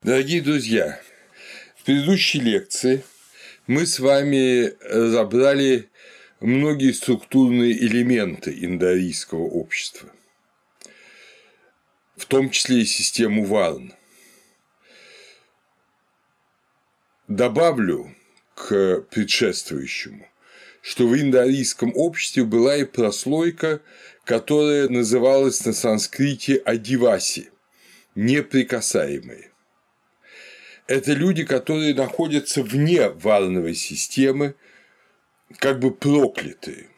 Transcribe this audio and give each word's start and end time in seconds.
Дорогие 0.00 0.40
друзья, 0.40 1.02
в 1.76 1.82
предыдущей 1.82 2.38
лекции 2.38 3.02
мы 3.66 3.84
с 3.84 3.98
вами 3.98 4.72
разобрали 4.80 5.88
многие 6.38 6.92
структурные 6.92 7.76
элементы 7.76 8.56
индоарийского 8.64 9.42
общества, 9.42 10.08
в 12.16 12.26
том 12.26 12.50
числе 12.50 12.82
и 12.82 12.84
систему 12.84 13.44
Варн. 13.44 13.92
Добавлю 17.26 18.14
к 18.54 19.00
предшествующему, 19.10 20.28
что 20.80 21.08
в 21.08 21.20
индоарийском 21.20 21.90
обществе 21.96 22.44
была 22.44 22.76
и 22.76 22.84
прослойка, 22.84 23.82
которая 24.22 24.88
называлась 24.88 25.64
на 25.64 25.72
санскрите 25.72 26.54
адиваси– 26.54 27.50
неприкасаемые 28.14 29.50
это 30.88 31.12
люди, 31.12 31.44
которые 31.44 31.94
находятся 31.94 32.62
вне 32.62 33.10
варновой 33.10 33.74
системы, 33.74 34.54
как 35.58 35.80
бы 35.80 35.94
проклятые. 35.94 36.88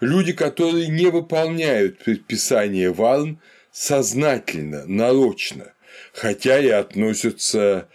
Люди, 0.00 0.32
которые 0.32 0.88
не 0.88 1.06
выполняют 1.06 1.98
предписания 1.98 2.90
варн 2.90 3.40
сознательно, 3.70 4.86
нарочно, 4.86 5.72
хотя 6.12 6.58
и 6.58 6.68
относятся 6.68 7.88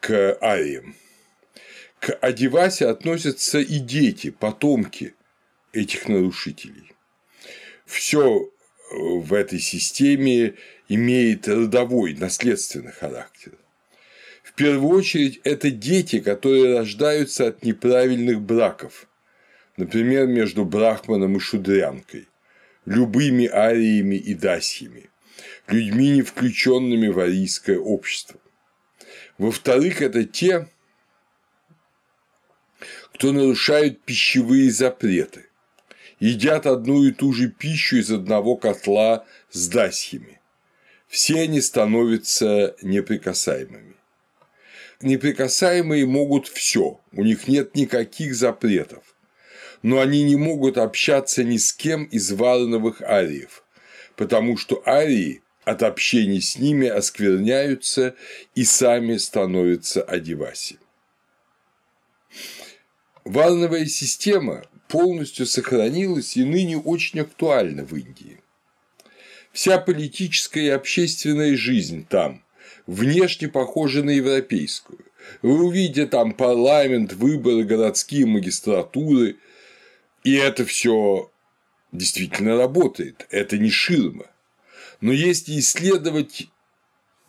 к 0.00 0.38
ариям. 0.40 0.96
К 2.00 2.12
Адивасе 2.14 2.86
относятся 2.86 3.58
и 3.58 3.78
дети, 3.78 4.30
потомки 4.30 5.14
этих 5.72 6.08
нарушителей. 6.08 6.92
Все 7.84 8.50
в 8.90 9.34
этой 9.34 9.58
системе 9.58 10.54
имеет 10.88 11.48
родовой, 11.48 12.14
наследственный 12.14 12.92
характер 12.92 13.52
первую 14.58 14.92
очередь 14.92 15.40
это 15.44 15.70
дети, 15.70 16.18
которые 16.18 16.78
рождаются 16.78 17.46
от 17.46 17.62
неправильных 17.62 18.40
браков, 18.40 19.06
например, 19.76 20.26
между 20.26 20.64
брахманом 20.64 21.36
и 21.36 21.40
шудрянкой, 21.40 22.26
любыми 22.84 23.46
ариями 23.46 24.16
и 24.16 24.34
дасьями, 24.34 25.10
людьми, 25.68 26.10
не 26.10 26.22
включенными 26.22 27.06
в 27.06 27.20
арийское 27.20 27.78
общество. 27.78 28.40
Во-вторых, 29.38 30.02
это 30.02 30.24
те, 30.24 30.68
кто 33.14 33.30
нарушают 33.30 34.02
пищевые 34.02 34.72
запреты, 34.72 35.46
едят 36.18 36.66
одну 36.66 37.04
и 37.04 37.12
ту 37.12 37.32
же 37.32 37.48
пищу 37.48 37.98
из 37.98 38.10
одного 38.10 38.56
котла 38.56 39.24
с 39.50 39.68
дасьями. 39.68 40.40
Все 41.06 41.42
они 41.42 41.60
становятся 41.60 42.74
неприкасаемыми 42.82 43.97
неприкасаемые 45.00 46.06
могут 46.06 46.48
все, 46.48 47.00
у 47.12 47.24
них 47.24 47.48
нет 47.48 47.74
никаких 47.74 48.34
запретов, 48.34 49.02
но 49.82 50.00
они 50.00 50.22
не 50.24 50.36
могут 50.36 50.78
общаться 50.78 51.44
ни 51.44 51.56
с 51.56 51.72
кем 51.72 52.04
из 52.04 52.32
валановых 52.32 53.02
ариев, 53.02 53.64
потому 54.16 54.56
что 54.56 54.82
арии 54.86 55.42
от 55.64 55.82
общения 55.82 56.40
с 56.40 56.58
ними 56.58 56.88
оскверняются 56.88 58.16
и 58.54 58.64
сами 58.64 59.16
становятся 59.18 60.02
одеваси. 60.02 60.78
Валновая 63.24 63.86
система 63.86 64.64
полностью 64.88 65.44
сохранилась 65.44 66.36
и 66.36 66.44
ныне 66.44 66.78
очень 66.78 67.20
актуальна 67.20 67.84
в 67.84 67.94
Индии. 67.94 68.40
Вся 69.52 69.78
политическая 69.78 70.62
и 70.62 70.68
общественная 70.70 71.56
жизнь 71.56 72.06
там– 72.08 72.42
внешне 72.88 73.48
похожа 73.48 74.02
на 74.02 74.10
европейскую. 74.10 74.98
Вы 75.42 75.62
увидите 75.62 76.06
там 76.06 76.32
парламент, 76.32 77.12
выборы, 77.12 77.62
городские 77.62 78.26
магистратуры, 78.26 79.36
и 80.24 80.34
это 80.34 80.64
все 80.64 81.30
действительно 81.92 82.56
работает, 82.56 83.26
это 83.30 83.58
не 83.58 83.70
ширма. 83.70 84.26
Но 85.02 85.12
если 85.12 85.58
исследовать 85.58 86.48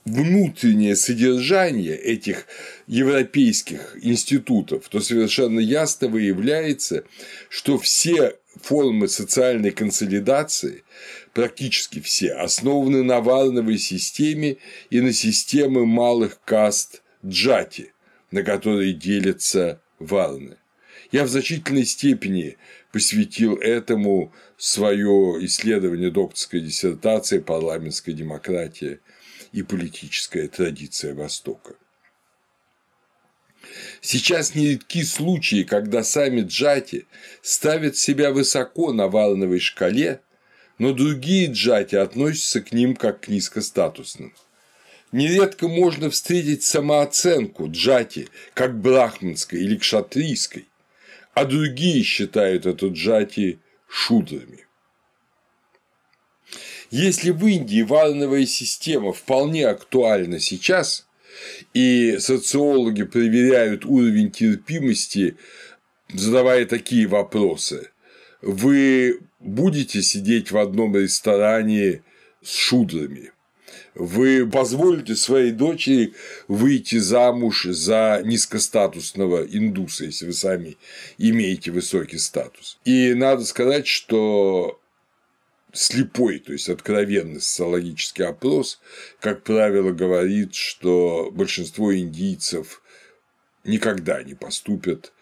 внутреннее 0.05 0.95
содержание 0.95 1.95
этих 1.95 2.45
европейских 2.87 3.97
институтов, 4.01 4.87
то 4.89 4.99
совершенно 4.99 5.59
ясно 5.59 6.07
выявляется, 6.07 7.03
что 7.49 7.77
все 7.77 8.35
формы 8.61 9.07
социальной 9.07 9.71
консолидации, 9.71 10.83
практически 11.33 11.99
все, 11.99 12.33
основаны 12.33 13.03
на 13.03 13.21
варновой 13.21 13.77
системе 13.77 14.57
и 14.89 15.01
на 15.01 15.13
системе 15.13 15.85
малых 15.85 16.39
каст 16.43 17.01
джати, 17.25 17.93
на 18.31 18.43
которые 18.43 18.93
делятся 18.93 19.81
варны. 19.99 20.57
Я 21.11 21.23
в 21.23 21.29
значительной 21.29 21.85
степени 21.85 22.57
посвятил 22.91 23.55
этому 23.55 24.33
свое 24.57 25.37
исследование 25.45 26.11
докторской 26.11 26.61
диссертации 26.61 27.39
«Парламентская 27.39 28.13
демократия 28.13 28.99
и 29.51 29.63
политическая 29.63 30.47
традиция 30.47 31.13
Востока». 31.13 31.75
Сейчас 34.01 34.55
нередки 34.55 35.03
случаи, 35.03 35.63
когда 35.63 36.03
сами 36.03 36.41
джати 36.41 37.05
ставят 37.41 37.97
себя 37.97 38.31
высоко 38.31 38.93
на 38.93 39.07
валновой 39.07 39.59
шкале, 39.59 40.21
но 40.77 40.93
другие 40.93 41.51
джати 41.51 41.95
относятся 41.95 42.61
к 42.61 42.71
ним 42.71 42.95
как 42.95 43.21
к 43.21 43.27
низкостатусным. 43.27 44.33
Нередко 45.11 45.67
можно 45.67 46.09
встретить 46.09 46.63
самооценку 46.63 47.69
джати 47.69 48.29
как 48.53 48.79
брахманской 48.79 49.59
или 49.59 49.75
кшатрийской, 49.75 50.67
а 51.33 51.45
другие 51.45 52.03
считают 52.03 52.65
эту 52.65 52.93
джати 52.93 53.59
шудрами. 53.87 54.68
Если 56.91 57.31
в 57.31 57.45
Индии 57.45 57.81
варновая 57.81 58.45
система 58.45 59.13
вполне 59.13 59.67
актуальна 59.67 60.39
сейчас, 60.39 61.07
и 61.73 62.17
социологи 62.19 63.03
проверяют 63.03 63.85
уровень 63.85 64.31
терпимости, 64.31 65.37
задавая 66.13 66.65
такие 66.65 67.07
вопросы. 67.07 67.91
Вы 68.41 69.19
будете 69.39 70.01
сидеть 70.01 70.51
в 70.51 70.57
одном 70.57 70.95
ресторане 70.95 72.01
с 72.41 72.53
шудрами? 72.55 73.31
Вы 73.95 74.49
позволите 74.49 75.15
своей 75.15 75.51
дочери 75.51 76.13
выйти 76.47 76.97
замуж 76.97 77.65
за 77.65 78.21
низкостатусного 78.23 79.43
индуса, 79.43 80.05
если 80.05 80.27
вы 80.27 80.33
сами 80.33 80.77
имеете 81.17 81.71
высокий 81.71 82.17
статус. 82.17 82.79
И 82.85 83.13
надо 83.13 83.43
сказать, 83.45 83.87
что 83.87 84.78
слепой, 85.73 86.39
то 86.39 86.51
есть 86.51 86.69
откровенный 86.69 87.41
социологический 87.41 88.25
опрос, 88.25 88.79
как 89.19 89.43
правило, 89.43 89.91
говорит, 89.91 90.55
что 90.55 91.29
большинство 91.31 91.95
индийцев 91.95 92.81
никогда 93.63 94.23
не 94.23 94.33
поступят 94.33 95.13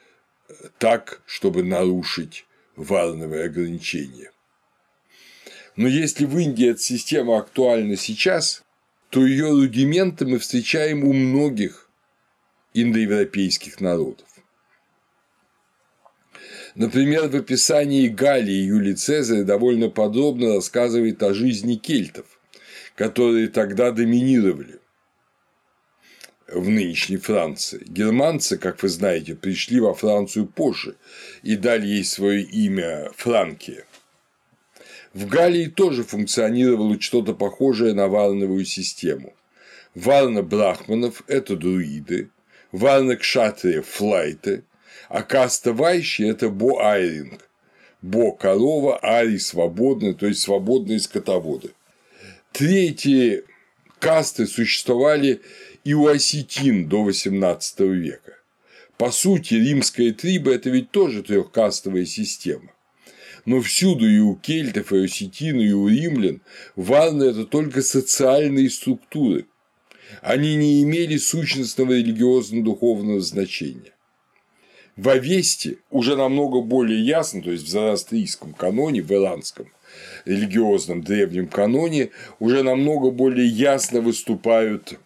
так, 0.77 1.21
чтобы 1.25 1.63
нарушить 1.63 2.45
варновые 2.75 3.45
ограничения. 3.45 4.31
Но 5.75 5.87
если 5.87 6.25
в 6.25 6.37
Индии 6.37 6.69
эта 6.69 6.81
система 6.81 7.37
актуальна 7.37 7.97
сейчас, 7.97 8.63
то 9.09 9.25
ее 9.25 9.51
рудименты 9.51 10.25
мы 10.25 10.39
встречаем 10.39 11.03
у 11.03 11.13
многих 11.13 11.89
индоевропейских 12.73 13.79
народов. 13.79 14.26
Например, 16.77 17.27
в 17.27 17.35
описании 17.35 18.07
Галлии 18.07 18.67
Юлий 18.67 18.93
Цезарь 18.93 19.41
довольно 19.41 19.89
подробно 19.89 20.53
рассказывает 20.53 21.23
о 21.23 21.33
жизни 21.33 21.73
кельтов, 21.73 22.27
которые 22.95 23.47
тогда 23.47 23.89
доминировали 23.89 24.79
в 26.47 26.69
нынешней 26.69 27.17
Франции. 27.17 27.83
Германцы, 27.87 28.59
как 28.59 28.83
вы 28.83 28.89
знаете, 28.89 29.33
пришли 29.33 29.79
во 29.79 29.95
Францию 29.95 30.45
позже 30.45 30.97
и 31.41 31.55
дали 31.55 31.87
ей 31.87 32.05
свое 32.05 32.43
имя 32.43 33.09
Франкия. 33.15 33.83
В 35.15 35.25
Галлии 35.25 35.65
тоже 35.65 36.03
функционировало 36.03 37.01
что-то 37.01 37.33
похожее 37.33 37.95
на 37.95 38.07
варновую 38.07 38.65
систему. 38.65 39.33
Варна 39.95 40.43
брахманов– 40.43 41.23
это 41.27 41.55
друиды, 41.55 42.29
варна 42.71 43.15
кшатриев– 43.15 43.87
флайты, 43.87 44.63
а 45.09 45.23
каста 45.23 45.73
Вайщи– 45.73 46.21
это 46.23 46.49
Бо-Айринг. 46.49 47.49
Бо– 48.01 48.31
корова, 48.39 48.97
Ари– 48.97 49.37
свободный, 49.39 50.13
то 50.13 50.27
есть 50.27 50.41
свободные 50.41 50.99
скотоводы. 50.99 51.71
Третьи 52.51 53.43
касты 53.99 54.45
существовали 54.47 55.41
и 55.83 55.93
у 55.93 56.07
осетин 56.07 56.87
до 56.87 57.07
XVIII 57.09 57.87
века. 57.93 58.37
По 58.97 59.11
сути, 59.11 59.55
римская 59.55 60.11
триба– 60.11 60.51
это 60.53 60.69
ведь 60.69 60.91
тоже 60.91 61.23
трехкастовая 61.23 62.05
система. 62.05 62.71
Но 63.45 63.61
всюду 63.61 64.09
и 64.09 64.19
у 64.19 64.35
кельтов, 64.35 64.91
и 64.91 64.95
у 64.95 65.03
осетин, 65.05 65.59
и 65.59 65.71
у 65.71 65.87
римлян 65.87 66.41
варны– 66.75 67.23
это 67.25 67.45
только 67.45 67.81
социальные 67.81 68.69
структуры. 68.69 69.45
Они 70.21 70.55
не 70.55 70.83
имели 70.83 71.17
сущностного 71.17 71.93
религиозно-духовного 71.93 73.21
значения. 73.21 73.93
В 74.97 75.09
Авесте 75.09 75.77
уже 75.91 76.15
намного 76.15 76.61
более 76.61 76.99
ясно, 76.99 77.43
то 77.43 77.51
есть 77.51 77.63
в 77.63 77.69
зороастрийском 77.69 78.53
каноне, 78.53 79.03
в 79.03 79.11
иранском 79.11 79.71
религиозном 80.25 81.03
древнем 81.03 81.47
каноне, 81.47 82.09
уже 82.39 82.63
намного 82.63 83.11
более 83.11 83.47
ясно 83.47 84.01
выступают 84.01 84.99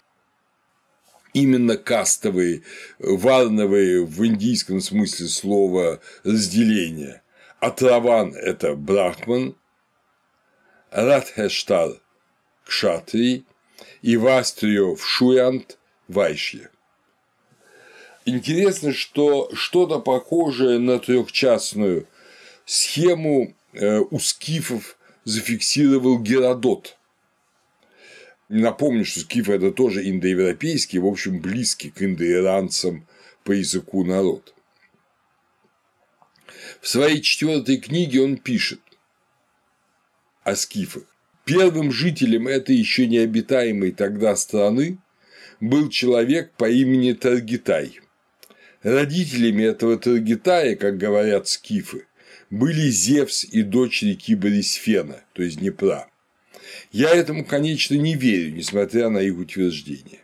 именно 1.33 1.75
кастовые, 1.75 2.61
варновые 2.99 4.05
в 4.05 4.25
индийском 4.25 4.79
смысле 4.79 5.27
слова 5.27 5.99
разделения. 6.23 7.21
Атраван– 7.59 8.33
это 8.35 8.75
брахман, 8.75 9.55
Радхештар– 10.89 12.01
кшатри, 12.65 13.45
и 14.01 14.15
Вастрио 14.15 14.95
в 14.95 15.05
Шуянт– 15.05 15.77
вайшье. 16.07 16.69
Интересно, 18.25 18.93
что 18.93 19.49
что-то 19.53 19.99
похожее 19.99 20.77
на 20.77 20.99
трехчастную 20.99 22.07
схему 22.65 23.55
э, 23.73 23.99
у 23.99 24.19
скифов 24.19 24.97
зафиксировал 25.23 26.19
Геродот. 26.19 26.97
Напомню, 28.47 29.05
что 29.05 29.21
скифы– 29.21 29.53
это 29.53 29.71
тоже 29.71 30.07
индоевропейский, 30.07 30.99
в 30.99 31.07
общем, 31.07 31.39
близкий 31.39 31.89
к 31.89 32.03
индоиранцам 32.03 33.07
по 33.43 33.53
языку 33.53 34.03
народ. 34.03 34.53
В 36.79 36.87
своей 36.87 37.21
четвертой 37.21 37.77
книге 37.77 38.21
он 38.21 38.37
пишет 38.37 38.81
о 40.43 40.55
скифах. 40.55 41.03
Первым 41.45 41.91
жителем 41.91 42.47
этой 42.47 42.75
еще 42.75 43.07
необитаемой 43.07 43.91
тогда 43.91 44.35
страны 44.35 44.99
был 45.59 45.89
человек 45.89 46.51
по 46.53 46.69
имени 46.69 47.13
Таргитай. 47.13 47.99
Родителями 48.83 49.63
этого 49.63 49.97
Таргитая, 49.97 50.75
как 50.75 50.97
говорят 50.97 51.47
скифы, 51.47 52.07
были 52.49 52.89
Зевс 52.89 53.43
и 53.43 53.61
дочь 53.61 54.01
реки 54.01 54.33
Борисфена, 54.33 55.23
то 55.33 55.43
есть 55.43 55.59
Днепра. 55.59 56.09
Я 56.91 57.11
этому, 57.11 57.45
конечно, 57.45 57.93
не 57.93 58.15
верю, 58.15 58.53
несмотря 58.53 59.09
на 59.09 59.19
их 59.19 59.37
утверждение. 59.37 60.21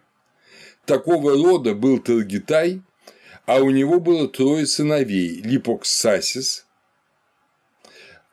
Такого 0.85 1.33
рода 1.33 1.75
был 1.75 1.99
Таргитай, 1.99 2.81
а 3.45 3.61
у 3.61 3.69
него 3.69 3.99
было 3.99 4.27
трое 4.27 4.65
сыновей– 4.65 5.41
Липоксаис, 5.43 6.65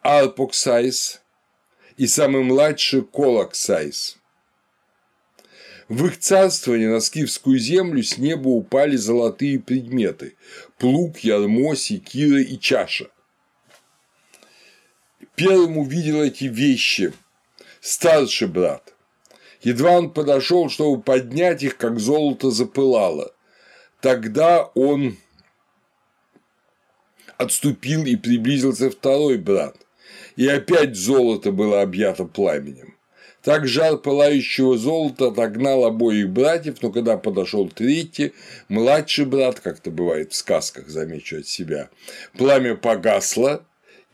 Арпоксаис 0.01 1.21
и 1.97 2.07
самый 2.07 2.43
младший 2.43 3.03
Колаксаис. 3.03 4.19
В 5.89 6.07
их 6.07 6.19
царствование 6.19 6.89
на 6.89 7.01
скифскую 7.01 7.59
землю 7.59 8.03
с 8.03 8.17
неба 8.17 8.49
упали 8.49 8.97
золотые 8.97 9.61
предметы– 9.61 10.35
плуг, 10.79 11.19
ярмо, 11.19 11.75
секира 11.75 12.41
и 12.41 12.59
чаша. 12.59 13.11
Первым 15.35 15.79
увидел 15.79 16.23
эти 16.23 16.45
вещи 16.45 17.13
старший 17.81 18.49
брат. 18.49 18.95
Едва 19.63 19.93
он 19.93 20.11
подошел, 20.11 20.71
чтобы 20.71 21.03
поднять 21.03 21.63
их, 21.63 21.77
как 21.77 21.99
золото 21.99 22.51
запылало. 22.51 23.35
Тогда 24.01 24.65
он 24.75 25.19
отступил 27.37 28.05
и 28.05 28.17
приблизился 28.17 28.91
второй 28.91 29.39
брат, 29.39 29.77
и 30.37 30.47
опять 30.47 30.97
золото 30.97 31.53
было 31.53 31.83
объято 31.83 32.25
пламенем. 32.25 32.94
Так 33.45 33.69
жар 33.69 33.99
пылающего 33.99 34.79
золота 34.79 35.27
отогнал 35.27 35.85
обоих 35.85 36.31
братьев, 36.31 36.77
но 36.81 36.91
когда 36.91 37.19
подошел 37.19 37.69
третий, 37.69 38.33
младший 38.69 39.27
брат, 39.27 39.61
как 39.61 39.81
это 39.81 39.91
бывает 39.91 40.33
в 40.33 40.35
сказках, 40.35 40.89
замечу 40.89 41.41
от 41.41 41.47
себя, 41.47 41.91
пламя 42.39 42.75
погасло, 42.75 43.63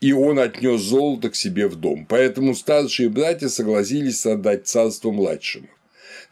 и 0.01 0.11
он 0.11 0.37
отнес 0.37 0.81
золото 0.81 1.29
к 1.29 1.37
себе 1.37 1.69
в 1.69 1.77
дом. 1.77 2.05
Поэтому 2.09 2.53
старшие 2.53 3.07
братья 3.07 3.47
согласились 3.47 4.25
отдать 4.25 4.67
царство 4.67 5.11
младшему. 5.11 5.69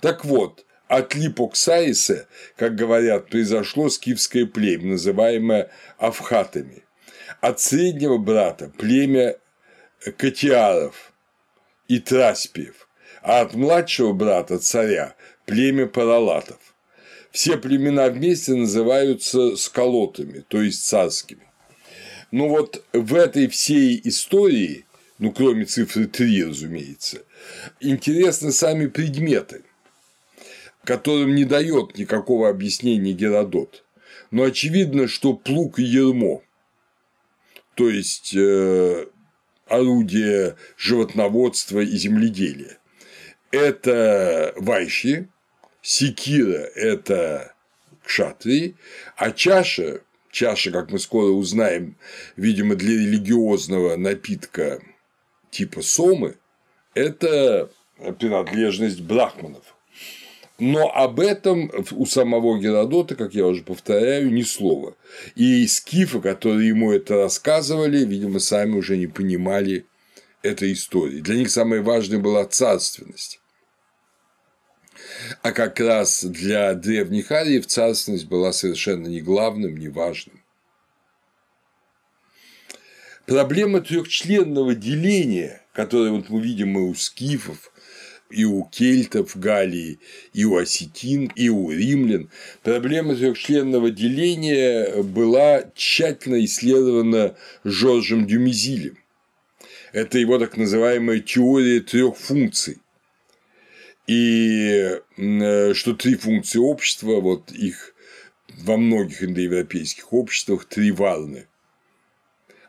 Так 0.01 0.25
вот, 0.25 0.65
от 0.89 1.15
Липоксаиса, 1.15 2.27
как 2.57 2.75
говорят, 2.75 3.29
произошло 3.29 3.89
скифское 3.89 4.45
племя, 4.45 4.93
называемое 4.93 5.69
Авхатами. 5.97 6.83
От 7.39 7.61
среднего 7.61 8.17
брата– 8.17 8.69
племя 8.77 9.37
Катиаров 10.17 11.13
и 11.87 11.99
Траспиев, 11.99 12.88
а 13.21 13.41
от 13.41 13.53
младшего 13.53 14.13
брата 14.13 14.59
царя– 14.59 15.15
племя 15.49 15.87
Паралатов. 15.87 16.57
Все 17.31 17.57
племена 17.57 18.09
вместе 18.09 18.53
называются 18.53 19.55
сколотами, 19.55 20.43
то 20.47 20.61
есть 20.61 20.85
царскими. 20.85 21.47
Но 22.31 22.45
ну 22.45 22.49
вот 22.49 22.85
в 22.93 23.15
этой 23.15 23.47
всей 23.47 23.99
истории, 24.03 24.85
ну 25.17 25.31
кроме 25.31 25.65
цифры 25.65 26.05
3, 26.05 26.45
разумеется, 26.45 27.23
интересны 27.79 28.51
сами 28.51 28.85
предметы, 28.85 29.63
которым 30.83 31.33
не 31.33 31.45
дает 31.45 31.97
никакого 31.97 32.49
объяснения 32.49 33.13
Геродот. 33.13 33.83
Но 34.29 34.43
очевидно, 34.43 35.07
что 35.07 35.33
плуг 35.33 35.79
и 35.79 35.83
ермо, 35.83 36.43
то 37.73 37.89
есть 37.89 38.35
э, 38.35 39.07
орудие 39.65 40.55
животноводства 40.77 41.79
и 41.79 41.97
земледелия, 41.97 42.78
это 43.51 44.53
вайши, 44.57 45.27
секира– 45.81 46.69
это 46.75 47.53
кшатри, 48.03 48.75
а 49.15 49.31
чаша 49.31 50.01
чаша, 50.31 50.71
как 50.71 50.91
мы 50.91 50.99
скоро 50.99 51.31
узнаем, 51.31 51.95
видимо, 52.35 52.75
для 52.75 52.93
религиозного 52.93 53.95
напитка 53.95 54.81
типа 55.51 55.81
сомы, 55.81 56.35
это 56.93 57.69
принадлежность 58.19 59.01
брахманов. 59.01 59.75
Но 60.59 60.93
об 60.93 61.21
этом 61.21 61.71
у 61.91 62.05
самого 62.05 62.59
Геродота, 62.59 63.15
как 63.15 63.33
я 63.33 63.47
уже 63.47 63.63
повторяю, 63.63 64.29
ни 64.31 64.41
слова. 64.41 64.95
И 65.35 65.65
скифы, 65.67 66.19
которые 66.19 66.67
ему 66.67 66.91
это 66.91 67.15
рассказывали, 67.15 68.03
видимо, 68.03 68.39
сами 68.39 68.75
уже 68.75 68.97
не 68.97 69.07
понимали 69.07 69.85
этой 70.41 70.73
истории. 70.73 71.21
Для 71.21 71.35
них 71.35 71.49
самое 71.49 71.81
важное 71.81 72.19
была 72.19 72.43
царственность. 72.45 73.38
А 75.41 75.51
как 75.51 75.79
раз 75.79 76.23
для 76.23 76.73
древних 76.73 77.31
ариев 77.31 77.67
царственность 77.67 78.27
была 78.27 78.51
совершенно 78.51 79.07
не 79.07 79.21
главным, 79.21 79.77
не 79.77 79.89
важным. 79.89 80.41
Проблема 83.25 83.81
трехчленного 83.81 84.73
деления, 84.73 85.61
которое 85.73 86.11
вот 86.11 86.29
мы 86.29 86.41
видим 86.41 86.77
и 86.79 86.81
у 86.81 86.95
скифов, 86.95 87.71
и 88.31 88.43
у 88.43 88.63
кельтов 88.63 89.37
Галлии, 89.37 89.99
и 90.33 90.45
у 90.45 90.57
осетин, 90.57 91.31
и 91.35 91.49
у 91.49 91.71
римлян. 91.71 92.29
Проблема 92.63 93.15
трехчленного 93.15 93.91
деления 93.91 95.03
была 95.03 95.63
тщательно 95.75 96.43
исследована 96.43 97.35
Жоржем 97.63 98.25
Дюмизилем. 98.25 98.97
Это 99.93 100.19
его 100.19 100.37
так 100.37 100.57
называемая 100.57 101.19
теория 101.19 101.79
трех 101.81 102.17
функций 102.17 102.79
и 104.09 105.01
э, 105.17 105.73
что 105.75 105.93
три 105.93 106.15
функции 106.15 106.57
общества, 106.57 107.21
вот 107.21 107.51
их 107.51 107.93
во 108.63 108.75
многих 108.75 109.21
индоевропейских 109.21 110.11
обществах 110.11 110.65
три 110.65 110.89
варны 110.89 111.45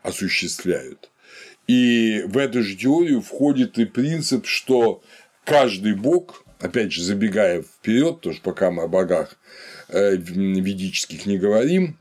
осуществляют. 0.03 1.09
И 1.65 2.21
в 2.27 2.37
эту 2.37 2.61
же 2.61 2.75
теорию 2.75 3.21
входит 3.21 3.79
и 3.79 3.85
принцип, 3.85 4.45
что 4.45 5.01
каждый 5.43 5.95
бог, 5.95 6.45
опять 6.59 6.91
же, 6.91 7.01
забегая 7.01 7.63
вперед, 7.63 8.17
потому 8.17 8.35
что 8.35 8.43
пока 8.43 8.69
мы 8.69 8.83
о 8.83 8.87
богах 8.87 9.35
э, 9.87 10.17
ведических 10.17 11.25
не 11.25 11.39
говорим, 11.39 11.97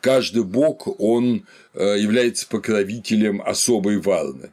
каждый 0.00 0.44
бог, 0.44 0.86
он 1.00 1.48
э, 1.74 1.96
является 1.98 2.46
покровителем 2.46 3.42
особой 3.42 3.98
варны. 3.98 4.52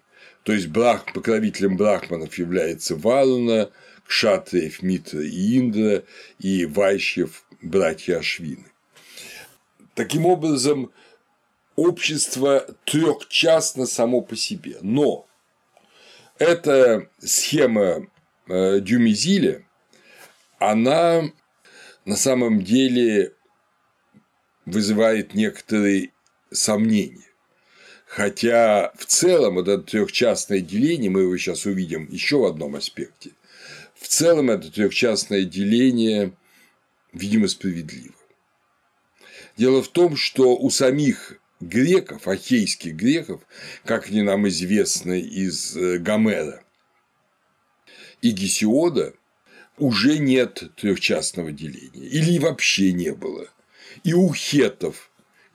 То 0.49 0.53
есть 0.53 0.69
брах, 0.69 1.05
покровителем 1.13 1.77
брахманов 1.77 2.33
является 2.39 2.95
Варуна, 2.95 3.69
Кшатриев 4.07 4.81
Митра 4.81 5.21
и 5.21 5.59
Индра, 5.59 6.03
и 6.39 6.65
Вайщев– 6.65 7.45
братья 7.61 8.17
Ашвины. 8.17 8.65
Таким 9.93 10.25
образом, 10.25 10.91
общество 11.75 12.65
трехчастно 12.83 13.85
само 13.85 14.21
по 14.21 14.35
себе. 14.35 14.77
Но 14.81 15.27
эта 16.39 17.07
схема 17.19 18.07
э, 18.47 18.79
Дюмизиля, 18.79 19.67
она 20.57 21.25
на 22.05 22.15
самом 22.15 22.63
деле 22.63 23.35
вызывает 24.65 25.35
некоторые 25.35 26.11
сомнения. 26.49 27.28
Хотя 28.09 28.91
в 28.97 29.05
целом 29.05 29.59
это 29.59 29.77
трехчастное 29.77 30.61
деление, 30.61 31.11
мы 31.11 31.21
его 31.21 31.37
сейчас 31.37 31.67
увидим 31.67 32.09
еще 32.09 32.37
в 32.39 32.45
одном 32.45 32.75
аспекте, 32.75 33.33
в 33.93 34.07
целом 34.07 34.49
это 34.49 34.71
трехчастное 34.71 35.43
деление, 35.43 36.33
видимо, 37.13 37.47
справедливо. 37.47 38.15
Дело 39.57 39.83
в 39.83 39.89
том, 39.89 40.15
что 40.15 40.57
у 40.57 40.71
самих 40.71 41.39
греков, 41.59 42.27
ахейских 42.27 42.95
греков, 42.95 43.41
как 43.85 44.07
они 44.07 44.23
нам 44.23 44.47
известно 44.47 45.13
из 45.13 45.77
э, 45.77 45.99
Гомера 45.99 46.63
и 48.23 48.31
Гесиода, 48.31 49.13
уже 49.77 50.17
нет 50.17 50.63
трехчастного 50.77 51.51
деления 51.51 52.09
или 52.09 52.39
вообще 52.39 52.91
не 52.91 53.13
было. 53.13 53.49
И 54.03 54.13
у 54.13 54.33
хетов, 54.33 55.08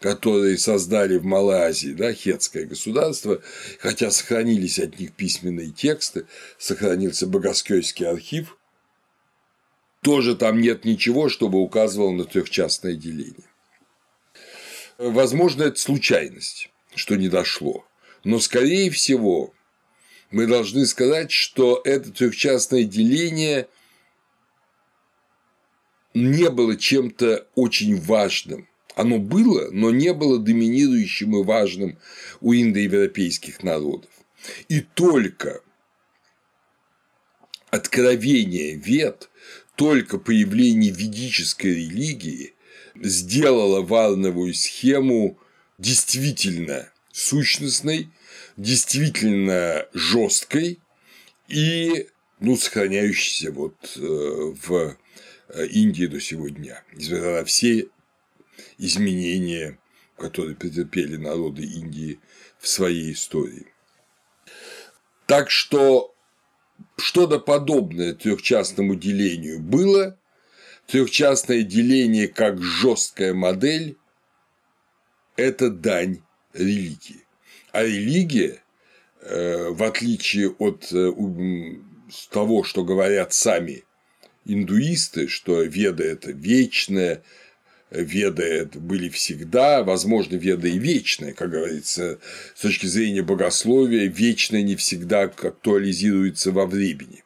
которые 0.05 0.59
создали 0.59 1.17
в 1.17 1.25
Малайзии 1.25 1.95
да, 1.95 2.13
хетское 2.13 2.67
государство, 2.67 3.41
хотя 3.79 4.11
сохранились 4.11 4.79
от 4.79 4.99
них 4.99 5.15
письменные 5.15 5.71
тексты, 5.71 6.27
сохранился 6.59 7.27
Богоскёйский 7.27 8.07
архив, 8.07 8.59
тоже 10.03 10.37
там 10.37 10.61
нет 10.61 10.85
ничего, 10.85 11.31
чтобы 11.31 11.59
указывало 11.59 12.11
на 12.11 12.25
трехчастное 12.25 12.97
деление. 12.97 13.49
Возможно, 14.99 15.63
это 15.63 15.81
случайность, 15.81 16.69
что 16.95 17.17
не 17.17 17.31
дошло. 17.31 17.87
Но, 18.25 18.41
скорее 18.41 18.91
всего, 18.91 19.55
мы 20.31 20.47
должны 20.47 20.85
сказать, 20.85 21.31
что 21.31 21.81
это 21.83 22.13
трехчастное 22.13 22.85
деление 22.85 23.69
не 26.13 26.51
было 26.51 26.77
чем-то 26.77 27.47
очень 27.55 27.99
важным. 27.99 28.69
Оно 28.95 29.19
было, 29.19 29.71
но 29.71 29.91
не 29.91 30.13
было 30.13 30.39
доминирующим 30.39 31.37
и 31.37 31.43
важным 31.43 31.99
у 32.41 32.55
индоевропейских 32.55 33.63
народов. 33.63 34.11
И 34.69 34.81
только 34.81 35.63
откровение 37.71 38.77
вет, 38.77 39.31
только 39.75 40.19
появление 40.19 40.93
ведической 40.93 41.75
религии 41.75 42.55
сделала 42.95 43.83
варновую 43.83 44.55
схему 44.55 45.39
действительно 45.79 46.89
сущностной, 47.11 48.11
действительно 48.57 49.87
жесткой 49.93 50.79
и 51.49 52.07
ну, 52.39 52.57
сохраняющейся 52.57 53.51
вот 53.51 53.75
э, 53.97 54.01
в 54.01 54.97
э, 55.49 55.67
Индии 55.67 56.07
до 56.07 56.21
сегодня, 56.21 56.83
несмотря 56.93 57.39
на 57.39 57.45
все 57.45 57.89
изменения, 58.79 59.79
которые 60.17 60.57
претерпели 60.57 61.17
народы 61.17 61.63
Индии 61.63 62.21
в 62.59 62.69
своей 62.69 63.13
истории. 63.13 63.67
Так 65.27 65.51
что 65.51 66.15
что-то 66.97 67.39
подобное 67.39 68.15
трехчастному 68.15 68.95
делению 68.95 69.61
было, 69.61 70.19
Трехчастное 70.87 71.63
деление 71.63 72.29
как 72.29 72.63
жесткая 72.63 73.33
модель– 73.33 73.97
это 75.37 75.71
дань 75.71 76.23
религии. 76.53 77.27
А 77.73 77.83
религия, 77.83 78.63
э, 79.23 79.71
в 79.71 79.83
отличие 79.83 80.51
от 80.51 80.93
э, 80.93 81.11
того, 82.31 82.65
что 82.65 82.85
говорят 82.85 83.33
сами 83.33 83.85
индуисты, 84.45 85.27
что 85.29 85.63
веда– 85.63 86.05
это 86.05 86.33
вечное, 86.33 87.23
веды 87.95 88.69
были 88.75 89.09
всегда, 89.09 89.83
возможно, 89.83 90.37
веда 90.37 90.69
и 90.69 90.79
вечная, 90.79 91.33
как 91.33 91.51
говорится, 91.51 92.19
с 92.55 92.61
точки 92.61 92.87
зрения 92.87 93.23
богословия, 93.23 94.09
вечное 94.09 94.63
не 94.63 94.77
всегда 94.77 95.23
актуализируется 95.23 96.53
во 96.53 96.67
времени. 96.67 97.25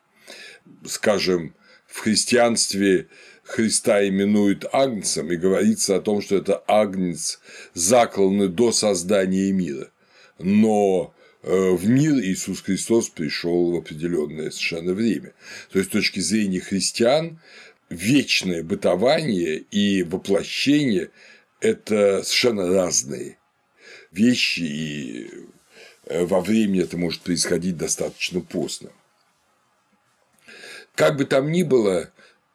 Скажем, 0.84 1.54
в 1.86 2.00
христианстве 2.00 3.08
Христа 3.48 4.06
именуют 4.06 4.66
Агнцем, 4.72 5.32
и 5.32 5.36
говорится 5.36 5.96
о 5.96 6.00
том, 6.00 6.20
что 6.20 6.36
это 6.36 6.62
Агнец, 6.68 7.40
закланный 7.72 8.48
до 8.48 8.72
создания 8.72 9.50
мира. 9.52 9.90
Но 10.38 11.14
э, 11.42 11.70
в 11.70 11.88
мир 11.88 12.14
Иисус 12.20 12.60
Христос 12.60 13.08
пришел 13.08 13.72
в 13.72 13.76
определенное 13.76 14.50
совершенно 14.50 14.92
время. 14.92 15.32
То 15.72 15.78
есть, 15.78 15.90
с 15.90 15.92
точки 15.92 16.20
зрения 16.20 16.60
христиан, 16.60 17.40
вечное 17.88 18.62
бытование 18.62 19.58
и 19.58 20.02
воплощение– 20.02 21.10
это 21.60 22.22
совершенно 22.22 22.68
разные 22.68 23.38
вещи, 24.12 24.60
и 24.60 25.30
э, 26.06 26.24
во 26.24 26.40
времени 26.40 26.82
это 26.82 26.96
может 26.96 27.22
происходить 27.22 27.76
достаточно 27.76 28.40
поздно. 28.40 28.90
Как 30.94 31.16
бы 31.16 31.24
там 31.24 31.52
ни 31.52 31.62
было, 31.62 32.10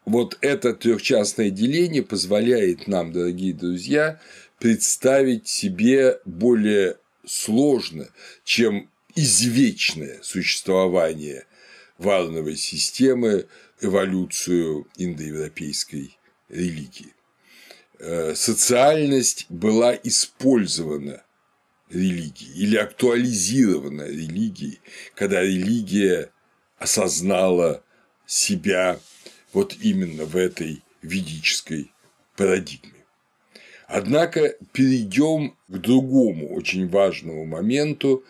вот 0.06 0.38
это 0.42 0.74
трехчастное 0.74 1.50
деление 1.50 2.04
позволяет 2.04 2.88
нам, 2.88 3.12
дорогие 3.12 3.54
друзья, 3.54 4.20
представить 4.60 5.48
себе 5.48 6.20
более 6.25 6.98
сложно, 7.25 8.08
чем 8.44 8.90
извечное 9.16 10.20
существование 10.22 11.46
варновой 11.98 12.58
системы, 12.58 13.46
эволюцию 13.84 14.88
индоевропейской 14.98 16.18
религии. 16.50 17.13
Э, 18.00 18.34
социальность 18.36 19.46
была 19.50 19.96
использована 19.96 21.24
религией 21.90 22.54
или 22.56 22.78
актуализирована 22.78 24.04
религией, 24.04 24.80
когда 25.16 25.42
религия 25.42 26.32
осознала 26.78 27.84
себя 28.25 29.00
вот 29.54 29.75
именно 29.82 30.25
в 30.25 30.36
этой 30.36 30.82
ведической 31.02 31.92
парадигме. 32.36 33.06
Однако 33.88 34.56
перейдем 34.72 35.56
к 35.68 35.78
другому 35.78 36.54
очень 36.54 36.90
важному 36.90 37.46
моменту, 37.46 38.24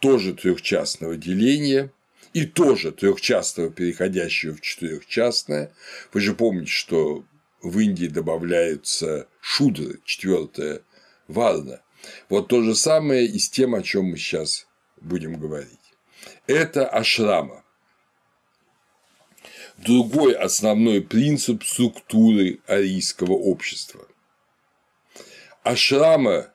тоже 0.00 0.32
трехчастного 0.32 1.16
деления 1.16 1.90
и 2.32 2.44
тоже 2.44 2.92
трехчастного, 2.92 3.70
переходящего 3.70 4.54
в 4.54 4.60
четырехчастное. 4.60 5.72
Вы 6.12 6.20
же 6.20 6.34
помните, 6.34 6.70
что 6.70 7.24
в 7.62 7.78
Индии 7.78 8.06
добавляются 8.06 9.28
шудры, 9.40 10.00
четвертая 10.04 10.82
варна. 11.26 11.82
Вот 12.28 12.48
то 12.48 12.62
же 12.62 12.74
самое 12.74 13.26
и 13.26 13.38
с 13.38 13.48
тем, 13.50 13.74
о 13.74 13.82
чем 13.82 14.06
мы 14.06 14.16
сейчас 14.16 14.66
будем 15.00 15.38
говорить. 15.38 15.78
Это 16.46 16.86
ашрама 16.86 17.64
другой 19.78 20.34
основной 20.34 21.00
принцип 21.00 21.64
структуры 21.64 22.60
арийского 22.66 23.32
общества. 23.32 24.06
Ашрама 25.62 26.52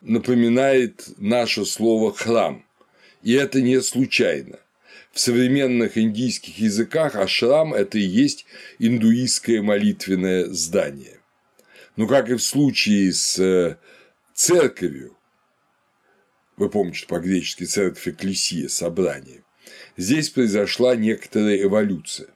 напоминает 0.00 1.08
наше 1.18 1.64
слово 1.64 2.12
«храм», 2.12 2.64
и 3.22 3.32
это 3.32 3.60
не 3.60 3.80
случайно. 3.80 4.58
В 5.12 5.20
современных 5.20 5.98
индийских 5.98 6.58
языках 6.58 7.16
ашрам– 7.16 7.74
это 7.74 7.98
и 7.98 8.02
есть 8.02 8.46
индуистское 8.78 9.60
молитвенное 9.60 10.46
здание. 10.46 11.20
Но 11.96 12.06
как 12.06 12.30
и 12.30 12.34
в 12.34 12.42
случае 12.42 13.12
с 13.12 13.38
э, 13.38 13.76
церковью, 14.32 15.14
вы 16.56 16.70
помните, 16.70 17.00
что 17.00 17.08
по-гречески 17.08 17.64
церковь 17.64 18.08
экклесия– 18.08 18.68
собрание, 18.70 19.44
здесь 19.98 20.30
произошла 20.30 20.96
некоторая 20.96 21.62
эволюция. 21.62 22.28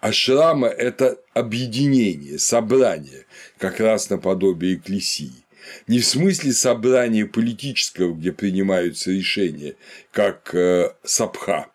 Ашрама– 0.00 0.66
это 0.68 1.18
объединение, 1.32 2.38
собрание, 2.38 3.24
как 3.56 3.80
раз 3.80 4.10
наподобие 4.10 4.74
экклесии. 4.74 5.46
Не 5.86 6.00
в 6.00 6.04
смысле 6.04 6.52
собрания 6.52 7.24
политического, 7.24 8.12
где 8.14 8.32
принимаются 8.32 9.12
решения, 9.12 9.76
как 10.10 10.54
э, 10.54 10.92
сабха, 11.04 11.71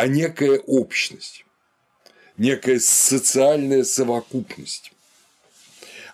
а 0.00 0.06
некая 0.06 0.58
общность, 0.60 1.44
некая 2.38 2.80
социальная 2.80 3.84
совокупность. 3.84 4.92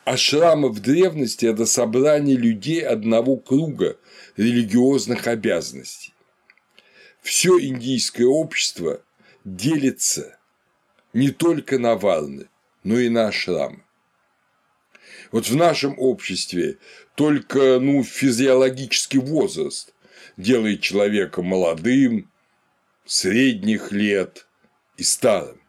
Ашрама 0.05 0.71
в 0.71 0.81
древности– 0.81 1.47
это 1.47 1.67
собрание 1.67 2.37
людей 2.37 2.85
одного 2.85 3.37
круга 3.37 3.97
религиозных 4.37 5.29
обязанностей. 5.29 6.13
Все 7.23 7.61
индийское 7.61 8.27
общество 8.27 9.03
делится 9.45 10.37
не 11.13 11.31
только 11.31 11.79
на 11.79 11.95
варны, 11.95 12.49
но 12.83 12.99
и 12.99 13.09
на 13.09 13.29
ашрамы. 13.29 13.85
Вот 15.31 15.47
в 15.47 15.55
нашем 15.55 15.97
обществе 15.97 16.79
только 17.15 17.79
ну, 17.79 18.03
физиологический 18.03 19.21
возраст 19.21 19.95
делает 20.37 20.81
человека 20.81 21.41
молодым, 21.41 22.29
средних 23.07 23.93
лет 23.93 24.47
и 24.97 25.03
старым. 25.03 25.61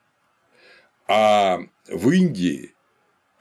А 1.08 1.60
в 1.88 2.10
Индии 2.12 2.74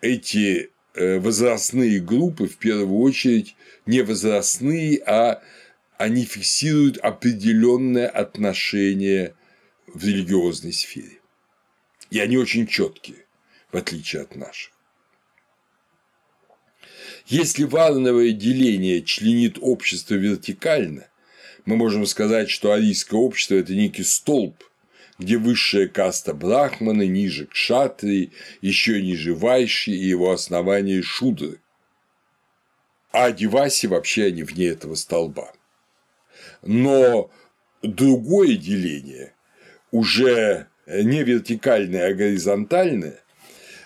эти 0.01 0.71
э, 0.95 1.19
возрастные 1.19 2.01
группы 2.01 2.47
в 2.47 2.59
первую 2.59 3.01
очередь 3.01 3.57
не 3.87 4.03
возрастные, 4.03 5.03
а 5.05 5.43
они 5.99 6.25
фиксируют 6.25 6.99
определенное 6.99 8.09
отношение 8.09 9.35
в 9.87 10.05
религиозной 10.05 10.73
сфере. 10.73 11.21
И 12.11 12.21
они 12.21 12.37
очень 12.37 12.67
четкие, 12.67 13.27
в 13.73 13.77
отличие 13.77 14.23
от 14.23 14.37
наших. 14.37 14.73
Если 17.27 17.65
варновое 17.65 18.31
деление 18.31 19.03
членит 19.03 19.59
общество 19.61 20.15
вертикально, 20.15 21.09
мы 21.67 21.77
можем 21.77 22.07
сказать, 22.07 22.49
что 22.49 22.73
арийское 22.73 23.21
общество– 23.21 23.55
это 23.57 23.75
некий 23.75 24.05
столб, 24.05 24.63
где 25.19 25.37
высшая 25.37 25.89
каста 25.89 26.33
брахманы, 26.33 27.07
ниже 27.07 27.47
кшатрии, 27.47 28.33
еще 28.61 29.03
ниже 29.03 29.35
вайши 29.35 29.91
и 29.91 30.07
его 30.07 30.31
основание 30.31 31.03
шудры. 31.03 31.61
А 33.11 33.33
деваси 33.33 33.87
вообще 33.87 34.27
они 34.27 34.43
вне 34.43 34.69
этого 34.69 34.95
столба. 34.95 35.53
Но 36.63 37.31
другое 37.83 38.57
деление, 38.57 39.35
уже 39.91 40.69
не 40.87 41.25
вертикальное, 41.25 42.11
а 42.11 42.15
горизонтальное, 42.15 43.21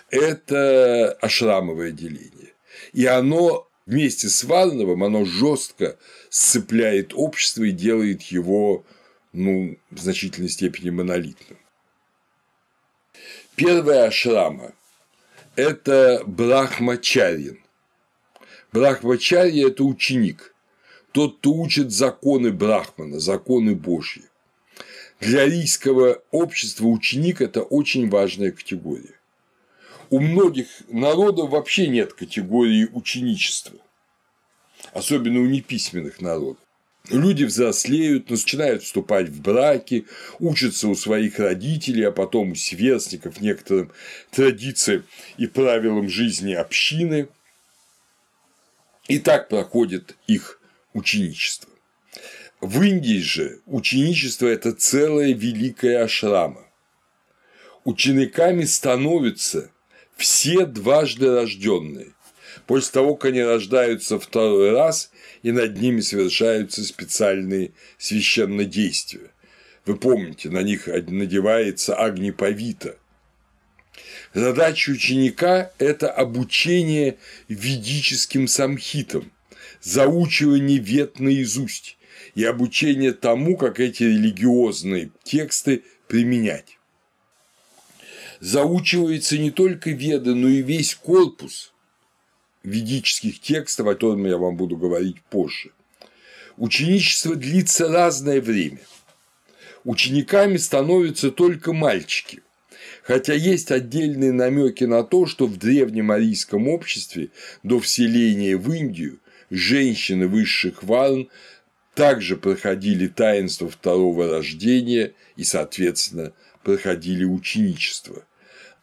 это 0.09 1.13
ашрамовое 1.13 1.91
деление. 1.91 2.53
И 2.93 3.05
оно 3.05 3.67
вместе 3.85 4.27
с 4.29 4.43
Варновым, 4.43 5.03
оно 5.03 5.25
жестко 5.25 5.97
сцепляет 6.31 7.11
общество 7.13 7.65
и 7.65 7.71
делает 7.71 8.23
его 8.23 8.85
ну, 9.33 9.77
в 9.91 9.99
значительной 9.99 10.49
степени 10.49 10.89
монолитным. 10.89 11.59
Первая 13.55 14.07
ашрама– 14.07 14.73
это 15.57 16.23
Брахмачарьин. 16.25 17.59
Брахмачарья– 18.71 19.67
это 19.69 19.83
ученик, 19.83 20.55
тот, 21.11 21.39
кто 21.39 21.51
учит 21.51 21.91
законы 21.91 22.51
Брахмана, 22.51 23.19
законы 23.19 23.75
Божьи. 23.75 24.23
Для 25.19 25.41
арийского 25.41 26.23
общества 26.31 26.85
ученик– 26.87 27.41
это 27.41 27.61
очень 27.61 28.09
важная 28.09 28.53
категория. 28.53 29.19
У 30.09 30.21
многих 30.21 30.67
народов 30.87 31.49
вообще 31.49 31.87
нет 31.87 32.13
категории 32.13 32.87
ученичества, 32.91 33.77
особенно 34.93 35.39
у 35.39 35.45
неписьменных 35.45 36.21
народов. 36.21 36.63
Люди 37.09 37.43
взрослеют, 37.43 38.29
начинают 38.29 38.83
вступать 38.83 39.27
в 39.29 39.41
браки, 39.41 40.05
учатся 40.39 40.87
у 40.87 40.95
своих 40.95 41.39
родителей, 41.39 42.03
а 42.03 42.11
потом 42.11 42.51
у 42.51 42.55
сверстников 42.55 43.41
некоторым 43.41 43.91
традициям 44.29 45.03
и 45.37 45.47
правилам 45.47 46.09
жизни 46.09 46.53
общины. 46.53 47.27
И 49.07 49.17
так 49.19 49.49
проходит 49.49 50.15
их 50.27 50.61
ученичество. 50.93 51.71
В 52.61 52.83
Индии 52.83 53.19
же 53.19 53.59
ученичество– 53.65 54.45
это 54.47 54.71
целая 54.71 55.33
великая 55.33 56.03
ашрама. 56.03 56.63
Учениками 57.83 58.65
становятся 58.65 59.71
все 60.15 60.67
дважды 60.67 61.31
рожденные, 61.31 62.13
После 62.71 62.93
того, 62.93 63.15
как 63.15 63.31
они 63.31 63.41
рождаются 63.43 64.17
второй 64.17 64.71
раз, 64.71 65.11
и 65.43 65.51
над 65.51 65.77
ними 65.81 65.99
совершаются 65.99 66.85
специальные 66.85 67.71
священные 67.97 68.65
действия. 68.65 69.29
Вы 69.85 69.97
помните, 69.97 70.49
на 70.49 70.63
них 70.63 70.87
надевается 70.87 71.97
агнипавита. 71.97 72.95
Задача 74.33 74.91
ученика– 74.91 75.73
это 75.79 76.09
обучение 76.09 77.17
ведическим 77.49 78.47
самхитам, 78.47 79.33
заучивание 79.81 80.77
вет 80.77 81.19
наизусть 81.19 81.97
и 82.35 82.45
обучение 82.45 83.11
тому, 83.11 83.57
как 83.57 83.81
эти 83.81 84.03
религиозные 84.03 85.11
тексты 85.25 85.83
применять. 86.07 86.77
Заучивается 88.39 89.37
не 89.37 89.51
только 89.51 89.89
веды, 89.89 90.35
но 90.35 90.47
и 90.47 90.61
весь 90.61 90.95
корпус 90.95 91.70
ведических 92.63 93.39
текстов, 93.39 93.87
о 93.87 93.95
том 93.95 94.25
я 94.25 94.37
вам 94.37 94.55
буду 94.55 94.77
говорить 94.77 95.21
позже. 95.21 95.71
Ученичество 96.57 97.35
длится 97.35 97.87
разное 97.87 98.41
время. 98.41 98.81
Учениками 99.83 100.57
становятся 100.57 101.31
только 101.31 101.73
мальчики, 101.73 102.41
хотя 103.03 103.33
есть 103.33 103.71
отдельные 103.71 104.31
намеки 104.31 104.83
на 104.83 105.03
то, 105.03 105.25
что 105.25 105.47
в 105.47 105.57
древнем 105.57 106.11
арийском 106.11 106.67
обществе 106.67 107.29
до 107.63 107.79
вселения 107.79 108.57
в 108.57 108.71
Индию 108.71 109.19
женщины 109.49 110.27
высших 110.27 110.83
варн 110.83 111.29
также 111.95 112.37
проходили 112.37 113.07
таинство 113.07 113.69
второго 113.69 114.29
рождения 114.29 115.13
и, 115.35 115.43
соответственно, 115.43 116.33
проходили 116.63 117.23
ученичество. 117.23 118.23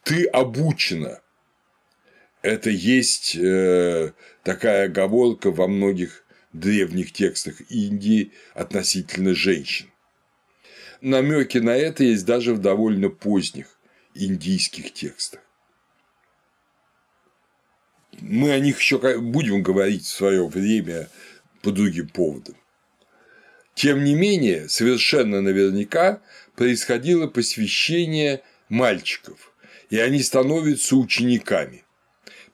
Ты 0.03 0.25
обучена 0.25 1.21
это 2.41 2.69
есть 2.69 3.35
э, 3.35 4.13
такая 4.43 4.85
оговорка 4.85 5.51
во 5.51 5.67
многих 5.67 6.23
древних 6.53 7.11
текстах 7.11 7.61
Индии 7.69 8.31
относительно 8.53 9.35
женщин. 9.35 9.91
Намеки 11.01 11.57
на 11.57 11.75
это 11.75 12.03
есть 12.03 12.25
даже 12.25 12.53
в 12.53 12.59
довольно 12.59 13.09
поздних 13.09 13.77
индийских 14.13 14.93
текстах. 14.93 15.41
Мы 18.19 18.51
о 18.51 18.59
них 18.59 18.79
еще 18.79 19.19
будем 19.19 19.63
говорить 19.63 20.03
в 20.03 20.09
свое 20.09 20.45
время 20.47 21.09
по 21.61 21.71
другим 21.71 22.09
поводам. 22.09 22.55
Тем 23.75 24.03
не 24.03 24.13
менее, 24.13 24.67
совершенно 24.67 25.41
наверняка 25.41 26.21
происходило 26.55 27.27
посвящение 27.27 28.43
мальчиков, 28.67 29.53
и 29.89 29.97
они 29.99 30.21
становятся 30.21 30.97
учениками. 30.97 31.85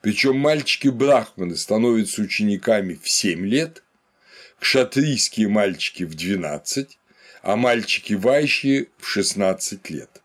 Причем 0.06 0.36
мальчики-брахманы 0.36 1.56
становятся 1.56 2.22
учениками 2.22 2.94
в 2.94 3.08
7 3.08 3.44
лет, 3.44 3.82
кшатрийские 4.60 5.48
мальчики 5.48 6.04
в 6.04 6.14
12, 6.14 6.96
а 7.42 7.56
мальчики 7.56 8.12
вайщи 8.12 8.88
в 8.98 9.08
16 9.08 9.90
лет. 9.90 10.22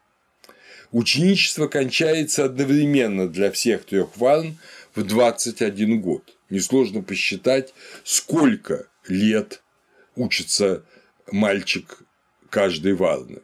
Ученичество 0.92 1.66
кончается 1.66 2.46
одновременно 2.46 3.28
для 3.28 3.52
всех 3.52 3.86
трех 3.86 4.16
варн 4.18 4.60
в 4.94 5.04
21 5.04 6.00
год. 6.00 6.32
Несложно 6.52 7.02
посчитать, 7.02 7.74
сколько 8.04 8.86
лет 9.08 9.64
учится 10.16 10.86
мальчик 11.32 12.04
каждой 12.52 12.94
варны. 12.94 13.42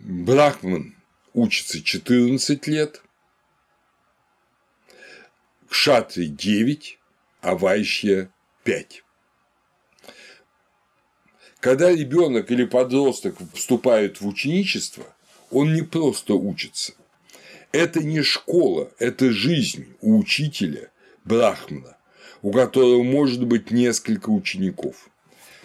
Брахман 0.00 0.96
учится 1.32 1.82
14 1.82 2.66
лет, 2.66 3.00
кшатри 5.72 6.26
9, 6.26 6.98
а 7.40 7.54
вайщья 7.54 8.28
5. 8.64 9.02
Когда 11.60 11.90
ребенок 11.90 12.50
или 12.50 12.64
подросток 12.66 13.36
вступает 13.54 14.20
в 14.20 14.26
ученичество, 14.28 15.04
он 15.50 15.72
не 15.72 15.80
просто 15.80 16.34
учится. 16.34 16.92
Это 17.72 18.00
не 18.00 18.20
школа, 18.20 18.90
это 18.98 19.32
жизнь 19.32 19.96
у 20.02 20.18
учителя 20.18 20.90
Брахмана, 21.24 21.96
у 22.42 22.52
которого 22.52 23.02
может 23.02 23.46
быть 23.46 23.70
несколько 23.70 24.28
учеников. 24.28 25.08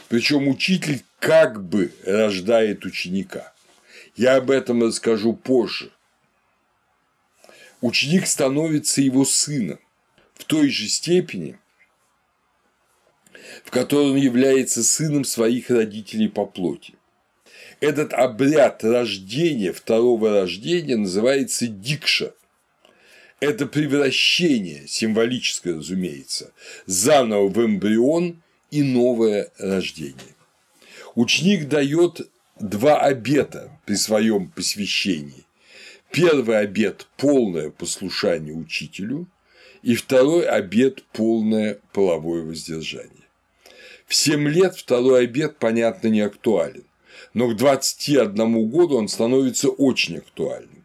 Причем 0.07 0.47
учитель 0.47 1.03
как 1.19 1.61
бы 1.61 1.91
рождает 2.05 2.85
ученика. 2.85 3.53
Я 4.15 4.37
об 4.37 4.51
этом 4.51 4.83
расскажу 4.83 5.33
позже. 5.33 5.91
Ученик 7.81 8.25
становится 8.25 9.01
его 9.01 9.25
сыном 9.25 9.79
в 10.37 10.45
той 10.45 10.69
же 10.69 10.87
степени, 10.87 11.57
в 13.65 13.71
которой 13.71 14.11
он 14.11 14.17
является 14.17 14.83
сыном 14.83 15.23
своих 15.25 15.69
родителей 15.69 16.29
по 16.29 16.45
плоти. 16.45 16.93
Этот 17.79 18.13
обряд 18.13 18.83
рождения, 18.83 19.71
второго 19.71 20.41
рождения, 20.41 20.95
называется 20.95 21.67
дикша. 21.67 22.33
Это 23.39 23.67
превращение, 23.67 24.87
символическое, 24.87 25.75
разумеется, 25.75 26.53
заново 26.87 27.49
в 27.49 27.63
эмбрион 27.63 28.41
и 28.71 28.81
новое 28.81 29.51
рождение. 29.59 30.35
Ученик 31.13 31.67
дает 31.67 32.27
два 32.59 32.99
обета 32.99 33.71
при 33.85 33.95
своем 33.95 34.49
посвящении. 34.49 35.45
Первый 36.11 36.59
обет– 36.59 37.07
полное 37.17 37.69
послушание 37.69 38.55
учителю, 38.55 39.27
и 39.87 39.95
второй 39.95 40.45
обед– 40.45 41.01
полное 41.13 41.79
половое 41.93 42.43
воздержание. 42.43 43.29
В 44.05 44.15
7 44.15 44.45
лет 44.49 44.75
второй 44.75 45.23
обед, 45.23 45.59
понятно, 45.59 46.09
не 46.09 46.19
актуален, 46.19 46.83
но 47.33 47.47
к 47.47 47.55
21 47.55 48.69
году 48.69 48.97
он 48.97 49.07
становится 49.07 49.69
очень 49.69 50.17
актуальным, 50.17 50.83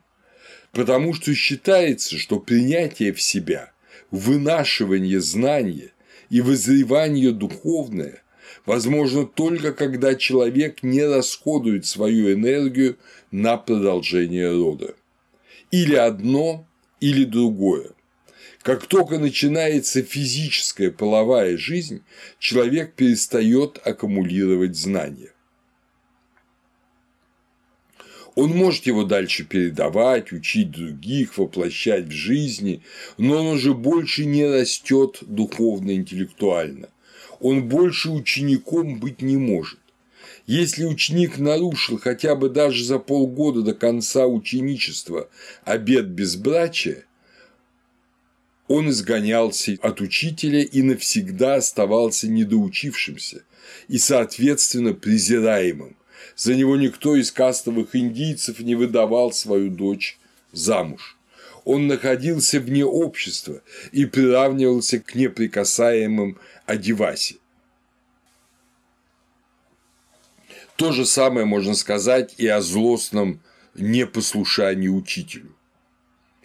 потому 0.71 1.15
что 1.15 1.35
считается, 1.35 2.17
что 2.17 2.39
принятие 2.39 3.13
в 3.13 3.21
себя, 3.21 3.73
вынашивание 4.13 5.21
знания 5.21 5.91
и 6.31 6.41
вызревание 6.41 7.33
духовное 7.33 8.23
возможно 8.67 9.27
только 9.27 9.73
когда 9.73 10.15
человек 10.15 10.85
не 10.85 11.03
расходует 11.03 11.87
свою 11.87 12.33
энергию 12.33 12.99
на 13.33 13.57
продолжение 13.57 14.53
рода. 14.53 14.95
Или 15.73 15.97
одно, 15.97 16.69
или 17.01 17.25
другое. 17.25 17.91
Как 18.63 18.87
только 18.87 19.19
начинается 19.19 20.03
физическая 20.03 20.93
половая 20.93 21.59
жизнь, 21.59 22.03
человек 22.39 22.95
перестает 22.95 23.81
аккумулировать 23.85 24.77
знания. 24.77 25.33
Он 28.37 28.51
может 28.51 28.87
его 28.87 29.03
дальше 29.03 29.45
передавать, 29.45 30.33
учить 30.33 30.71
других, 30.71 31.37
воплощать 31.37 32.07
в 32.07 32.13
жизни, 32.13 32.83
но 33.19 33.41
он 33.41 33.57
уже 33.57 33.75
больше 33.75 34.25
не 34.25 34.47
растет 34.47 35.19
духовно-интеллектуально. 35.23 36.89
Он 37.41 37.69
больше 37.69 38.11
учеником 38.11 39.01
быть 39.01 39.21
не 39.21 39.37
может. 39.37 39.81
Если 40.47 40.85
ученик 40.85 41.39
нарушил 41.39 41.99
хотя 41.99 42.37
бы 42.37 42.49
даже 42.49 42.85
за 42.85 42.99
полгода 43.01 43.63
до 43.63 43.75
конца 43.75 44.27
ученичества 44.27 45.29
обет 45.65 46.09
безбрачия, 46.09 47.05
он 48.73 48.89
изгонялся 48.89 49.77
от 49.83 50.01
учителя 50.01 50.63
и 50.63 50.81
навсегда 50.81 51.57
оставался 51.57 52.27
недоучившимся 52.27 53.45
и, 53.89 53.99
соответственно, 53.99 54.95
презираемым, 54.95 55.95
за 56.37 56.55
него 56.55 56.77
никто 56.77 57.15
из 57.15 57.31
кастовых 57.31 57.95
индийцев 57.95 58.61
не 58.61 58.75
выдавал 58.75 59.31
свою 59.33 59.69
дочь 59.69 60.19
замуж. 60.53 61.19
Он 61.67 61.87
находился 61.87 62.61
вне 62.61 62.83
общества 62.87 63.61
и 63.93 64.07
приравнивался 64.07 65.01
к 65.01 65.15
неприкасаемым 65.15 66.39
Адиваси. 66.65 67.41
То 70.77 70.93
же 70.93 71.05
самое 71.05 71.45
можно 71.45 71.75
сказать 71.75 72.35
и 72.39 72.47
о 72.47 72.63
злостном 72.63 73.43
непослушании 73.75 74.89
учителю. 74.89 75.55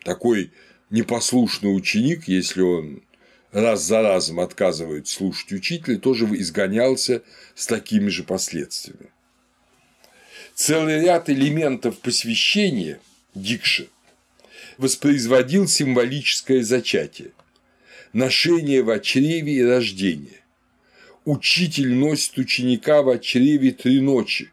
Такой 0.03 0.51
непослушный 0.89 1.76
ученик, 1.76 2.28
если 2.28 2.62
он 2.62 3.04
раз 3.52 3.84
за 3.84 4.02
разом 4.02 4.39
отказывает 4.39 5.08
слушать 5.08 5.52
учителя, 5.52 5.97
тоже 5.97 6.26
изгонялся 6.26 7.23
с 7.56 7.65
такими 7.67 8.10
же 8.10 8.23
последствиями 8.23 9.12
целый 10.58 11.02
ряд 11.02 11.30
элементов 11.30 12.00
посвящения 12.00 13.00
Дикши 13.36 13.89
воспроизводил 14.80 15.67
символическое 15.67 16.63
зачатие, 16.63 17.32
ношение 18.12 18.82
в 18.82 19.00
чреве 19.00 19.54
и 19.54 19.63
рождение. 19.63 20.41
Учитель 21.26 21.93
носит 21.93 22.39
ученика 22.39 23.04
в 23.04 23.19
чреве 23.19 23.71
три 23.71 24.02
ночи. 24.02 24.52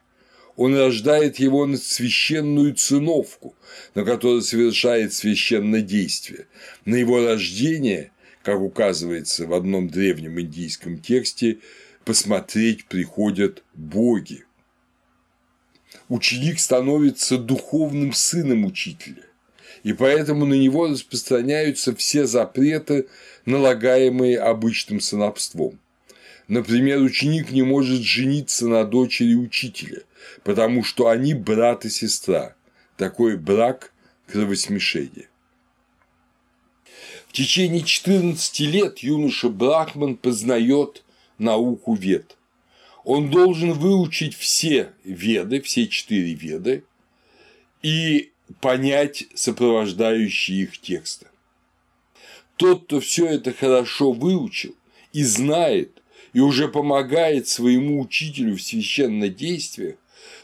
Он 0.56 0.76
рождает 0.76 1.38
его 1.38 1.66
на 1.66 1.76
священную 1.76 2.74
циновку, 2.74 3.54
на 3.94 4.04
которой 4.04 4.42
совершает 4.42 5.12
священное 5.12 5.80
действие. 5.80 6.46
На 6.84 6.94
его 6.94 7.24
рождение, 7.24 8.12
как 8.42 8.60
указывается 8.60 9.46
в 9.46 9.54
одном 9.54 9.88
древнем 9.88 10.40
индийском 10.40 10.98
тексте, 10.98 11.58
посмотреть 12.04 12.84
приходят 12.86 13.62
боги 13.74 14.44
ученик 16.08 16.58
становится 16.58 17.38
духовным 17.38 18.12
сыном 18.12 18.64
учителя, 18.64 19.24
и 19.82 19.92
поэтому 19.92 20.44
на 20.46 20.54
него 20.54 20.88
распространяются 20.88 21.94
все 21.94 22.26
запреты, 22.26 23.08
налагаемые 23.44 24.38
обычным 24.38 25.00
сыновством. 25.00 25.78
Например, 26.48 27.00
ученик 27.00 27.50
не 27.50 27.62
может 27.62 28.02
жениться 28.02 28.68
на 28.68 28.84
дочери 28.84 29.34
учителя, 29.34 30.02
потому 30.42 30.84
что 30.84 31.08
они 31.08 31.34
брат 31.34 31.84
и 31.84 31.90
сестра. 31.90 32.54
Такой 32.96 33.36
брак– 33.36 33.92
кровосмешение. 34.26 35.28
В 37.28 37.32
течение 37.32 37.82
14 37.82 38.60
лет 38.60 38.98
юноша 38.98 39.48
Брахман 39.48 40.16
познает 40.16 41.02
науку 41.38 41.94
вет– 41.94 42.36
он 43.04 43.30
должен 43.30 43.72
выучить 43.72 44.34
все 44.34 44.92
веды, 45.04 45.60
все 45.60 45.86
четыре 45.86 46.32
веды 46.32 46.84
и 47.82 48.32
понять 48.60 49.24
сопровождающие 49.34 50.62
их 50.62 50.78
тексты. 50.80 51.26
Тот, 52.56 52.84
кто 52.84 53.00
все 53.00 53.26
это 53.26 53.52
хорошо 53.52 54.12
выучил 54.12 54.74
и 55.12 55.22
знает, 55.22 56.02
и 56.34 56.40
уже 56.40 56.68
помогает 56.68 57.48
своему 57.48 58.00
учителю 58.00 58.56
в 58.56 58.62
священнодействиях, 58.62 59.96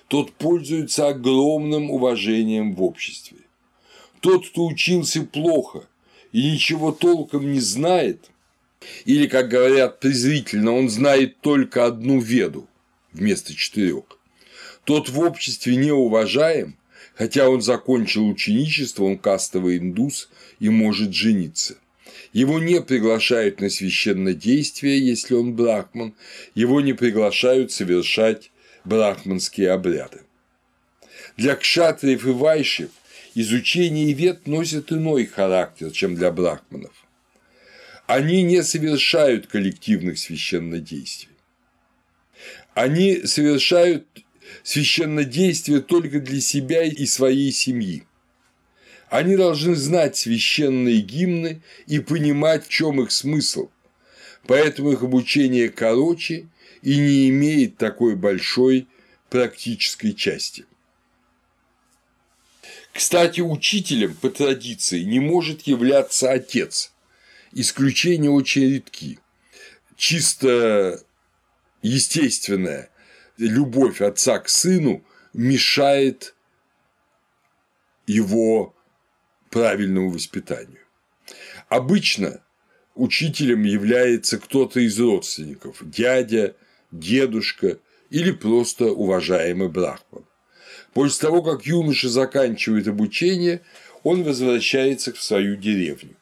тот 0.09 0.33
пользуется 0.33 1.09
огромным 1.09 1.90
уважением 1.90 2.74
в 2.74 2.83
обществе. 2.83 3.38
Тот, 4.20 4.48
кто 4.48 4.66
учился 4.66 5.22
плохо 5.22 5.87
и 6.33 6.53
ничего 6.53 6.92
толком 6.92 7.53
не 7.53 7.61
знает– 7.61 8.31
или, 9.05 9.26
как 9.26 9.48
говорят 9.48 10.00
презрительно, 10.00 10.72
он 10.72 10.88
знает 10.88 11.40
только 11.40 11.87
одну 11.87 12.20
веду 12.20 12.66
вместо 13.12 13.55
четырех. 13.55 14.05
Тот 14.85 15.09
в 15.09 15.20
обществе 15.20 15.76
не 15.76 15.92
уважаем, 15.92 16.76
хотя 17.14 17.48
он 17.48 17.61
закончил 17.61 18.26
ученичество, 18.26 19.05
он 19.05 19.18
кастовый 19.18 19.79
индус 19.79 20.31
и 20.59 20.68
может 20.68 21.12
жениться. 21.12 21.76
Его 22.32 22.58
не 22.58 22.80
приглашают 22.80 23.60
на 23.60 23.70
священное 23.70 24.34
действие, 24.34 25.04
если 25.04 25.34
он 25.34 25.54
брахман, 25.54 26.14
его 26.54 26.80
не 26.80 26.92
приглашают 26.92 27.72
совершать 27.72 28.52
брахманские 28.84 29.70
обряды. 29.70 30.22
Для 31.36 31.56
кшатриев 31.56 32.26
и 32.26 32.30
вайшев 32.30 32.90
изучение 33.34 34.12
вет 34.12 34.46
носит 34.46 34.92
иной 34.92 35.26
характер, 35.26 35.90
чем 35.90 36.14
для 36.14 36.30
брахманов 36.30 36.92
они 38.10 38.42
не 38.42 38.64
совершают 38.64 39.46
коллективных 39.46 40.18
священнодействий. 40.18 41.30
Они 42.74 43.24
совершают 43.24 44.04
священнодействие 44.64 45.80
только 45.80 46.18
для 46.18 46.40
себя 46.40 46.82
и 46.82 47.06
своей 47.06 47.52
семьи. 47.52 48.02
Они 49.10 49.34
должны 49.34 49.74
знать 49.74 50.16
священные 50.16 51.00
гимны 51.00 51.62
и 51.88 51.98
понимать, 51.98 52.64
в 52.64 52.68
чем 52.68 53.02
их 53.02 53.10
смысл, 53.10 53.68
поэтому 54.46 54.92
их 54.92 55.02
обучение 55.02 55.68
короче 55.68 56.46
и 56.82 56.96
не 56.96 57.28
имеет 57.28 57.76
такой 57.76 58.14
большой 58.14 58.86
практической 59.28 60.12
части. 60.12 60.64
Кстати, 62.92 63.40
учителем 63.40 64.14
по 64.14 64.30
традиции 64.30 65.02
не 65.02 65.18
может 65.18 65.62
являться 65.62 66.30
отец, 66.30 66.92
исключения 67.50 68.30
очень 68.30 68.74
редки. 68.74 69.18
Чисто 69.96 71.02
естественная 71.82 72.90
любовь 73.38 74.02
отца 74.02 74.38
к 74.38 74.48
сыну 74.48 75.04
мешает 75.32 76.36
его 78.06 78.76
правильному 79.50 80.10
воспитанию. 80.10 80.78
Обычно 81.68 82.42
учителем 82.94 83.64
является 83.64 84.38
кто-то 84.38 84.80
из 84.80 84.98
родственников– 84.98 85.78
дядя, 85.80 86.56
дедушка 86.90 87.78
или 88.08 88.30
просто 88.30 88.86
уважаемый 88.86 89.68
брахман. 89.68 90.24
После 90.94 91.28
того, 91.28 91.42
как 91.42 91.66
юноша 91.66 92.08
заканчивает 92.08 92.88
обучение, 92.88 93.62
он 94.02 94.22
возвращается 94.22 95.12
в 95.12 95.22
свою 95.22 95.56
деревню. 95.56 96.16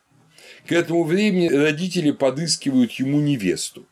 К 0.67 0.73
этому 0.73 1.05
времени 1.05 1.49
родители 1.49 2.11
подыскивают 2.11 2.93
ему 2.93 3.21
невесту, 3.21 3.87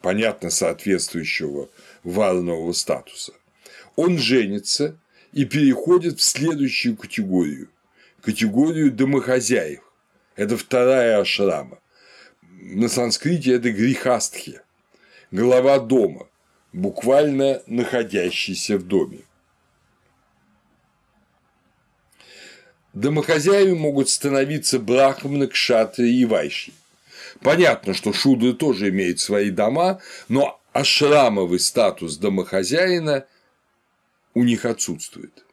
понятно, 0.00 0.50
соответствующего 0.50 1.68
варного 2.04 2.72
статуса. 2.72 3.32
Он 3.96 4.18
женится 4.18 5.00
и 5.32 5.44
переходит 5.44 6.20
в 6.20 6.22
следующую 6.22 6.96
категорию– 6.96 7.68
категорию 8.22 8.90
домохозяев. 8.92 9.80
Это 10.36 10.56
вторая 10.56 11.20
ашрама. 11.20 11.78
На 12.42 12.88
санскрите 12.88 13.52
это 13.52 13.70
грехастхи– 13.70 14.60
глава 15.30 15.78
дома, 15.78 16.28
буквально 16.72 17.62
находящийся 17.66 18.78
в 18.78 18.82
доме. 18.86 19.20
Домохозяевами 22.92 23.78
могут 23.78 24.08
становиться 24.08 24.80
брахманы, 24.80 25.46
кшатры 25.46 26.08
и 26.08 26.24
вайши. 26.24 26.72
Понятно, 27.40 27.94
что 27.94 28.12
шудры 28.12 28.52
тоже 28.52 28.88
имеют 28.88 29.20
свои 29.20 29.50
дома, 29.50 30.00
но 30.28 30.60
ашрамовый 30.72 31.60
статус 31.60 32.16
домохозяина 32.16 33.26
у 34.34 34.42
них 34.42 34.64
отсутствует. 34.64 35.44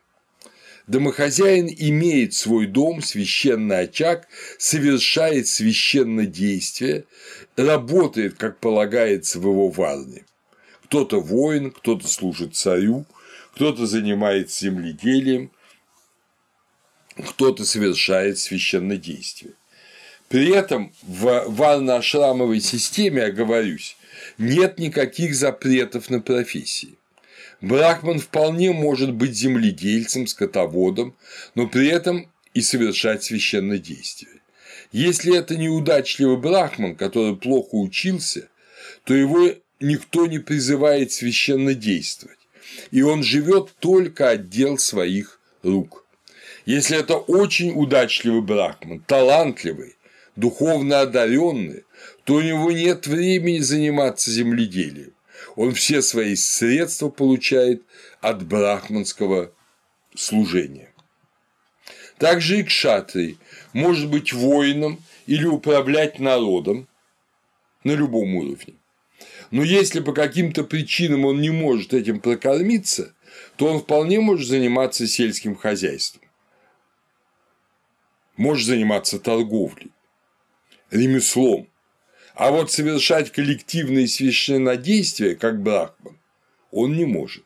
Домохозяин 0.88 1.68
имеет 1.68 2.34
свой 2.34 2.66
дом, 2.66 3.02
священный 3.02 3.82
очаг, 3.82 4.28
совершает 4.58 5.48
священное 5.48 6.26
действие, 6.26 7.04
работает, 7.58 8.36
как 8.36 8.60
полагается 8.60 9.40
в 9.40 9.44
его 9.44 9.68
варне. 9.70 10.26
Кто-то 10.86 11.20
воин, 11.20 11.72
кто-то 11.72 12.08
служит 12.08 12.56
царю, 12.56 13.06
кто-то 13.54 13.86
занимается 13.86 14.62
земледелием, 14.66 15.52
кто-то 17.18 17.66
совершает 17.66 18.40
священное 18.40 18.98
действие. 18.98 19.54
При 20.30 20.50
этом 20.52 20.94
в 21.04 21.46
варно-ашрамовой 21.48 22.62
системе, 22.62 23.24
оговорюсь, 23.24 23.98
нет 24.38 24.80
никаких 24.80 25.36
запретов 25.36 26.10
на 26.10 26.22
профессии. 26.22 26.98
Брахман 27.62 28.20
вполне 28.20 28.72
может 28.72 29.14
быть 29.14 29.36
земледельцем, 29.36 30.28
скотоводом, 30.28 31.16
но 31.56 31.68
при 31.68 31.88
этом 31.88 32.32
и 32.54 32.62
совершать 32.62 33.24
священное 33.24 33.80
действие. 33.80 34.42
Если 34.92 35.36
это 35.36 35.58
неудачливый 35.58 36.38
брахман, 36.38 36.96
который 36.96 37.36
плохо 37.36 37.76
учился, 37.76 38.50
то 39.04 39.14
его 39.14 39.50
никто 39.80 40.28
не 40.28 40.40
призывает 40.40 41.12
священно 41.12 41.74
действовать, 41.74 42.38
и 42.92 43.02
он 43.02 43.24
живет 43.24 43.74
только 43.80 44.32
от 44.32 44.50
дел 44.50 44.78
своих 44.78 45.40
рук. 45.64 46.06
Если 46.66 46.98
это 46.98 47.16
очень 47.18 47.72
удачливый 47.76 48.42
брахман, 48.42 49.00
талантливый, 49.02 49.96
духовно 50.36 51.02
одаренный, 51.02 51.84
то 52.24 52.36
у 52.36 52.42
него 52.42 52.72
нет 52.72 53.08
времени 53.08 53.60
заниматься 53.60 54.32
земледелием. 54.32 55.14
Он 55.58 55.74
все 55.74 56.04
свои 56.04 56.36
средства 56.36 57.10
получает 57.10 57.84
от 58.22 58.48
брахманского 58.48 59.52
служения. 60.16 60.94
Также 62.20 62.60
и 62.60 62.64
кшатрий 62.64 63.40
может 63.74 64.08
быть 64.10 64.34
воином 64.34 65.04
или 65.26 65.46
управлять 65.46 66.20
народом 66.20 66.88
на 67.84 67.94
любом 67.94 68.36
уровне. 68.36 68.76
Но 69.50 69.64
если 69.64 70.00
по 70.00 70.14
каким-то 70.14 70.64
причинам 70.64 71.26
он 71.26 71.42
не 71.42 71.50
может 71.50 71.92
этим 71.92 72.20
прокормиться, 72.20 73.16
то 73.56 73.66
он 73.66 73.80
вполне 73.80 74.20
может 74.20 74.48
заниматься 74.48 75.08
сельским 75.08 75.56
хозяйством, 75.56 76.22
может 78.36 78.68
заниматься 78.68 79.20
торговлей, 79.20 79.92
ремеслом. 80.92 81.68
А 82.38 82.52
вот 82.52 82.72
совершать 82.72 83.32
коллективные 83.32 84.08
священнодействия, 84.08 85.34
как 85.34 85.60
Брахман, 85.64 86.20
он 86.70 86.96
не 86.96 87.06
может. 87.06 87.44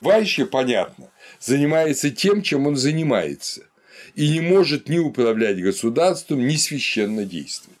Вайще, 0.00 0.46
понятно, 0.46 1.10
занимается 1.38 2.10
тем, 2.10 2.40
чем 2.40 2.66
он 2.66 2.76
занимается, 2.76 3.66
и 4.14 4.30
не 4.30 4.40
может 4.40 4.88
ни 4.88 4.96
управлять 4.96 5.62
государством, 5.62 6.46
ни 6.46 6.56
священно 6.56 7.26
действовать. 7.26 7.78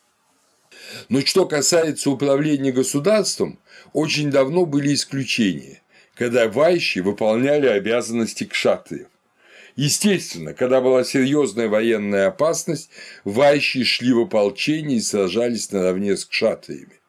Но 1.08 1.22
что 1.22 1.46
касается 1.46 2.10
управления 2.10 2.70
государством, 2.72 3.58
очень 3.94 4.30
давно 4.30 4.66
были 4.66 4.92
исключения, 4.92 5.80
когда 6.14 6.48
вайщи 6.48 6.98
выполняли 6.98 7.66
обязанности 7.66 8.44
кшатриев. 8.44 9.08
Естественно, 9.76 10.52
когда 10.52 10.80
была 10.80 11.04
серьезная 11.04 11.68
военная 11.68 12.28
опасность, 12.28 12.90
вайщи 13.24 13.84
шли 13.84 14.12
в 14.12 14.20
ополчение 14.20 14.98
и 14.98 15.02
сражались 15.02 15.70
наравне 15.70 16.16
с 16.16 16.24
кшатриями. 16.24 17.00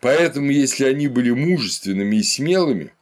Поэтому, 0.00 0.50
если 0.50 0.84
они 0.84 1.08
были 1.08 1.30
мужественными 1.30 2.16
и 2.16 2.22
смелыми, 2.22 2.92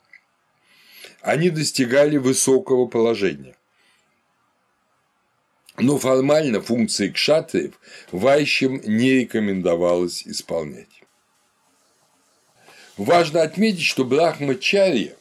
они 1.20 1.50
достигали 1.50 2.16
высокого 2.16 2.86
положения. 2.86 3.56
Но 5.76 5.98
формально 5.98 6.60
функции 6.60 7.08
кшатриев 7.08 7.78
вайщам 8.10 8.80
не 8.84 9.20
рекомендовалось 9.20 10.26
исполнять. 10.26 11.02
Важно 12.96 13.42
отметить, 13.42 13.84
что 13.84 14.04
брахмачарья 14.04 15.14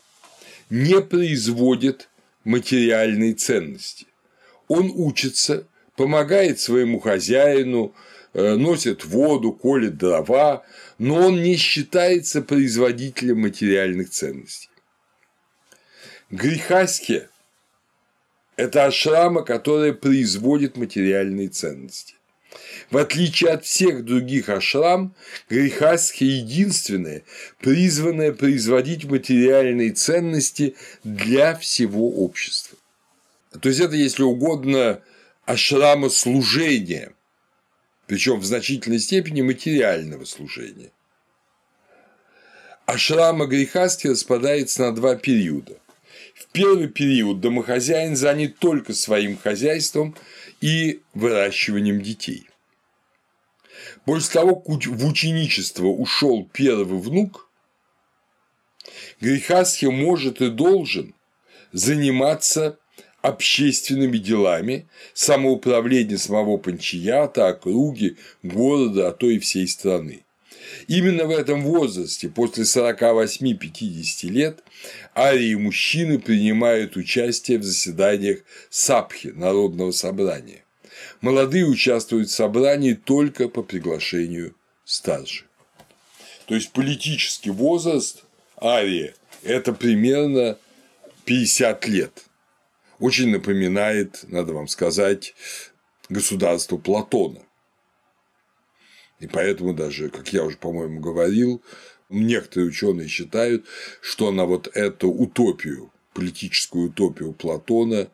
не 0.71 1.00
производит 1.02 2.10
материальные 2.48 3.34
ценности. 3.34 4.08
Он 4.70 4.90
учится, 4.96 5.68
помогает 5.98 6.60
своему 6.60 7.00
хозяину, 7.00 7.94
э, 8.34 8.56
носит 8.56 9.04
воду, 9.04 9.52
колет 9.52 9.98
дрова, 9.98 10.64
но 10.98 11.28
он 11.28 11.44
не 11.44 11.58
считается 11.58 12.42
производителем 12.42 13.42
материальных 13.42 14.10
ценностей. 14.10 14.70
Грехаске– 16.32 17.30
это 18.56 18.86
ашрама, 18.86 19.44
которая 19.44 19.92
производит 19.92 20.78
материальные 20.78 21.50
ценности. 21.50 22.16
В 22.89 22.98
отличие 22.98 23.52
от 23.52 23.65
всех 23.65 24.06
других 24.06 24.50
ашрам, 24.50 25.13
Грехасхи 25.50 26.24
единственное, 26.24 27.24
призванное 27.60 28.32
производить 28.32 29.06
материальные 29.06 29.91
ценности 29.91 30.76
для 31.04 31.56
всего 31.56 32.10
общества. 32.24 32.78
То 33.62 33.70
есть 33.70 33.82
это, 33.82 33.96
если 33.96 34.24
угодно, 34.24 35.02
ашрама 35.46 36.10
служения, 36.10 37.13
причем 38.06 38.39
в 38.39 38.46
значительной 38.46 39.00
степени 39.00 39.41
материального 39.41 40.26
служения. 40.26 40.91
Ашрама 42.86 43.48
Грехасти 43.48 44.08
распадается 44.08 44.84
на 44.84 44.96
два 44.96 45.15
периода. 45.15 45.78
В 46.34 46.48
первый 46.54 46.88
период 46.88 47.41
домохозяин 47.41 48.15
занят 48.15 48.60
только 48.60 48.93
своим 48.93 49.38
хозяйством 49.38 50.15
и 50.62 51.02
выращиванием 51.13 52.02
детей. 52.02 52.48
После 54.06 54.34
того, 54.34 54.56
как 54.56 54.86
в 54.86 55.06
ученичество 55.06 55.88
ушел 55.88 56.48
первый 56.52 57.00
внук, 57.00 57.50
Грехасхи 59.20 59.86
может 59.86 60.41
и 60.41 60.50
должен 60.50 61.13
заниматься 61.72 62.80
общественными 63.22 64.17
делами, 64.17 64.88
самоуправлением 65.13 66.17
самого 66.17 66.58
панчията, 66.58 67.48
округи, 67.48 68.15
города, 68.43 69.10
а 69.10 69.12
то 69.12 69.30
и 69.30 69.39
всей 69.39 69.67
страны. 69.67 70.24
Именно 70.88 71.26
в 71.26 71.32
этом 71.32 71.63
возрасте, 71.63 72.30
после 72.30 72.63
48-50 72.63 74.28
лет, 74.30 74.63
арии 75.16 75.56
мужчины 75.56 76.20
принимают 76.20 76.96
участие 76.96 77.58
в 77.58 77.63
заседаниях 77.63 78.40
Сапхи, 78.70 79.28
Народного 79.28 79.92
собрания 79.92 80.63
молодые 81.22 81.66
участвуют 81.66 82.30
в 82.30 82.34
собрании 82.34 82.94
только 82.94 83.50
по 83.50 83.63
приглашению 83.63 84.56
старших. 84.86 85.46
То 86.46 86.56
есть 86.56 86.72
политический 86.72 87.50
возраст 87.50 88.24
Ария– 88.62 89.13
это 89.44 89.74
примерно 89.74 90.58
50 91.26 91.88
лет. 91.88 92.24
Очень 93.00 93.32
напоминает, 93.32 94.24
надо 94.28 94.54
вам 94.54 94.68
сказать, 94.68 95.36
государство 96.10 96.78
Платона. 96.78 97.42
И 99.19 99.27
поэтому 99.27 99.73
даже, 99.73 100.10
как 100.10 100.32
я 100.34 100.43
уже, 100.43 100.58
по-моему, 100.58 100.99
говорил, 100.99 101.62
некоторые 102.10 102.69
ученые 102.69 103.08
считают, 103.08 103.65
что 104.01 104.32
на 104.32 104.45
вот 104.45 104.69
эту 104.73 105.10
утопию, 105.10 105.91
политическую 106.13 106.89
утопию 106.89 107.34
Платона 107.34 108.10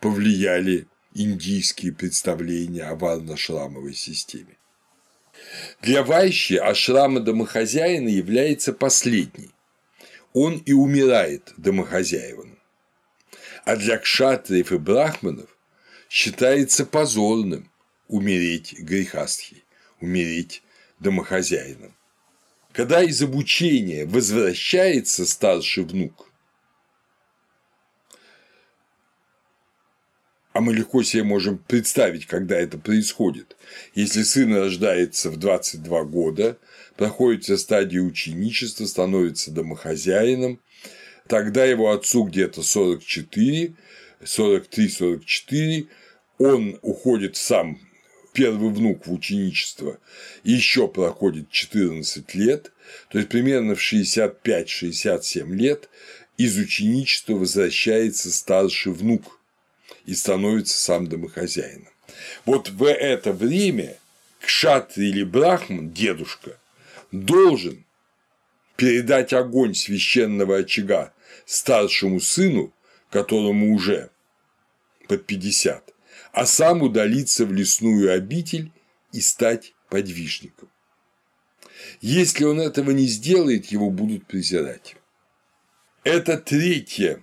повлияли 0.00 0.86
индийские 1.14 1.92
представления 1.92 2.84
о 2.84 2.94
варно-шрамовой 2.94 3.94
системе. 3.94 4.56
Для 5.82 6.02
Вайщи 6.02 6.54
ашрама 6.54 7.20
домохозяина 7.20 8.08
является 8.08 8.72
последней. 8.72 9.50
Он 10.32 10.58
и 10.58 10.72
умирает 10.72 11.52
домохозяевом. 11.56 12.58
А 13.64 13.76
для 13.76 13.98
кшатриев 13.98 14.72
и 14.72 14.78
брахманов 14.78 15.48
считается 16.08 16.84
позорным 16.84 17.70
умереть 18.08 18.74
грехастхи, 18.78 19.63
умереть 20.04 20.62
домохозяином. 21.00 21.94
Когда 22.72 23.02
из 23.02 23.22
обучения 23.22 24.04
возвращается 24.04 25.26
старший 25.26 25.84
внук, 25.84 26.28
А 30.54 30.60
мы 30.60 30.72
легко 30.72 31.02
себе 31.02 31.24
можем 31.24 31.58
представить, 31.58 32.26
когда 32.26 32.56
это 32.56 32.78
происходит. 32.78 33.56
Если 33.96 34.22
сын 34.22 34.54
рождается 34.54 35.28
в 35.28 35.36
22 35.36 36.04
года, 36.04 36.58
проходит 36.96 37.42
все 37.42 37.56
стадии 37.56 37.98
ученичества, 37.98 38.86
становится 38.86 39.50
домохозяином, 39.50 40.60
тогда 41.26 41.64
его 41.64 41.90
отцу 41.90 42.22
где-то 42.22 42.62
44, 42.62 43.74
43-44, 44.22 45.88
он 46.38 46.78
уходит 46.82 47.34
сам, 47.34 47.80
первый 48.34 48.70
внук 48.70 49.06
в 49.06 49.12
ученичество, 49.12 49.98
еще 50.42 50.88
проходит 50.88 51.50
14 51.50 52.34
лет, 52.34 52.72
то 53.08 53.18
есть 53.18 53.30
примерно 53.30 53.74
в 53.74 53.80
65-67 53.80 55.50
лет 55.54 55.88
из 56.36 56.58
ученичества 56.58 57.32
возвращается 57.32 58.30
старший 58.30 58.92
внук– 58.92 59.40
и 60.06 60.14
становится 60.14 60.78
сам 60.78 61.06
домохозяином. 61.06 61.88
Вот 62.44 62.68
в 62.68 62.84
это 62.84 63.32
время 63.32 63.96
кшатри 64.40 65.08
или 65.08 65.24
брахман, 65.24 65.90
дедушка, 65.90 66.58
должен 67.10 67.84
передать 68.76 69.32
огонь 69.32 69.74
священного 69.74 70.58
очага 70.58 71.12
старшему 71.46 72.20
сыну, 72.20 72.72
которому 73.10 73.74
уже 73.74 74.10
под 75.08 75.26
50, 75.26 75.93
а 76.34 76.46
сам 76.46 76.82
удалиться 76.82 77.46
в 77.46 77.52
лесную 77.52 78.12
обитель 78.12 78.72
и 79.12 79.20
стать 79.20 79.72
подвижником. 79.88 80.68
Если 82.00 82.44
он 82.44 82.60
этого 82.60 82.90
не 82.90 83.06
сделает, 83.06 83.66
его 83.66 83.88
будут 83.90 84.26
презирать. 84.26 84.96
Это 86.02 86.36
третье 86.36 87.22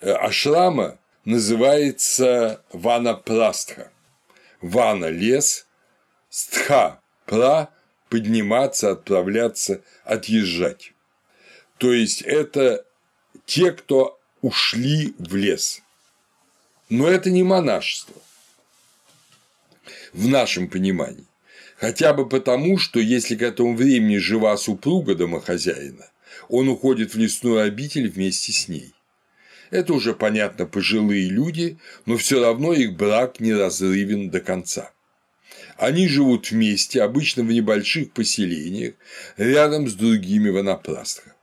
э, 0.00 0.12
ашрама 0.12 0.98
называется 1.24 2.62
ванапрастха. 2.72 3.90
Вана– 4.60 5.06
лес, 5.08 5.66
стха– 6.28 7.00
пра– 7.24 7.70
подниматься, 8.10 8.90
отправляться, 8.90 9.82
отъезжать. 10.04 10.92
То 11.78 11.92
есть 11.92 12.20
это 12.20 12.84
те, 13.46 13.72
кто 13.72 14.20
ушли 14.42 15.14
в 15.18 15.34
лес. 15.34 15.82
Но 16.88 17.08
это 17.08 17.30
не 17.30 17.42
монашество 17.42 18.20
в 20.12 20.28
нашем 20.28 20.68
понимании. 20.68 21.26
Хотя 21.76 22.12
бы 22.12 22.28
потому, 22.28 22.78
что 22.78 22.98
если 22.98 23.36
к 23.36 23.42
этому 23.42 23.76
времени 23.76 24.16
жива 24.16 24.56
супруга 24.56 25.14
домохозяина, 25.14 26.10
он 26.48 26.68
уходит 26.68 27.14
в 27.14 27.18
лесную 27.18 27.62
обитель 27.62 28.08
вместе 28.08 28.52
с 28.52 28.68
ней. 28.68 28.94
Это 29.70 29.92
уже, 29.92 30.14
понятно, 30.14 30.66
пожилые 30.66 31.28
люди, 31.28 31.78
но 32.06 32.16
все 32.16 32.42
равно 32.42 32.72
их 32.72 32.96
брак 32.96 33.38
не 33.38 33.52
разрывен 33.52 34.30
до 34.30 34.40
конца. 34.40 34.92
Они 35.76 36.08
живут 36.08 36.50
вместе, 36.50 37.02
обычно 37.02 37.42
в 37.42 37.52
небольших 37.52 38.12
поселениях, 38.12 38.94
рядом 39.36 39.88
с 39.88 39.94
другими 39.94 40.48
ванапрастха. 40.48 41.34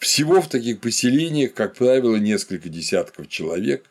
Всего 0.00 0.40
в 0.40 0.48
таких 0.48 0.80
поселениях, 0.80 1.52
как 1.52 1.74
правило, 1.74 2.16
несколько 2.16 2.70
десятков 2.70 3.28
человек, 3.28 3.84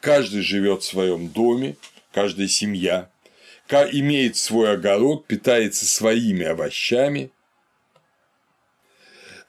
каждый 0.00 0.42
живет 0.42 0.82
в 0.82 0.86
своем 0.86 1.28
доме, 1.28 1.76
каждая 2.12 2.46
семья, 2.46 3.10
имеет 3.68 4.36
свой 4.36 4.72
огород, 4.72 5.26
питается 5.26 5.84
своими 5.84 6.46
овощами, 6.46 7.32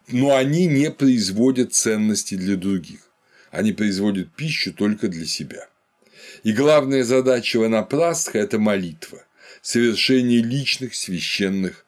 но 0.08 0.36
они 0.36 0.65
не 0.65 0.89
производят 0.89 1.75
ценности 1.75 2.34
для 2.34 2.56
других. 2.56 3.01
Они 3.51 3.71
производят 3.71 4.34
пищу 4.36 4.73
только 4.73 5.10
для 5.10 5.25
себя. 5.27 5.69
И 6.41 6.51
главная 6.51 7.03
задача 7.03 7.60
ванапрастха– 7.60 8.39
это 8.39 8.58
молитва, 8.58 9.23
совершение 9.62 10.41
личных 10.41 10.95
священных 10.95 11.86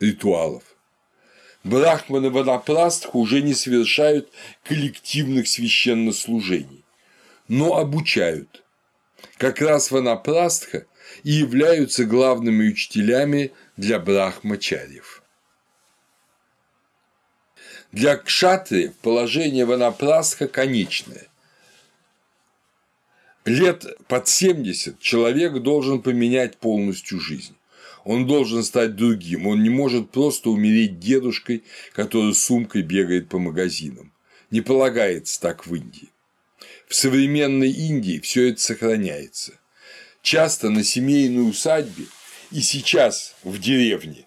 ритуалов. 0.00 0.75
Брахманы 1.66 2.30
ванапрастха 2.30 3.10
уже 3.16 3.42
не 3.42 3.52
совершают 3.52 4.30
коллективных 4.62 5.48
священнослужений, 5.48 6.84
но 7.48 7.76
обучают. 7.78 8.62
Как 9.36 9.60
раз 9.60 9.90
ванапрастха 9.90 10.86
и 11.24 11.32
являются 11.32 12.04
главными 12.04 12.68
учителями 12.68 13.52
для 13.76 13.98
брахмачарьев. 13.98 15.24
Для 17.90 18.16
кшатри 18.16 18.92
положение 19.02 19.64
ванапрастха 19.64 20.46
конечное. 20.46 21.26
Лет 23.44 23.86
под 24.06 24.28
70 24.28 25.00
человек 25.00 25.54
должен 25.54 26.00
поменять 26.00 26.58
полностью 26.58 27.18
жизнь. 27.18 27.55
Он 28.06 28.24
должен 28.24 28.62
стать 28.62 28.94
другим. 28.94 29.48
Он 29.48 29.64
не 29.64 29.68
может 29.68 30.12
просто 30.12 30.50
умереть 30.50 31.00
дедушкой, 31.00 31.64
который 31.92 32.34
с 32.34 32.44
сумкой 32.44 32.82
бегает 32.82 33.28
по 33.28 33.40
магазинам. 33.40 34.12
Не 34.52 34.60
полагается 34.60 35.40
так 35.40 35.66
в 35.66 35.74
Индии. 35.74 36.10
В 36.86 36.94
современной 36.94 37.72
Индии 37.72 38.20
все 38.20 38.50
это 38.50 38.60
сохраняется. 38.60 39.58
Часто 40.22 40.70
на 40.70 40.84
семейной 40.84 41.50
усадьбе 41.50 42.04
и 42.52 42.60
сейчас 42.60 43.34
в 43.42 43.58
деревне 43.58 44.26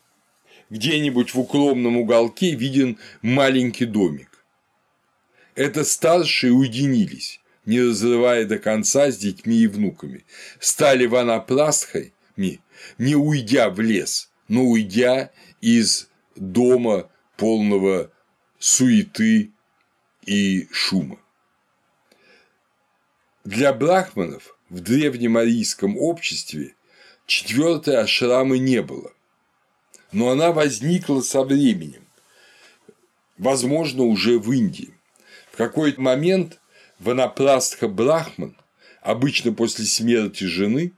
где-нибудь 0.70 1.34
в 1.34 1.40
укромном 1.40 1.96
уголке 1.96 2.56
виден 2.56 2.98
маленький 3.22 3.86
домик. 3.86 4.44
Это 5.56 5.86
старшие 5.86 6.52
уединились, 6.52 7.40
не 7.66 7.80
разрывая 7.80 8.46
до 8.46 8.60
конца 8.60 9.10
с 9.10 9.18
детьми 9.18 9.56
и 9.56 9.68
внуками, 9.68 10.26
стали 10.60 11.06
ванапрастхами, 11.06 12.60
не 12.98 13.16
уйдя 13.16 13.70
в 13.70 13.80
лес, 13.80 14.32
но 14.48 14.64
уйдя 14.64 15.32
из 15.62 16.10
дома 16.36 17.10
полного 17.38 18.12
суеты 18.60 19.52
и 20.26 20.68
шума. 20.72 21.20
Для 23.44 23.74
брахманов 23.74 24.58
в 24.70 24.80
древнемарийском 24.82 25.98
обществе 25.98 26.76
четвертой 27.26 27.98
ашрамы 27.98 28.60
не 28.60 28.82
было 28.82 29.12
но 30.12 30.30
она 30.30 30.52
возникла 30.52 31.22
со 31.22 31.44
временем, 31.44 32.04
возможно, 33.38 34.04
уже 34.04 34.40
в 34.40 34.52
Индии. 34.52 34.94
В 35.52 35.58
какой-то 35.58 36.02
момент 36.02 36.60
Ванапластха 37.00 37.88
Брахман, 37.88 38.56
обычно 39.02 39.54
после 39.54 39.86
смерти 39.86 40.46
жены, 40.46 40.94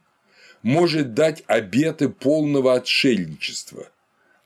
может 0.63 1.13
дать 1.13 1.43
обеты 1.47 2.10
полного 2.10 2.76
отшельничества, 2.76 3.91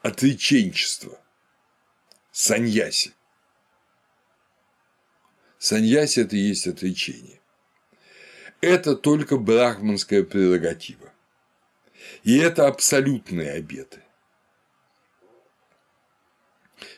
отреченчества, 0.02 1.20
саньяси. 2.32 3.14
Саньяси– 5.58 6.20
это 6.22 6.36
и 6.36 6.40
есть 6.40 6.68
отречение. 6.68 7.40
Это 8.62 8.96
только 8.96 9.38
брахманская 9.38 10.24
прерогатива. 10.24 11.12
И 12.24 12.38
это 12.38 12.68
абсолютные 12.68 13.52
обеты. 13.52 14.00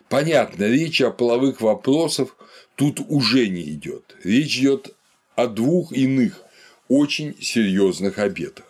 Понятно, 0.10 0.64
речь 0.64 1.02
о 1.02 1.12
половых 1.12 1.62
вопросах 1.62 2.36
тут 2.76 3.00
уже 3.00 3.48
не 3.48 3.70
идет. 3.74 4.16
Речь 4.24 4.58
идет 4.58 4.96
о 5.36 5.48
двух 5.48 5.92
иных, 5.92 6.42
очень 6.88 7.40
серьезных 7.42 8.18
обетах. 8.18 8.66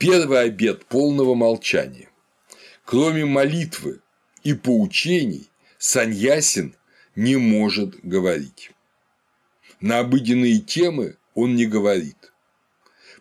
Первый 0.00 0.40
обет 0.40 0.86
полного 0.86 1.34
молчания. 1.34 2.08
Кроме 2.84 3.24
молитвы 3.24 4.00
и 4.42 4.54
поучений, 4.54 5.48
Саньясин 5.78 6.74
не 7.14 7.36
может 7.36 8.00
говорить. 8.02 8.72
На 9.80 10.00
обыденные 10.00 10.58
темы 10.58 11.16
он 11.34 11.54
не 11.54 11.66
говорит. 11.66 12.32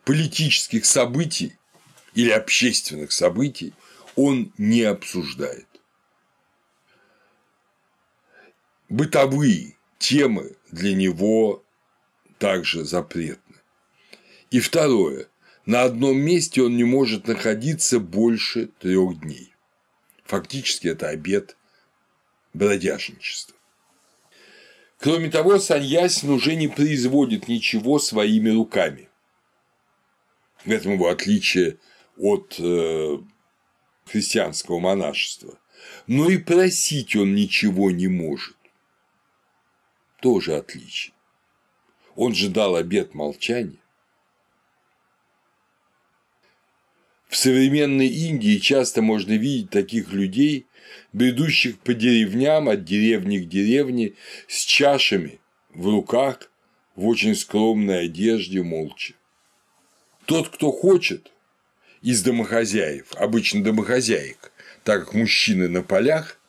Политических 0.04 0.86
событий 0.86 1.56
или 2.16 2.32
общественных 2.32 3.12
событий 3.12 3.74
он 4.16 4.52
не 4.58 4.82
обсуждает. 4.82 5.68
бытовые 8.90 9.76
темы 10.00 10.56
для 10.72 10.94
него 10.96 11.64
также 12.38 12.84
запретны. 12.84 13.56
И 14.50 14.60
второе. 14.60 15.28
На 15.70 15.84
одном 15.84 16.18
месте 16.18 16.64
он 16.64 16.78
не 16.78 16.84
может 16.84 17.28
находиться 17.28 18.00
больше 18.00 18.70
трех 18.80 19.20
дней. 19.20 19.54
Фактически 20.24 20.88
это 20.88 21.10
обед 21.10 21.58
бродяжничества. 22.56 23.56
Кроме 24.98 25.30
того, 25.30 25.60
Саньясин 25.60 26.32
уже 26.32 26.56
не 26.56 26.70
производит 26.70 27.48
ничего 27.48 28.00
своими 28.00 28.50
руками. 28.50 29.10
В 30.66 30.72
этом 30.72 30.94
его 30.94 31.08
отличие 31.08 31.78
от 32.18 32.56
э, 32.58 33.20
христианского 34.08 34.80
монашества. 34.80 35.60
Но 36.08 36.32
и 36.32 36.40
просить 36.40 37.16
он 37.16 37.36
ничего 37.36 37.92
не 37.92 38.08
может 38.08 38.58
тоже 40.20 40.56
отличие. 40.56 41.14
Он 42.16 42.34
же 42.34 42.50
дал 42.50 42.76
обет 42.76 43.14
молчания. 43.14 43.78
Современной 47.40 48.08
Индии 48.08 48.58
часто 48.58 49.02
можно 49.02 49.32
видеть 49.32 49.70
таких 49.70 50.12
людей, 50.12 50.68
бредущих 51.14 51.80
по 51.80 51.94
деревням 51.94 52.68
от 52.68 52.84
деревни 52.84 53.38
к 53.40 53.48
деревне 53.48 54.14
с 54.48 54.66
чашами 54.66 55.40
в 55.74 55.88
руках, 55.88 56.52
в 56.96 57.08
очень 57.08 57.36
скромной 57.36 58.06
одежде, 58.06 58.62
молча. 58.62 59.14
Тот, 60.26 60.50
кто 60.50 60.72
хочет, 60.72 61.32
из 62.02 62.22
домохозяев, 62.24 63.14
обычно 63.16 63.64
домохозяек, 63.64 64.52
так 64.84 65.06
как 65.06 65.14
мужчины 65.14 65.70
на 65.70 65.82
полях, 65.82 66.40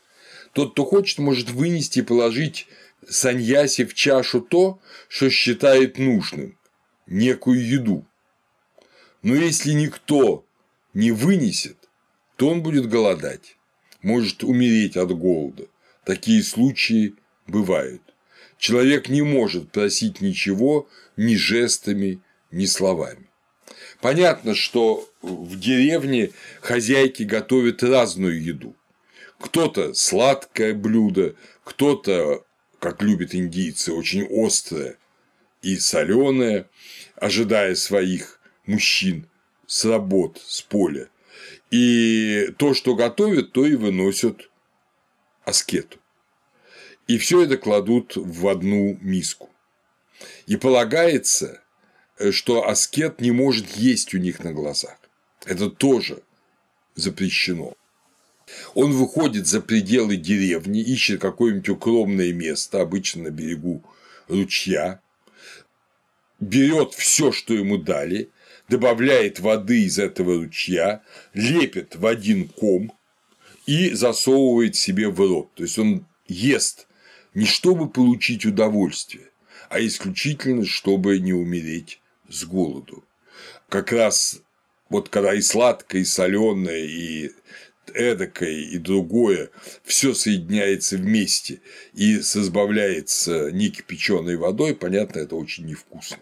тот, 0.52 0.72
кто 0.72 0.84
хочет, 0.84 1.18
может 1.18 1.50
вынести 1.50 2.00
и 2.00 2.02
положить 2.02 2.66
саньяси 3.08 3.84
в 3.84 3.94
чашу 3.94 4.40
то, 4.40 4.80
что 5.08 5.30
считает 5.30 5.98
нужным, 5.98 6.58
некую 7.06 7.64
еду. 7.64 8.04
Но 9.22 9.36
если 9.36 9.72
никто 9.72 10.44
не 10.94 11.12
вынесет, 11.12 11.76
то 12.36 12.48
он 12.48 12.62
будет 12.62 12.88
голодать, 12.88 13.56
может 14.02 14.42
умереть 14.42 14.96
от 14.96 15.16
голода. 15.16 15.66
Такие 16.04 16.42
случаи 16.42 17.14
бывают. 17.46 18.02
Человек 18.58 19.08
не 19.08 19.22
может 19.22 19.70
просить 19.70 20.20
ничего 20.20 20.88
ни 21.16 21.34
жестами, 21.34 22.20
ни 22.50 22.66
словами. 22.66 23.26
Понятно, 24.00 24.54
что 24.54 25.08
в 25.22 25.58
деревне 25.58 26.30
хозяйки 26.60 27.22
готовят 27.22 27.82
разную 27.82 28.42
еду. 28.42 28.74
Кто-то 29.38 29.94
сладкое 29.94 30.74
блюдо, 30.74 31.34
кто-то, 31.64 32.44
как 32.78 33.02
любят 33.02 33.34
индийцы, 33.34 33.92
очень 33.92 34.26
острое 34.30 34.96
и 35.62 35.78
соленое, 35.78 36.68
ожидая 37.16 37.74
своих 37.74 38.40
мужчин 38.66 39.26
с 39.70 39.84
работ, 39.84 40.42
с 40.44 40.62
поля. 40.62 41.08
И 41.70 42.52
то, 42.58 42.74
что 42.74 42.96
готовят, 42.96 43.52
то 43.52 43.64
и 43.64 43.76
выносят 43.76 44.50
аскету. 45.44 45.98
И 47.06 47.18
все 47.18 47.42
это 47.42 47.56
кладут 47.56 48.14
в 48.16 48.48
одну 48.48 48.98
миску. 49.00 49.48
И 50.48 50.56
полагается, 50.56 51.62
что 52.32 52.66
аскет 52.68 53.20
не 53.20 53.30
может 53.30 53.76
есть 53.76 54.12
у 54.12 54.18
них 54.18 54.42
на 54.42 54.52
глазах. 54.52 54.98
Это 55.44 55.70
тоже 55.70 56.24
запрещено. 56.96 57.74
Он 58.74 58.90
выходит 58.90 59.46
за 59.46 59.60
пределы 59.60 60.16
деревни, 60.16 60.80
ищет 60.80 61.20
какое-нибудь 61.20 61.68
укромное 61.68 62.32
место, 62.32 62.80
обычно 62.80 63.22
на 63.22 63.30
берегу 63.30 63.84
ручья, 64.26 65.00
берет 66.40 66.92
все, 66.94 67.30
что 67.30 67.54
ему 67.54 67.78
дали, 67.78 68.30
добавляет 68.70 69.40
воды 69.40 69.82
из 69.82 69.98
этого 69.98 70.36
ручья, 70.36 71.02
лепит 71.34 71.96
в 71.96 72.06
один 72.06 72.48
ком 72.48 72.92
и 73.66 73.90
засовывает 73.90 74.76
себе 74.76 75.08
в 75.08 75.18
рот. 75.18 75.52
То 75.54 75.64
есть 75.64 75.78
он 75.78 76.06
ест 76.28 76.86
не 77.34 77.46
чтобы 77.46 77.90
получить 77.90 78.46
удовольствие, 78.46 79.26
а 79.68 79.80
исключительно 79.80 80.64
чтобы 80.64 81.18
не 81.18 81.32
умереть 81.32 82.00
с 82.28 82.44
голоду. 82.44 83.04
Как 83.68 83.90
раз 83.92 84.40
вот 84.88 85.08
когда 85.08 85.34
и 85.34 85.40
сладкое, 85.40 86.02
и 86.02 86.04
соленое, 86.04 86.86
и 86.86 87.32
эдакое, 87.92 88.50
и 88.52 88.78
другое, 88.78 89.50
все 89.82 90.14
соединяется 90.14 90.96
вместе 90.96 91.60
и 91.92 92.18
разбавляется 92.18 93.50
некипяченой 93.50 94.36
водой, 94.36 94.76
понятно, 94.76 95.18
это 95.18 95.34
очень 95.34 95.66
невкусно. 95.66 96.18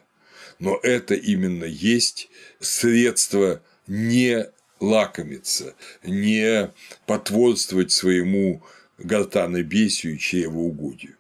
Но 0.59 0.79
это 0.83 1.15
именно 1.15 1.65
есть 1.65 2.31
средство 2.61 3.63
не 3.87 4.47
лакомиться, 4.81 5.75
не 6.03 6.71
потворствовать 7.07 7.91
своему 7.91 8.63
гортанобесию 8.99 10.15
и 10.15 10.19
чревоугодию. 10.19 11.17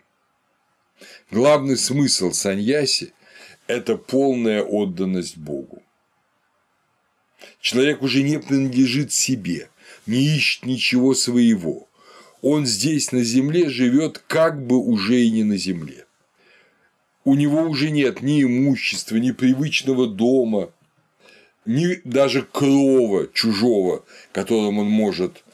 Главный 1.30 1.76
смысл 1.76 2.32
саньяси– 2.32 3.12
это 3.66 3.96
полная 3.96 4.62
отданность 4.62 5.36
Богу. 5.36 5.82
Человек 7.60 8.02
уже 8.02 8.22
не 8.22 8.40
принадлежит 8.40 9.12
себе, 9.12 9.68
не 10.06 10.36
ищет 10.36 10.64
ничего 10.64 11.14
своего. 11.14 11.88
Он 12.40 12.66
здесь 12.66 13.12
на 13.12 13.22
земле 13.22 13.68
живет 13.68 14.18
как 14.26 14.64
бы 14.64 14.78
уже 14.78 15.20
и 15.20 15.30
не 15.30 15.44
на 15.44 15.56
земле. 15.56 16.06
У 17.24 17.34
него 17.34 17.62
уже 17.62 17.90
нет 17.90 18.22
ни 18.22 18.42
имущества, 18.42 19.16
ни 19.16 19.32
привычного 19.32 20.06
дома, 20.06 20.72
ни 21.68 22.00
даже 22.04 22.42
крова 22.42 23.28
чужого, 23.32 24.04
которым 24.32 24.78
он 24.78 24.86
может 24.86 25.44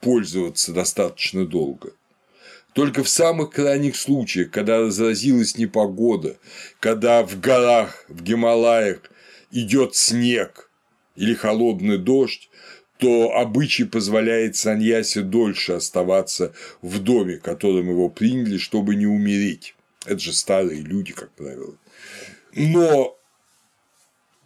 пользоваться 0.00 0.72
достаточно 0.72 1.44
долго. 1.44 1.92
Только 2.74 3.02
в 3.02 3.08
самых 3.08 3.50
крайних 3.50 3.96
случаях, 3.96 4.52
когда 4.52 4.78
разразилась 4.78 5.58
непогода, 5.58 6.36
когда 6.78 7.24
в 7.26 7.40
горах, 7.40 8.04
в 8.08 8.22
Гималаях 8.22 9.00
идет 9.50 9.96
снег 9.96 10.70
или 11.16 11.34
холодный 11.34 11.98
дождь, 11.98 12.48
то 12.98 13.32
обычай 13.34 13.84
позволяет 13.84 14.54
Саньясе 14.54 15.22
дольше 15.22 15.72
оставаться 15.72 16.54
в 16.82 17.00
доме, 17.00 17.38
которым 17.38 17.90
его 17.90 18.08
приняли, 18.08 18.58
чтобы 18.58 18.94
не 18.94 19.06
умереть. 19.06 19.74
Это 20.04 20.20
же 20.20 20.32
старые 20.32 20.82
люди, 20.82 21.12
как 21.12 21.32
правило. 21.32 21.74
Но 22.54 23.15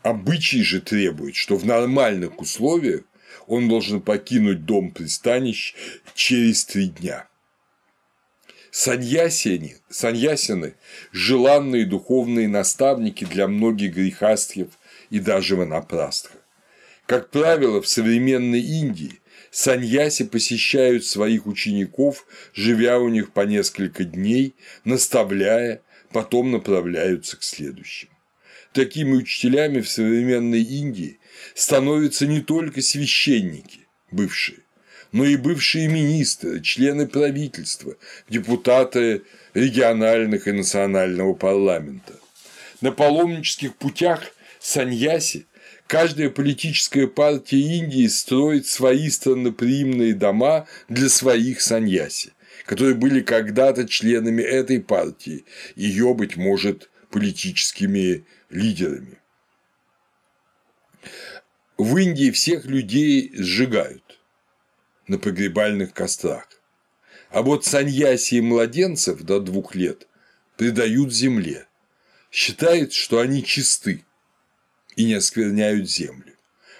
обычай 0.02 0.62
же 0.62 0.80
требует, 0.80 1.36
что 1.36 1.56
в 1.56 1.64
нормальных 1.64 2.40
условиях 2.40 3.02
он 3.46 3.68
должен 3.68 4.00
покинуть 4.00 4.64
дом 4.64 4.90
пристанищ 4.92 5.74
через 6.14 6.64
три 6.64 6.86
дня. 6.88 7.26
Саньясины, 8.70 9.78
саньясины– 9.88 10.74
желанные 11.12 11.86
духовные 11.86 12.46
наставники 12.46 13.24
для 13.24 13.48
многих 13.48 13.94
грехастхев 13.94 14.68
и 15.10 15.18
даже 15.18 15.56
ванапрастха. 15.56 16.38
Как 17.06 17.30
правило, 17.30 17.82
в 17.82 17.88
современной 17.88 18.60
Индии 18.60 19.20
саньяси 19.50 20.24
посещают 20.24 21.04
своих 21.04 21.46
учеников, 21.46 22.24
живя 22.54 23.00
у 23.00 23.08
них 23.08 23.32
по 23.32 23.40
несколько 23.40 24.04
дней, 24.04 24.54
наставляя, 24.84 25.82
потом 26.12 26.52
направляются 26.52 27.36
к 27.36 27.42
следующим. 27.42 28.08
Такими 28.72 29.14
учителями 29.14 29.80
в 29.80 29.88
современной 29.88 30.62
Индии 30.62 31.18
становятся 31.54 32.26
не 32.26 32.40
только 32.40 32.82
священники, 32.82 33.88
бывшие, 34.12 34.60
но 35.10 35.24
и 35.24 35.36
бывшие 35.36 35.88
министры, 35.88 36.60
члены 36.60 37.08
правительства, 37.08 37.96
депутаты 38.28 39.22
региональных 39.54 40.46
и 40.46 40.52
национального 40.52 41.32
парламента. 41.32 42.14
На 42.80 42.92
паломнических 42.92 43.74
путях 43.74 44.32
Саньяси 44.60 45.46
каждая 45.88 46.30
политическая 46.30 47.08
партия 47.08 47.60
Индии 47.60 48.06
строит 48.06 48.66
свои 48.66 49.10
странноприимные 49.10 50.14
дома 50.14 50.68
для 50.88 51.08
своих 51.08 51.60
саньяси, 51.60 52.34
которые 52.66 52.94
были 52.94 53.20
когда-то 53.20 53.88
членами 53.88 54.42
этой 54.42 54.80
партии, 54.80 55.44
ее, 55.74 56.14
быть 56.14 56.36
может, 56.36 56.88
политическими 57.10 58.24
лидерами. 58.50 59.18
В 61.78 61.96
Индии 61.96 62.30
всех 62.30 62.66
людей 62.66 63.32
сжигают 63.34 64.20
на 65.06 65.18
погребальных 65.18 65.94
кострах. 65.94 66.46
А 67.30 67.42
вот 67.42 67.64
саньяси 67.64 68.34
и 68.34 68.40
младенцев 68.40 69.22
до 69.22 69.40
двух 69.40 69.74
лет 69.74 70.06
предают 70.56 71.12
земле. 71.12 71.66
Считает, 72.30 72.92
что 72.92 73.20
они 73.20 73.42
чисты 73.42 74.04
и 74.96 75.04
не 75.04 75.14
оскверняют 75.14 75.88
землю. 75.88 76.36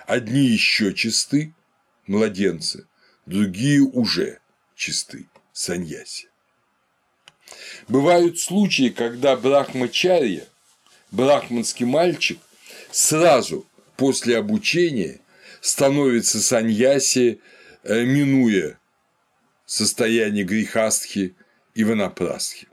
Одни 0.06 0.44
еще 0.44 0.92
чисты– 0.92 1.54
младенцы, 2.06 2.86
другие 3.26 3.80
уже 3.80 4.40
чисты– 4.74 5.28
саньяси. 5.52 6.28
Бывают 7.88 8.38
случаи, 8.38 8.90
когда 8.90 9.36
брахмачарья, 9.36 10.46
брахманский 11.10 11.86
мальчик, 11.86 12.38
сразу 12.90 13.66
после 13.96 14.38
обучения 14.38 15.20
становится 15.60 16.40
саньяси, 16.40 17.40
э, 17.82 18.04
минуя 18.04 18.78
состояние 19.66 20.44
грехастхи 20.44 21.34
и 21.74 21.84
ванапрасхи. 21.84 22.68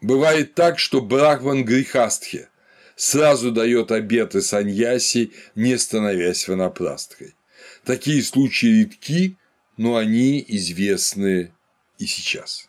Бывает 0.00 0.54
так, 0.54 0.78
что 0.78 1.00
брахман 1.00 1.64
грехастхи 1.64 2.48
сразу 2.96 3.52
дает 3.52 3.92
обеты 3.92 4.42
саньяси, 4.42 5.32
не 5.54 5.78
становясь 5.78 6.48
ванапрасткой. 6.48 7.36
Такие 7.84 8.22
случаи 8.22 8.80
редки, 8.80 9.36
но 9.76 9.96
они 9.96 10.44
известны 10.48 11.52
и 11.98 12.06
сейчас. 12.06 12.68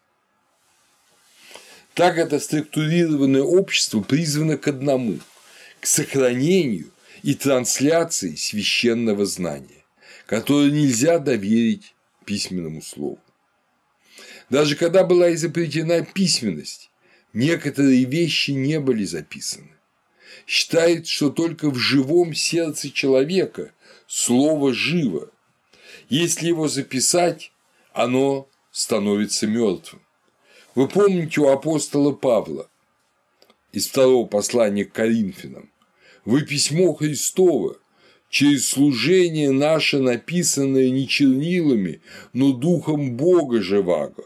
Так 1.94 2.18
это 2.18 2.40
структурированное 2.40 3.44
общество 3.44 4.02
призвано 4.02 4.58
к 4.58 4.68
одному– 4.68 5.20
к 5.80 5.86
сохранению 5.86 6.92
и 7.24 7.36
трансляции 7.36 8.36
священного 8.36 9.26
знания, 9.26 9.84
которое 10.26 10.72
нельзя 10.72 11.20
доверить 11.20 11.94
письменному 12.26 12.82
слову. 12.82 13.20
Даже 14.50 14.76
когда 14.76 15.04
была 15.04 15.34
изобретена 15.34 16.02
письменность, 16.02 16.90
некоторые 17.34 18.06
вещи 18.06 18.52
не 18.52 18.80
были 18.80 19.04
записаны. 19.04 19.72
Считает, 20.48 21.08
что 21.08 21.30
только 21.30 21.70
в 21.70 21.78
живом 21.78 22.34
сердце 22.34 22.92
человека 22.92 23.72
слово 24.08 24.74
живо. 24.74 25.30
Если 26.10 26.48
его 26.48 26.68
записать, 26.68 27.52
оно 27.94 28.48
становится 28.72 29.48
мертвым. 29.48 30.03
Вы 30.76 30.88
помните 30.88 31.42
у 31.42 31.50
апостола 31.50 32.12
Павла 32.12 32.68
из 33.72 33.88
второго 33.88 34.26
послания 34.26 34.86
к 34.86 34.92
Коринфянам, 34.92 35.70
вы 36.26 36.44
письмо 36.44 36.94
Христово, 36.94 37.78
через 38.30 38.68
служение 38.70 39.52
наше, 39.52 40.00
написанное 40.00 40.90
не 40.90 41.08
чернилами, 41.08 42.02
но 42.34 42.54
духом 42.54 43.16
Бога 43.16 43.62
живаго, 43.62 44.26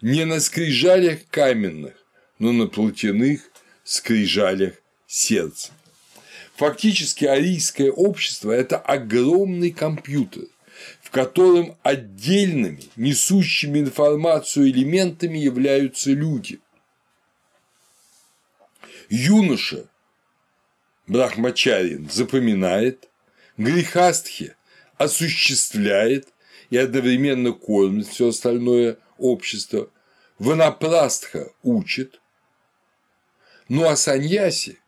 не 0.00 0.24
на 0.24 0.40
скрижалях 0.40 1.26
каменных, 1.30 1.94
но 2.38 2.52
на 2.52 2.66
плотяных 2.66 3.50
скрижалях 3.84 4.74
сердца. 5.06 5.72
Фактически 6.56 7.26
арийское 7.26 7.90
общество– 7.90 8.50
это 8.52 8.78
огромный 8.78 9.70
компьютер, 9.70 10.44
котором 11.12 11.76
отдельными, 11.82 12.84
несущими 12.96 13.80
информацию 13.80 14.70
элементами 14.70 15.36
являются 15.36 16.10
люди. 16.10 16.58
Юноша 19.10 19.90
Брахмачарин 21.06 22.08
запоминает, 22.10 23.10
Грехастхи 23.58 24.56
осуществляет 24.96 26.28
и 26.70 26.78
одновременно 26.78 27.52
кормит 27.52 28.06
все 28.06 28.28
остальное 28.28 28.96
общество, 29.18 29.90
Ванапрастха 30.38 31.52
учит, 31.62 32.22
ну 33.68 33.86
а 33.86 33.96
саньяси 33.96 34.78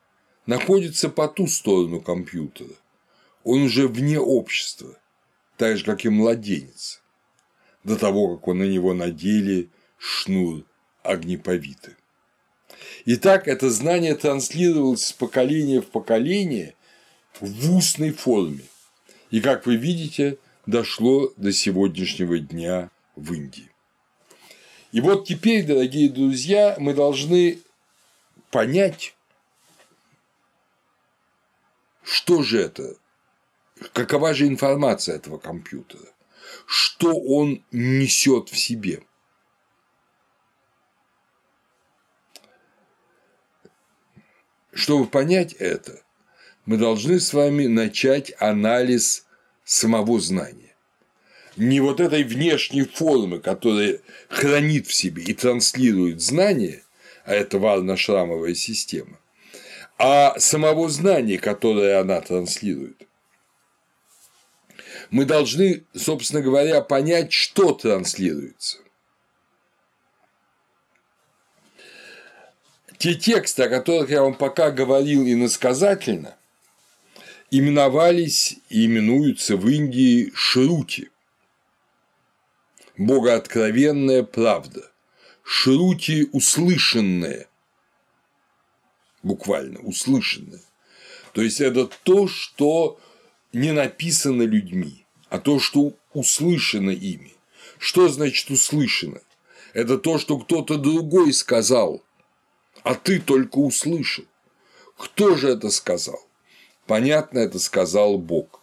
находится 0.46 1.10
по 1.10 1.28
ту 1.28 1.46
сторону 1.46 2.00
компьютера. 2.00 2.72
Он 3.44 3.64
уже 3.64 3.88
вне 3.88 4.18
общества, 4.18 4.98
так 5.56 5.76
же, 5.76 5.84
как 5.84 6.04
и 6.04 6.08
младенец, 6.08 7.02
до 7.82 7.96
того, 7.96 8.36
как 8.36 8.48
он 8.48 8.58
на 8.58 8.64
него 8.64 8.94
надели 8.94 9.70
шнур 9.98 10.64
огнеповиты. 11.02 11.96
Итак, 13.06 13.48
это 13.48 13.70
знание 13.70 14.14
транслировалось 14.14 15.06
с 15.06 15.12
поколения 15.12 15.80
в 15.80 15.86
поколение 15.86 16.74
в 17.40 17.76
устной 17.76 18.12
форме. 18.12 18.64
И, 19.30 19.40
как 19.40 19.66
вы 19.66 19.76
видите, 19.76 20.38
дошло 20.66 21.32
до 21.36 21.52
сегодняшнего 21.52 22.38
дня 22.38 22.90
в 23.16 23.32
Индии. 23.32 23.70
И 24.92 25.00
вот 25.00 25.26
теперь, 25.26 25.66
дорогие 25.66 26.08
друзья, 26.08 26.76
мы 26.78 26.94
должны 26.94 27.58
понять, 28.50 29.14
что 32.02 32.42
же 32.42 32.60
это, 32.60 32.94
какова 33.92 34.34
же 34.34 34.46
информация 34.46 35.16
этого 35.16 35.38
компьютера, 35.38 36.08
что 36.66 37.14
он 37.14 37.64
несет 37.72 38.48
в 38.48 38.58
себе. 38.58 39.02
Чтобы 44.72 45.06
понять 45.06 45.52
это, 45.54 46.02
мы 46.66 46.76
должны 46.78 47.20
с 47.20 47.32
вами 47.32 47.66
начать 47.66 48.32
анализ 48.38 49.26
самого 49.64 50.18
знания. 50.20 50.74
Не 51.56 51.80
вот 51.80 52.00
этой 52.00 52.24
внешней 52.24 52.82
формы, 52.82 53.38
которая 53.38 54.00
хранит 54.28 54.88
в 54.88 54.94
себе 54.94 55.22
и 55.22 55.34
транслирует 55.34 56.20
знание, 56.20 56.82
а 57.24 57.34
это 57.34 57.58
варно-шрамовая 57.58 58.54
система, 58.54 59.20
а 59.98 60.38
самого 60.40 60.88
знания, 60.88 61.38
которое 61.38 62.00
она 62.00 62.20
транслирует. 62.20 63.06
Мы 65.14 65.26
должны, 65.26 65.84
собственно 65.94 66.42
говоря, 66.42 66.80
понять, 66.80 67.32
что 67.32 67.72
транслируется. 67.72 68.78
Те 72.98 73.14
тексты, 73.14 73.62
о 73.62 73.68
которых 73.68 74.10
я 74.10 74.22
вам 74.22 74.34
пока 74.34 74.72
говорил 74.72 75.22
иносказательно, 75.22 76.36
именовались 77.52 78.56
и 78.68 78.86
именуются 78.86 79.56
в 79.56 79.68
Индии 79.68 80.32
шрути. 80.34 81.10
Богооткровенная 82.98 84.24
правда. 84.24 84.90
Шрути 85.44 86.28
услышанное. 86.32 87.46
Буквально 89.22 89.78
услышанное. 89.78 90.64
То 91.34 91.40
есть 91.40 91.60
это 91.60 91.88
то, 92.02 92.26
что 92.26 92.98
не 93.52 93.70
написано 93.70 94.42
людьми, 94.42 95.03
а 95.34 95.40
то, 95.40 95.58
что 95.58 95.94
услышано 96.12 96.90
ими. 96.90 97.34
Что 97.80 98.06
значит 98.06 98.50
услышано? 98.50 99.20
Это 99.72 99.98
то, 99.98 100.16
что 100.18 100.38
кто-то 100.38 100.76
другой 100.76 101.32
сказал, 101.32 102.04
а 102.84 102.94
ты 102.94 103.18
только 103.18 103.58
услышал. 103.58 104.24
Кто 104.96 105.34
же 105.34 105.48
это 105.48 105.70
сказал? 105.70 106.24
Понятно, 106.86 107.40
это 107.40 107.58
сказал 107.58 108.16
Бог. 108.16 108.62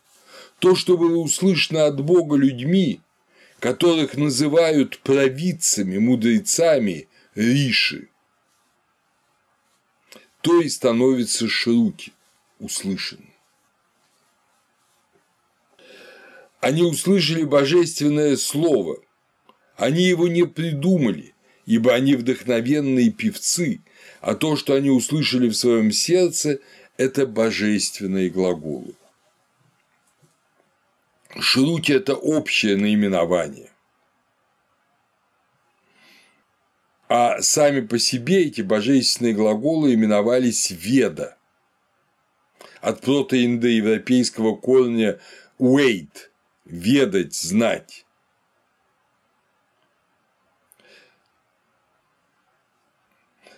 То, 0.59 0.73
что 0.75 0.97
было 0.97 1.17
услышано 1.17 1.87
от 1.87 2.01
Бога 2.01 2.37
людьми, 2.37 3.01
которых 3.59 4.15
называют 4.15 4.99
провидцами, 4.99 5.97
мудрецами, 5.97 7.09
риши, 7.35 8.07
то 10.39 10.61
и 10.61 10.69
становится 10.69 11.49
шруки 11.49 12.13
услышанным. 12.59 13.30
Они 16.61 16.83
услышали 16.83 17.43
божественное 17.43 18.37
слово, 18.37 18.99
они 19.77 20.03
его 20.03 20.27
не 20.27 20.45
придумали, 20.45 21.33
ибо 21.65 21.93
они 21.95 22.13
вдохновенные 22.13 23.09
певцы, 23.09 23.81
а 24.21 24.35
то, 24.35 24.55
что 24.55 24.75
они 24.75 24.91
услышали 24.91 25.49
в 25.49 25.57
своем 25.57 25.91
сердце, 25.91 26.59
это 26.97 27.25
божественные 27.25 28.29
глаголы. 28.29 28.93
Шрути– 31.39 31.93
это 31.93 32.13
общее 32.13 32.77
наименование. 32.77 33.71
А 37.09 37.41
сами 37.41 37.81
по 37.81 37.97
себе 37.97 38.43
эти 38.43 38.61
божественные 38.61 39.33
глаголы 39.33 39.95
именовались 39.95 40.69
веда 40.69 41.37
от 42.81 43.01
протоиндоевропейского 43.01 44.55
корня 44.55 45.19
wait– 45.57 46.09
ведать, 46.71 47.35
знать. 47.35 48.05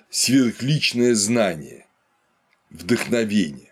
Сверхличное 0.09 1.15
знание 1.15 1.87
вдохновение. 2.69 3.71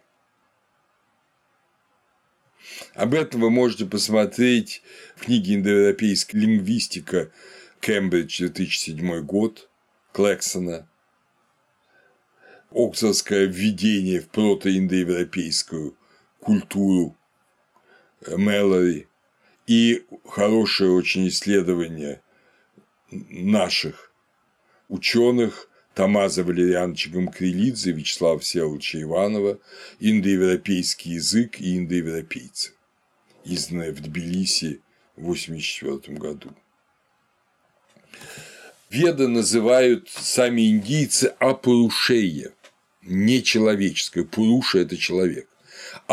Об 2.93 3.13
этом 3.13 3.41
вы 3.41 3.49
можете 3.49 3.85
посмотреть 3.85 4.81
в 5.15 5.25
книге 5.25 5.55
«Индоевропейская 5.55 6.41
лингвистика» 6.41 7.31
Кембридж 7.79 8.39
2007 8.39 9.21
год 9.21 9.69
Клексона, 10.13 10.87
Оксфордское 12.69 13.45
введение 13.45 14.19
в 14.19 14.29
протоиндоевропейскую 14.29 15.97
культуру 16.39 17.17
Мэлори 18.27 19.07
и 19.71 20.05
хорошее 20.25 20.91
очень 20.91 21.29
исследование 21.29 22.21
наших 23.09 24.13
ученых 24.89 25.69
Тамаза 25.95 26.43
Валерьяновича 26.43 27.09
Гамкрилидзе, 27.09 27.93
Вячеслава 27.93 28.39
Всеволодовича 28.39 29.01
Иванова, 29.01 29.59
индоевропейский 30.01 31.13
язык 31.13 31.61
и 31.61 31.77
индоевропейцы, 31.77 32.73
изданное 33.45 33.93
в 33.93 34.01
Тбилиси 34.01 34.81
в 35.15 35.31
1984 35.31 36.17
году. 36.17 36.49
Веда 38.89 39.29
называют 39.29 40.09
сами 40.09 40.69
индийцы 40.69 41.33
апарушея, 41.39 42.51
нечеловеческое. 43.03 44.25
Пуруша– 44.25 44.79
это 44.79 44.97
человек. 44.97 45.47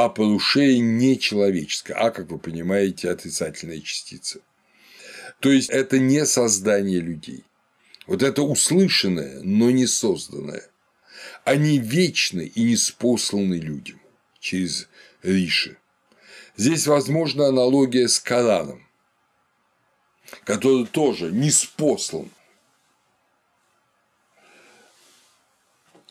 А 0.00 0.08
парушея– 0.08 0.78
нечеловеческое. 0.80 1.96
А, 1.96 2.12
как 2.12 2.30
вы 2.30 2.38
понимаете, 2.38 3.10
отрицательная 3.10 3.80
частица. 3.80 4.38
То 5.40 5.50
есть, 5.50 5.70
это 5.70 5.98
не 5.98 6.24
создание 6.24 7.00
людей. 7.00 7.42
Вот 8.06 8.22
это 8.22 8.42
услышанное, 8.42 9.40
но 9.42 9.72
не 9.72 9.88
созданное. 9.88 10.70
Они 11.42 11.80
вечны 11.80 12.42
и 12.42 12.62
не 12.62 12.76
спосланы 12.76 13.54
людям 13.54 14.00
через 14.38 14.88
Риши. 15.24 15.78
Здесь 16.56 16.86
возможна 16.86 17.48
аналогия 17.48 18.06
с 18.06 18.20
Кораном, 18.20 18.86
который 20.44 20.86
тоже 20.86 21.32
не 21.32 21.50
спослан. 21.50 22.30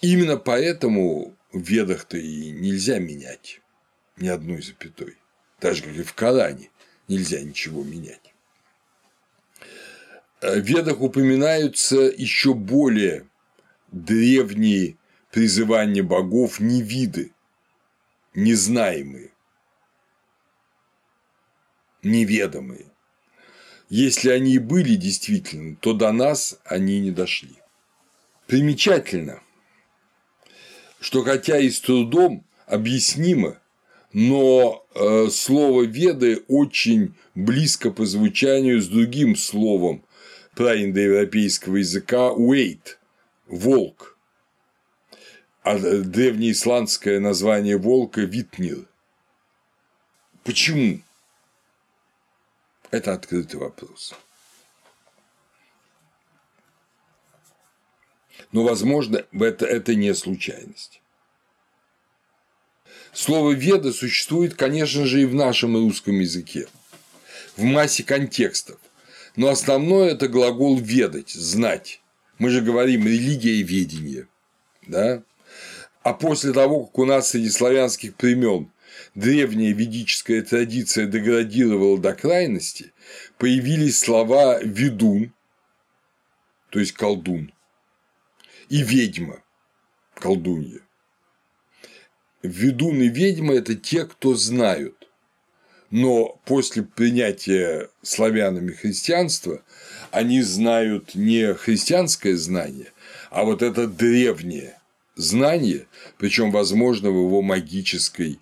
Именно 0.02 0.36
поэтому 0.36 1.34
ведах-то 1.54 2.18
и 2.18 2.52
нельзя 2.52 3.00
менять 3.00 3.62
ни 4.18 4.28
одной 4.28 4.62
запятой. 4.62 5.18
Так 5.60 5.76
же, 5.76 5.84
как 5.84 5.96
и 5.96 6.04
в 6.04 6.14
Коране 6.14 6.70
нельзя 7.08 7.42
ничего 7.42 7.84
менять. 7.84 8.34
в 10.42 10.60
Ведах 10.60 11.02
упоминаются 11.02 11.98
еще 11.98 12.54
более 12.54 13.28
древние 13.92 14.98
призывания 15.32 16.04
богов 16.04 16.60
не 16.60 16.82
виды, 16.82 17.32
незнаемые, 18.36 19.32
неведомые. 22.04 22.86
Если 23.90 24.30
они 24.30 24.56
и 24.56 24.60
были 24.60 24.96
действительно, 24.96 25.76
то 25.78 25.94
до 25.94 26.12
нас 26.12 26.60
они 26.66 27.00
не 27.00 27.12
дошли. 27.12 27.56
Примечательно, 28.46 29.42
что 31.00 31.24
хотя 31.24 31.58
и 31.58 31.70
с 31.70 31.80
трудом 31.80 32.46
объяснимо, 32.66 33.62
но 34.20 34.84
э, 34.96 35.30
слово 35.30 35.84
«веды» 35.84 36.44
очень 36.48 37.14
близко 37.36 37.92
по 37.92 38.04
звучанию 38.08 38.82
с 38.82 38.88
другим 38.88 39.36
словом 39.36 40.04
праиндоевропейского 40.56 41.76
языка 41.76 42.32
«уэйт»– 42.32 42.98
«волк», 43.48 44.18
а 45.62 45.78
древнеисландское 45.78 47.20
название 47.20 47.78
волка– 47.78 48.22
«витнир». 48.24 48.88
Почему? 50.44 51.00
Это 52.90 53.14
открытый 53.14 53.60
вопрос. 53.60 54.16
Но, 58.52 58.64
возможно, 58.64 59.24
это, 59.32 59.68
это 59.68 59.94
не 59.94 60.16
случайность. 60.16 61.02
Слово 63.14 63.52
«веда» 63.52 63.92
существует, 63.92 64.54
конечно 64.54 65.06
же, 65.06 65.22
и 65.22 65.26
в 65.26 65.34
нашем 65.34 65.76
русском 65.76 66.20
языке, 66.20 66.68
в 67.56 67.64
массе 67.64 68.04
контекстов. 68.04 68.80
Но 69.36 69.50
основное– 69.50 70.10
это 70.12 70.28
глагол 70.28 70.80
«ведать», 70.80 71.30
«знать». 71.30 72.02
Мы 72.38 72.50
же 72.50 72.62
говорим 72.62 73.06
«религия 73.06 73.56
и 73.56 73.64
ведение». 73.64 74.28
Да? 74.86 75.24
А 76.04 76.14
после 76.14 76.54
того, 76.54 76.86
как 76.86 77.00
у 77.00 77.06
нас 77.06 77.30
среди 77.30 77.50
славянских 77.50 78.16
племен 78.16 78.72
древняя 79.16 79.74
ведическая 79.74 80.42
традиция 80.42 81.06
деградировала 81.06 81.98
до 81.98 82.14
крайности, 82.14 82.94
появились 83.38 84.00
слова 84.00 84.60
«ведун», 84.62 85.34
то 86.70 86.80
есть 86.80 86.94
колдун, 86.94 87.52
и 88.70 88.82
ведьма, 88.84 89.42
колдунья. 90.16 90.82
Ведун 92.48 93.02
и 93.02 93.10
ведьма– 93.10 93.54
это 93.56 93.76
те, 93.76 94.06
кто 94.06 94.36
знают. 94.36 95.08
Но 95.90 96.40
после 96.46 96.84
принятия 96.84 97.90
славянами 98.02 98.72
христианства 98.72 99.62
они 100.12 100.42
знают 100.42 101.16
не 101.16 101.54
христианское 101.54 102.36
знание, 102.36 102.92
а 103.30 103.44
вот 103.44 103.62
это 103.62 103.88
древнее 103.88 104.78
знание, 105.16 105.88
причем, 106.18 106.52
возможно, 106.52 107.10
в 107.10 107.16
его 107.16 107.42
магической 107.42 108.40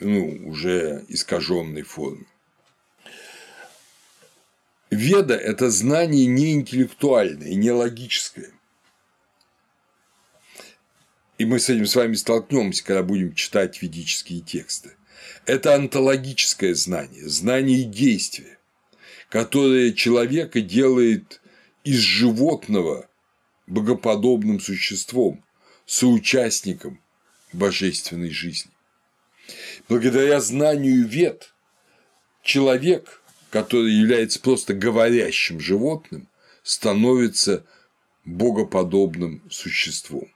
ну, 0.00 0.40
уже 0.46 1.04
искаженной 1.08 1.82
форме. 1.82 2.26
Веда– 4.90 5.34
это 5.36 5.70
знание 5.70 6.26
не 6.26 6.52
интеллектуальное, 6.52 7.54
не 7.54 7.70
логическое. 7.70 8.50
И 11.42 11.44
мы 11.44 11.58
с 11.58 11.68
этим 11.68 11.86
с 11.86 11.96
вами 11.96 12.14
столкнемся, 12.14 12.84
когда 12.84 13.02
будем 13.02 13.34
читать 13.34 13.82
ведические 13.82 14.42
тексты. 14.42 14.92
Это 15.44 15.74
онтологическое 15.74 16.72
знание, 16.72 17.28
знание 17.28 17.82
действия, 17.82 18.60
которое 19.28 19.90
человека 19.92 20.60
делает 20.60 21.40
из 21.82 21.96
животного 21.96 23.08
богоподобным 23.66 24.60
существом, 24.60 25.44
соучастником 25.84 27.00
божественной 27.52 28.30
жизни. 28.30 28.70
Благодаря 29.88 30.40
знанию 30.40 31.04
вет 31.08 31.52
человек, 32.44 33.20
который 33.50 33.92
является 33.92 34.38
просто 34.38 34.74
говорящим 34.74 35.58
животным, 35.58 36.28
становится 36.62 37.66
богоподобным 38.24 39.42
существом. 39.50 40.31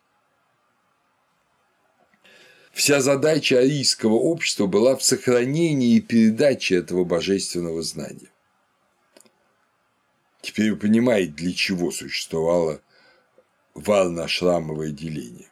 Вся 2.77 3.01
задача 3.01 3.61
арийского 3.61 4.17
общества 4.17 4.67
была 4.67 4.97
в 4.97 5.03
сохранении 5.03 5.97
и 5.97 6.01
передаче 6.03 6.77
этого 6.77 7.05
божественного 7.05 7.83
знания. 7.83 8.29
Теперь 10.43 10.73
вы 10.73 10.77
понимаете, 10.77 11.33
для 11.33 11.55
чего 11.55 11.91
существовало 11.91 12.83
варно-шрамовое 13.73 14.91
деление. 14.91 15.49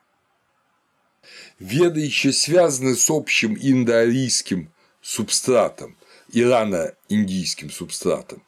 Веды 1.58 2.00
еще 2.00 2.30
связаны 2.30 2.94
с 2.94 3.08
общим 3.08 3.56
индоарийским 3.58 4.70
субстратом, 5.00 5.96
ирано-индийским 6.30 7.70
субстратом. 7.70 8.42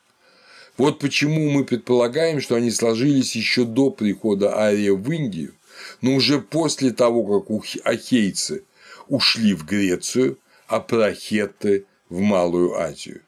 Вот 0.77 0.99
почему 0.99 1.49
мы 1.49 1.65
предполагаем, 1.65 2.43
что 2.43 2.57
они 2.57 2.71
сложились 2.71 3.37
еще 3.37 3.65
до 3.65 3.91
прихода 3.91 4.55
Ария 4.55 4.93
в 4.93 5.11
Индию, 5.11 5.56
но 6.01 6.15
уже 6.15 6.41
после 6.41 6.93
того, 6.93 7.41
как 7.41 7.51
ахейцы 7.85 8.65
ушли 9.09 9.55
в 9.55 9.65
Грецию, 9.65 10.39
а 10.67 10.81
прохеты– 10.81 11.87
в 12.09 12.21
Малую 12.21 12.75
Азию. 12.75 13.23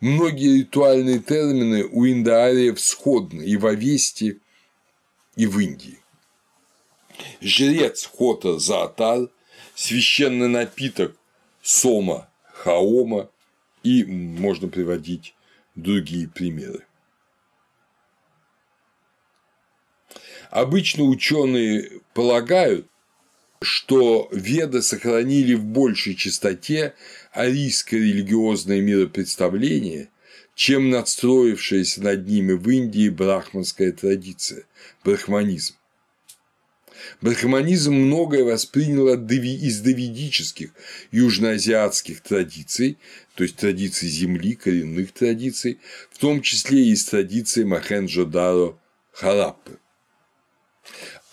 Многие 0.00 0.58
ритуальные 0.58 1.20
термины 1.20 1.84
у 1.84 2.04
индоариев 2.06 2.80
сходны 2.80 3.42
и 3.42 3.56
в 3.56 3.64
Авесте, 3.66 4.38
и 5.36 5.46
в 5.46 5.58
Индии 5.60 5.98
жрец 7.40 8.06
Хота 8.06 8.58
Заатар, 8.58 9.28
священный 9.74 10.48
напиток 10.48 11.16
Сома 11.62 12.28
Хаома 12.52 13.30
и 13.82 14.04
можно 14.04 14.68
приводить 14.68 15.34
другие 15.74 16.28
примеры. 16.28 16.87
Обычно 20.50 21.04
ученые 21.04 22.00
полагают, 22.14 22.86
что 23.60 24.28
веды 24.32 24.82
сохранили 24.82 25.54
в 25.54 25.64
большей 25.64 26.14
чистоте 26.14 26.94
арийское 27.32 28.00
религиозное 28.00 28.80
миропредставление, 28.80 30.08
чем 30.54 30.90
надстроившаяся 30.90 32.02
над 32.02 32.26
ними 32.26 32.52
в 32.52 32.68
Индии 32.68 33.08
брахманская 33.08 33.92
традиция– 33.92 34.64
брахманизм. 35.04 35.74
Брахманизм 37.20 37.94
многое 37.94 38.42
воспринял 38.44 39.08
из 39.08 39.80
давидических 39.80 40.70
южноазиатских 41.12 42.22
традиций, 42.22 42.96
то 43.34 43.44
есть 43.44 43.56
традиций 43.56 44.08
земли, 44.08 44.54
коренных 44.54 45.12
традиций, 45.12 45.78
в 46.10 46.18
том 46.18 46.42
числе 46.42 46.84
и 46.84 46.92
из 46.92 47.04
традиций 47.04 47.64
Махенджо-Даро 47.64 48.76
Хараппы. 49.12 49.78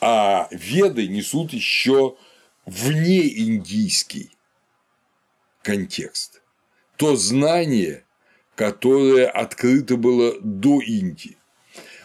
А 0.01 0.47
веды 0.51 1.07
несут 1.07 1.53
еще 1.53 2.17
внеиндийский 2.65 4.31
контекст. 5.63 6.41
То 6.97 7.15
знание, 7.15 8.03
которое 8.55 9.27
открыто 9.27 9.95
было 9.97 10.39
до 10.41 10.81
Индии. 10.81 11.37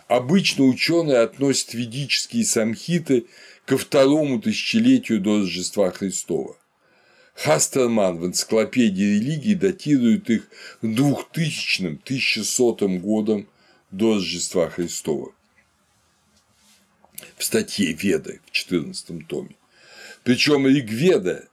Обычно 0.09 0.65
ученые 0.65 1.19
относят 1.19 1.75
ведические 1.75 2.45
самхиты 2.45 3.27
ко 3.65 3.79
второму 3.79 4.41
тысячелетию 4.41 5.21
до 5.21 5.39
Рождества 5.39 5.91
Христова. 5.91 6.57
Хастерман 7.35 8.19
в 8.19 8.27
энциклопедии 8.27 9.19
религии 9.19 9.55
датирует 9.55 10.29
их 10.31 10.49
2000-1100 10.83 12.99
годом 12.99 13.49
до 13.91 14.15
Рождества 14.15 14.69
Христова 14.69 15.33
в 17.37 17.45
статье 17.45 17.93
Веды 17.93 18.41
в 18.47 18.51
14 18.51 19.27
томе. 19.27 19.57
Причем 20.23 20.67
Ригведа 20.67 21.49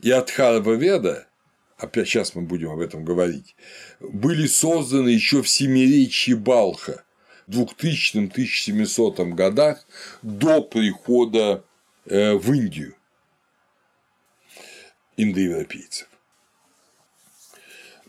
и 0.00 0.10
Адхарва 0.10 0.72
Веда, 0.74 1.26
опять 1.76 2.08
сейчас 2.08 2.34
мы 2.34 2.42
будем 2.42 2.70
об 2.70 2.80
этом 2.80 3.04
говорить, 3.04 3.54
были 4.00 4.46
созданы 4.46 5.08
еще 5.08 5.42
в 5.42 5.48
Семиречье 5.48 6.36
Балха 6.36 7.04
2000-1700 7.48 9.34
годах 9.34 9.84
до 10.22 10.62
прихода 10.62 11.64
э, 12.06 12.34
в 12.34 12.52
Индию 12.52 12.94
индоевропейцев. 15.16 16.08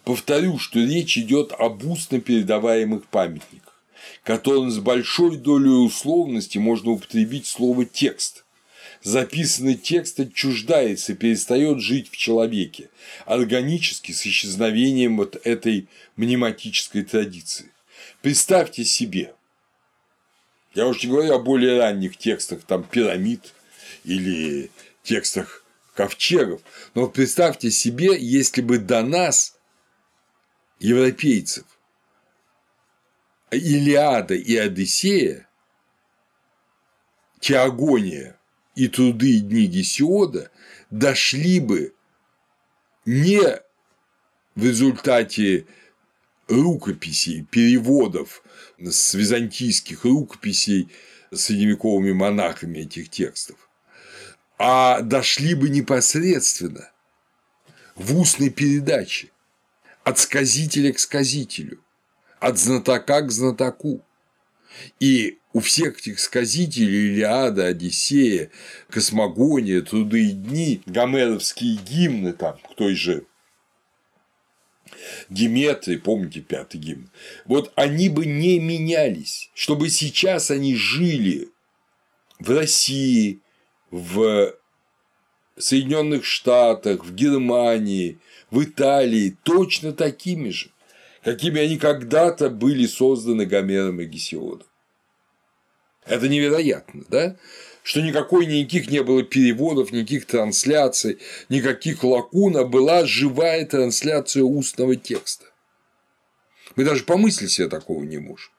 Повторю, 0.03 0.59
что 0.59 0.79
речь 0.79 1.17
идет 1.17 1.53
об 1.53 1.83
устно 1.85 2.19
передаваемых 2.19 3.05
памятниках, 3.07 3.72
которым 4.23 4.71
с 4.71 4.79
большой 4.79 5.37
долей 5.37 5.85
условности 5.85 6.57
можно 6.57 6.91
употребить 6.91 7.45
слово 7.45 7.85
«текст». 7.85 8.45
Записанный 9.01 9.75
текст 9.75 10.21
отчуждается, 10.21 11.13
перестает 11.13 11.81
жить 11.81 12.09
в 12.09 12.15
человеке, 12.15 12.89
органически 13.25 14.13
с 14.13 14.25
исчезновением 14.25 15.17
вот 15.17 15.35
этой 15.45 15.89
мнематической 16.15 17.03
традиции. 17.03 17.69
Представьте 18.21 18.85
себе, 18.85 19.33
я 20.73 20.87
уж 20.87 21.03
не 21.03 21.09
говорю 21.09 21.33
о 21.33 21.39
более 21.39 21.79
ранних 21.79 22.15
текстах, 22.15 22.63
там, 22.63 22.83
пирамид 22.83 23.53
или 24.05 24.71
текстах 25.03 25.65
ковчегов, 25.95 26.61
но 26.95 27.09
представьте 27.09 27.71
себе, 27.71 28.17
если 28.17 28.61
бы 28.61 28.77
до 28.77 29.03
нас, 29.03 29.57
европейцев, 30.79 31.65
Илиада 33.53 34.35
и 34.35 34.55
Одиссея, 34.55 35.47
Теогония 37.39 38.39
и 38.75 38.87
труды 38.87 39.39
дни 39.39 39.65
Гесиода 39.65 40.49
дошли 40.89 41.59
бы 41.59 41.93
не 43.05 43.41
в 44.55 44.63
результате 44.63 45.65
рукописей, 46.47 47.43
переводов 47.43 48.43
с 48.79 49.13
византийских 49.13 50.05
рукописей 50.05 50.89
средневековыми 51.33 52.11
монахами 52.11 52.79
этих 52.79 53.09
текстов, 53.09 53.69
а 54.57 55.01
дошли 55.01 55.55
бы 55.55 55.69
непосредственно 55.69 56.91
в 57.95 58.17
устной 58.17 58.49
передаче 58.49 59.31
от 60.03 60.19
сказителя 60.19 60.93
к 60.93 60.99
сказителю, 60.99 61.82
от 62.43 62.57
знатока 62.57 63.21
к 63.21 63.31
знатоку. 63.31 64.05
И 64.99 65.39
у 65.53 65.59
всех 65.61 65.99
этих 65.99 66.19
сказителей 66.19 67.07
Илиада, 67.07 67.67
Одиссея, 67.67 68.49
Космогония, 68.89 69.81
Труды 69.81 70.27
и 70.27 70.31
дни, 70.31 70.81
гомеровские 70.85 71.77
гимны 71.77 72.33
там 72.33 72.57
к 72.57 72.75
той 72.75 72.95
же 72.95 73.25
Диметры, 75.29 75.99
помните 75.99 76.41
пятый 76.41 76.77
гимн, 76.77 77.09
вот 77.45 77.71
они 77.75 78.09
бы 78.09 78.25
не 78.25 78.59
менялись, 78.59 79.49
чтобы 79.53 79.89
сейчас 79.89 80.51
они 80.51 80.75
жили 80.75 81.49
в 82.39 82.49
России, 82.49 83.41
в 83.91 84.53
Соединенных 85.57 86.25
Штатах, 86.25 87.05
в 87.05 87.13
Германии, 87.13 88.19
в 88.49 88.63
Италии 88.63 89.37
точно 89.43 89.93
такими 89.93 90.49
же, 90.49 90.72
какими 91.23 91.61
они 91.61 91.77
когда-то 91.77 92.49
были 92.49 92.85
созданы 92.85 93.45
Гомером 93.45 94.01
и 94.01 94.05
Гесиодом. 94.05 94.67
Это 96.05 96.27
невероятно, 96.27 97.05
да? 97.09 97.37
Что 97.81 98.01
никакой 98.01 98.45
никаких 98.45 98.89
не 98.89 99.03
было 99.03 99.23
переводов, 99.23 99.91
никаких 99.91 100.25
трансляций, 100.25 101.19
никаких 101.49 102.03
лакун, 102.03 102.55
а 102.57 102.63
была 102.63 103.05
живая 103.05 103.65
трансляция 103.65 104.43
устного 104.43 104.95
текста. 104.95 105.45
Мы 106.75 106.85
даже 106.85 107.03
помыслить 107.03 107.51
себе 107.51 107.67
такого 107.67 108.03
не 108.03 108.17
можем. 108.17 108.51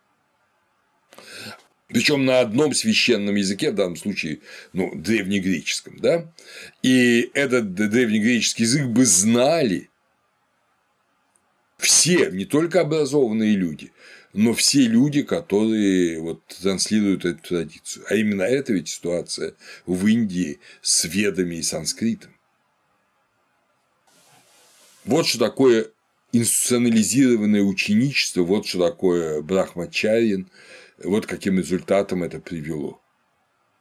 Причем 1.88 2.24
на 2.24 2.40
одном 2.40 2.74
священном 2.74 3.34
языке, 3.34 3.70
в 3.70 3.74
данном 3.74 3.96
случае, 3.96 4.40
ну, 4.72 4.92
древнегреческом, 4.94 5.98
да, 5.98 6.32
и 6.82 7.30
этот 7.34 7.74
древнегреческий 7.74 8.64
язык 8.64 8.86
бы 8.86 9.04
знали 9.04 9.90
все, 11.84 12.30
не 12.30 12.44
только 12.44 12.80
образованные 12.80 13.56
люди, 13.56 13.92
но 14.32 14.52
все 14.52 14.86
люди, 14.88 15.22
которые 15.22 16.20
вот 16.20 16.44
транслируют 16.46 17.24
эту 17.24 17.40
традицию. 17.42 18.04
А 18.08 18.14
именно 18.14 18.42
это 18.42 18.72
ведь 18.72 18.88
ситуация 18.88 19.54
в 19.86 20.06
Индии 20.06 20.58
с 20.82 21.04
ведами 21.04 21.56
и 21.56 21.62
санскритом. 21.62 22.32
Вот 25.04 25.26
что 25.26 25.38
такое 25.38 25.90
институционализированное 26.32 27.62
ученичество, 27.62 28.42
вот 28.42 28.66
что 28.66 28.88
такое 28.88 29.40
брахмачарин, 29.42 30.48
вот 31.02 31.26
каким 31.26 31.58
результатом 31.58 32.22
это 32.22 32.40
привело. 32.40 33.00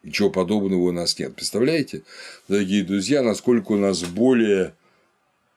Ничего 0.03 0.29
подобного 0.29 0.81
у 0.81 0.91
нас 0.91 1.17
нет. 1.17 1.33
Представляете, 1.35 2.03
дорогие 2.49 2.83
друзья, 2.83 3.23
насколько 3.23 3.71
у 3.71 3.77
нас 3.77 4.03
более 4.03 4.75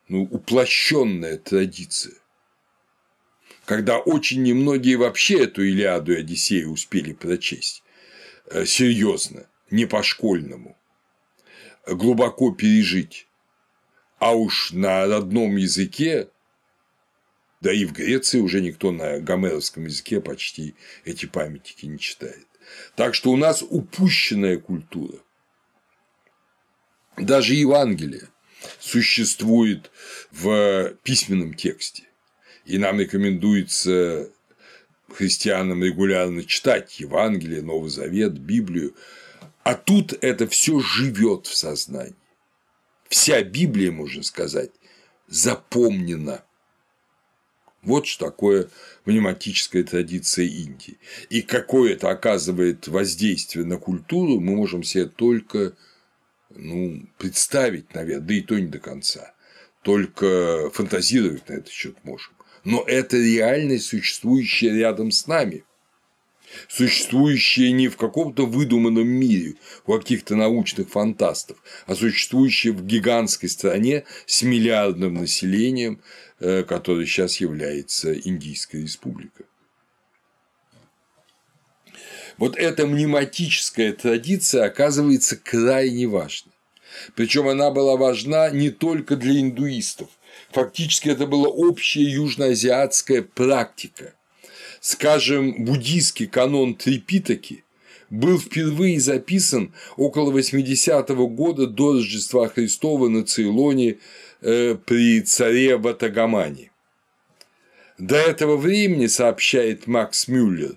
ну, 0.09 0.23
уплощенная 0.23 1.37
традиция 1.37 2.15
когда 3.67 3.99
очень 3.99 4.45
немногие 4.45 4.97
вообще 4.97 5.43
эту 5.43 5.63
Илиаду 5.65 6.13
и 6.13 6.21
Одиссею 6.21 6.71
успели 6.71 7.13
прочесть 7.13 7.83
э, 8.47 8.65
серьезно, 8.65 9.47
не 9.71 9.87
по-школьному, 9.87 10.79
глубоко 11.85 12.53
пережить, 12.53 13.27
а 14.19 14.35
уж 14.35 14.71
на 14.71 15.07
родном 15.07 15.57
языке, 15.57 16.31
да 17.61 17.73
и 17.73 17.85
в 17.85 17.93
Греции 17.93 18.39
уже 18.39 18.61
никто 18.61 18.93
на 18.93 19.19
гомеровском 19.19 19.85
языке 19.85 20.21
почти 20.21 20.77
эти 21.05 21.27
памятники 21.27 21.87
не 21.87 21.99
читает. 21.99 22.47
Так 22.95 23.17
что 23.17 23.33
у 23.33 23.37
нас 23.37 23.63
упущенная 23.69 24.59
культура. 24.59 25.19
Даже 27.17 27.55
Евангелие 27.55 28.29
существует 28.79 29.91
в 30.31 30.95
письменном 31.03 31.55
тексте 31.55 32.06
и 32.67 32.79
нам 32.79 32.99
рекомендуется 32.99 34.29
христианам 35.09 35.83
регулярно 35.83 36.45
читать 36.45 36.99
Евангелие, 36.99 37.63
Новый 37.63 37.91
Завет, 37.91 38.39
Библию, 38.39 38.95
а 39.63 39.75
тут 39.75 40.13
это 40.21 40.47
все 40.49 40.81
живет 40.81 41.47
в 41.47 41.57
сознании. 41.57 42.15
Вся 43.09 43.43
Библия, 43.43 43.93
можно 43.93 44.23
сказать, 44.25 44.71
запомнена. 45.29 46.45
Вот 47.83 48.07
что 48.07 48.27
такое 48.27 48.69
мнематическая 49.05 49.85
традиция 49.85 50.47
Индии. 50.47 50.99
И 51.31 51.43
какое 51.43 51.93
это 51.93 52.11
оказывает 52.11 52.89
воздействие 52.89 53.65
на 53.65 53.79
культуру, 53.79 54.41
мы 54.41 54.57
можем 54.57 54.83
себе 54.83 55.07
только 55.07 55.77
ну, 56.51 57.07
представить, 57.17 57.95
наверное, 57.95 58.27
да 58.27 58.35
и 58.35 58.41
то 58.41 58.59
не 58.59 58.67
до 58.67 58.81
конца. 58.81 59.35
Только 59.83 60.69
фантазировать 60.73 61.49
на 61.49 61.55
этот 61.55 61.69
счет 61.69 61.97
можем 62.03 62.36
но 62.67 62.83
это 62.83 63.17
реальность, 63.17 63.87
существующая 63.87 64.77
рядом 64.77 65.13
с 65.13 65.29
нами, 65.29 65.63
существующая 66.69 67.71
не 67.71 67.87
в 67.87 67.97
каком-то 67.97 68.45
выдуманном 68.45 69.07
мире 69.07 69.55
у 69.87 69.97
каких-то 69.97 70.35
научных 70.35 70.91
фантастов, 70.91 71.59
а 71.87 71.95
существующая 71.95 72.73
в 72.73 72.85
гигантской 72.85 73.49
стране 73.49 74.05
с 74.27 74.43
миллиардным 74.43 75.15
населением, 75.15 76.03
э, 76.41 76.65
которой 76.65 77.07
сейчас 77.07 77.37
является 77.37 78.13
Индийская 78.13 78.83
республика. 78.83 79.45
Вот 82.37 82.57
эта 82.57 82.89
мнематическая 82.89 83.93
традиция 83.93 84.65
оказывается 84.65 85.37
крайне 85.37 86.09
важной. 86.09 86.53
Причем 87.15 87.47
она 87.47 87.71
была 87.71 87.97
важна 87.97 88.51
не 88.51 88.71
только 88.71 89.15
для 89.15 89.41
индуистов, 89.41 90.09
Фактически 90.51 91.09
это 91.09 91.27
была 91.27 91.49
общая 91.49 92.05
южноазиатская 92.05 93.23
практика. 93.23 94.15
Скажем, 94.81 95.65
буддийский 95.65 96.27
канон 96.27 96.75
Трипитаки 96.75 97.65
был 98.11 98.39
впервые 98.39 99.01
записан 99.01 99.75
около 99.97 100.33
80-го 100.37 101.27
года 101.29 101.67
до 101.67 101.95
Рождества 101.95 102.49
Христова 102.49 103.09
на 103.09 103.25
Цейлоне 103.25 103.99
э, 104.41 104.77
при 104.77 105.21
царе 105.23 105.77
Ватагамане. 105.77 106.71
До 107.99 108.17
этого 108.17 108.57
времени, 108.57 109.07
сообщает 109.07 109.87
Макс 109.87 110.29
Мюллер, 110.29 110.77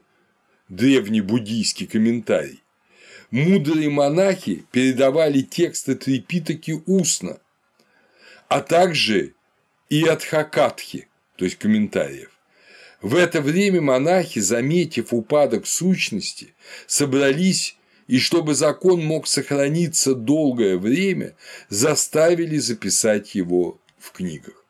древний 0.70 1.22
буддийский 1.22 1.86
комментарий, 1.86 2.64
мудрые 3.30 3.90
монахи 3.90 4.66
передавали 4.72 5.42
тексты 5.42 5.96
Трипитаки 5.96 6.82
устно, 6.86 7.40
а 8.48 8.62
также 8.62 9.34
и 9.90 10.06
от 10.06 10.24
Хакатхи, 10.24 11.08
то 11.36 11.46
есть 11.46 11.58
комментариев. 11.58 12.32
В 13.02 13.16
это 13.16 13.42
время 13.42 13.82
монахи, 13.82 14.40
заметив 14.40 15.14
упадок 15.14 15.66
сущности, 15.66 16.54
собрались 16.86 17.78
и 18.08 18.20
чтобы 18.20 18.56
закон 18.56 19.04
мог 19.04 19.28
сохраниться 19.28 20.16
долгое 20.16 20.78
время, 20.78 21.36
заставили 21.70 22.58
записать 22.58 23.36
его 23.36 23.80
в 23.98 24.12
книгах. 24.12 24.66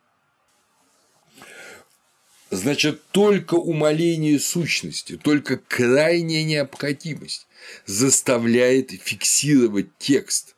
Значит, 2.52 3.04
только 3.12 3.56
умоление 3.56 4.40
сущности, 4.40 5.18
только 5.18 5.58
крайняя 5.58 6.44
необходимость 6.44 7.48
заставляет 7.86 8.92
фиксировать 8.92 9.88
текст, 10.00 10.56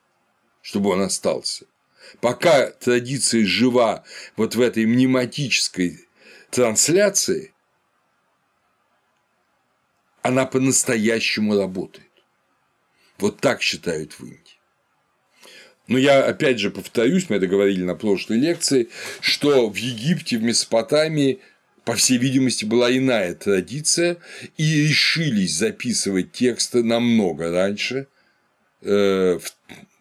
чтобы 0.62 0.91
он 0.91 1.01
остался 1.01 1.66
пока 2.20 2.72
традиция 2.72 3.45
жива 3.45 4.03
вот 4.36 4.55
в 4.55 4.62
этой 4.62 4.86
мнематической 4.86 6.07
трансляции, 6.49 7.53
она 10.22 10.45
по-настоящему 10.45 11.57
работает. 11.57 12.07
Вот 13.18 13.39
так 13.39 13.62
считают 13.62 14.14
в 14.14 14.24
Индии. 14.24 14.59
Но 15.88 15.97
я 15.97 16.24
опять 16.24 16.59
же 16.59 16.72
повторюсь, 16.72 17.30
мы 17.30 17.38
это 17.38 17.47
говорили 17.47 17.84
на 17.84 17.95
прошлой 17.95 18.38
лекции, 18.38 18.89
что 19.20 19.70
в 19.70 19.76
Египте, 19.76 20.38
в 20.38 20.43
Месопотамии 20.43 21.39
по 21.84 21.95
всей 21.95 22.18
видимости, 22.18 22.64
была 22.64 22.95
иная 22.95 23.34
традиция, 23.34 24.18
и 24.57 24.88
решились 24.88 25.57
записывать 25.57 26.32
тексты 26.32 26.84
намного 26.84 27.51
раньше, 27.51 28.07
э, 28.82 29.39
в 29.39 29.53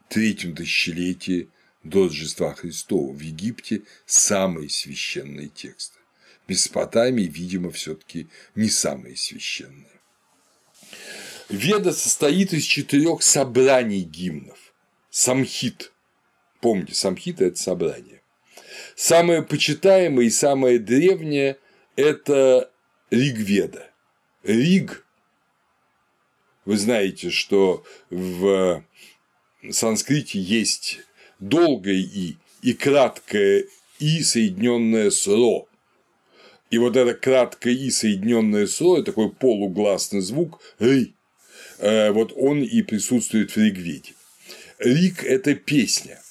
третьем 0.09 0.55
тысячелетии 0.55 1.49
до 1.83 2.05
Рождества 2.05 2.55
Христова 2.55 3.12
в 3.12 3.20
Египте 3.20 3.83
самые 4.07 4.68
священные 4.68 5.49
тексты. 5.49 5.99
В 6.47 6.51
Месопотамии, 6.51 7.24
видимо, 7.24 7.70
все-таки 7.70 8.28
не 8.55 8.68
самые 8.68 9.16
священные. 9.16 10.01
Веда 11.49 11.93
состоит 11.93 12.53
из 12.53 12.64
четырех 12.64 13.22
собраний 13.22 14.03
гимнов. 14.03 14.59
Самхит. 15.11 15.93
Помните, 16.61 16.95
самхит– 16.95 17.41
это 17.43 17.57
собрание. 17.59 18.22
Самое 18.95 19.43
почитаемое 19.43 20.26
и 20.26 20.31
самое 20.31 20.78
древнее– 20.78 21.59
это 21.97 22.70
Ригведа. 23.11 23.91
Риг– 24.43 25.07
вы 26.64 26.76
знаете, 26.76 27.31
что 27.31 27.85
в 28.11 28.85
санскрите 29.70 30.39
есть 30.39 31.01
долгое 31.41 32.01
«и» 32.01 32.36
и 32.62 32.74
краткое 32.74 33.66
«и», 33.99 34.22
соединенное 34.22 35.11
с. 35.11 35.26
И 36.70 36.78
вот 36.78 36.97
это 36.97 37.14
краткое 37.14 37.74
«и», 37.74 37.91
соединенное 37.91 38.66
с 38.66 38.80
«ро»– 38.80 39.03
такой 39.05 39.30
полугласный 39.30 40.20
звук 40.20 40.61
«ри». 40.78 41.14
Э, 41.78 42.11
вот 42.12 42.32
он 42.36 42.62
и 42.62 42.82
присутствует 42.82 43.51
в 43.51 43.57
Ригведе. 43.57 44.12
Риг– 44.78 45.24
это 45.24 45.55
песня, 45.55 46.22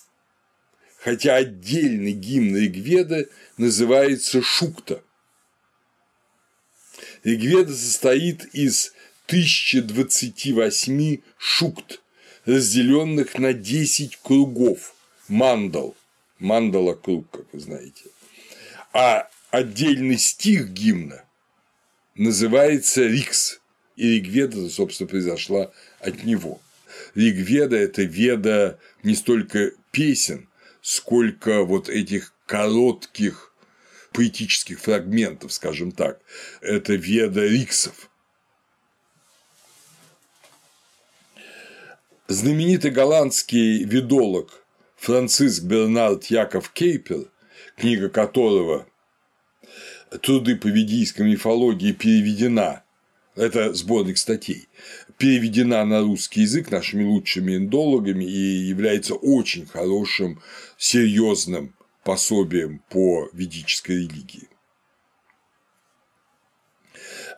хотя 0.99 1.35
отдельный 1.35 2.13
гимн 2.13 2.55
Ригведа 2.55 3.27
называется 3.57 4.41
Шукта. 4.41 5.03
Ригведа 7.23 7.73
состоит 7.73 8.45
из 8.53 8.93
1028 9.27 11.21
шукт, 11.37 12.01
разделенных 12.45 13.37
на 13.37 13.53
10 13.53 14.17
кругов 14.17 14.95
мандал. 15.29 15.95
Мандала 16.39 16.93
круг, 16.93 17.29
как 17.31 17.45
вы 17.53 17.59
знаете. 17.59 18.05
А 18.93 19.29
отдельный 19.51 20.17
стих 20.17 20.69
гимна 20.69 21.23
называется 22.15 23.03
Рикс. 23.03 23.59
И 23.95 24.15
Ригведа, 24.15 24.69
собственно, 24.69 25.09
произошла 25.09 25.71
от 25.99 26.23
него. 26.23 26.61
Ригведа– 27.15 27.75
это 27.77 28.03
веда 28.03 28.79
не 29.03 29.13
столько 29.13 29.71
песен, 29.91 30.47
сколько 30.81 31.63
вот 31.63 31.89
этих 31.89 32.33
коротких 32.45 33.53
поэтических 34.13 34.79
фрагментов, 34.79 35.51
скажем 35.53 35.91
так. 35.91 36.19
Это 36.61 36.93
веда 36.93 37.45
риксов. 37.45 38.09
Знаменитый 42.27 42.91
голландский 42.91 43.83
ведолог 43.83 44.63
Франциск 44.99 45.63
Бернард 45.63 46.25
Яков 46.25 46.71
Кейпер, 46.71 47.31
книга 47.77 48.09
которого 48.09 48.85
«Труды 50.21 50.57
по 50.57 50.67
ведийской 50.67 51.25
мифологии» 51.25 51.93
переведена 51.93 52.83
это 53.35 53.73
сборник 53.73 54.17
статей, 54.17 54.67
переведена 55.17 55.85
на 55.85 56.01
русский 56.01 56.41
язык 56.41 56.69
нашими 56.69 57.05
лучшими 57.05 57.55
индологами 57.55 58.25
и 58.25 58.67
является 58.67 59.15
очень 59.15 59.65
хорошим, 59.65 60.41
серьезным 60.77 61.75
пособием 62.03 62.81
по 62.89 63.29
ведической 63.31 63.99
религии. 63.99 64.49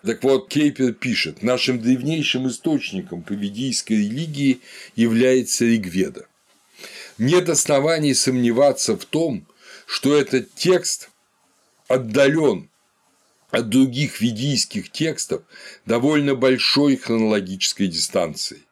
Так 0.03 0.23
вот, 0.23 0.49
Кейпер 0.49 0.93
пишет, 0.93 1.43
нашим 1.43 1.79
древнейшим 1.79 2.47
источником 2.47 3.21
по 3.21 3.33
ведийской 3.33 3.97
религии 3.97 4.61
является 4.95 5.65
Ригведа. 5.65 6.25
Нет 7.21 7.49
оснований 7.49 8.15
сомневаться 8.15 8.97
в 8.97 9.05
том, 9.05 9.45
что 9.85 10.17
этот 10.17 10.55
текст 10.55 11.11
отдален 11.87 12.71
от 13.51 13.69
других 13.69 14.21
ведийских 14.21 14.89
текстов 14.89 15.43
довольно 15.85 16.33
большой 16.33 16.95
хронологической 16.95 17.85
дистанцией. 17.85 18.63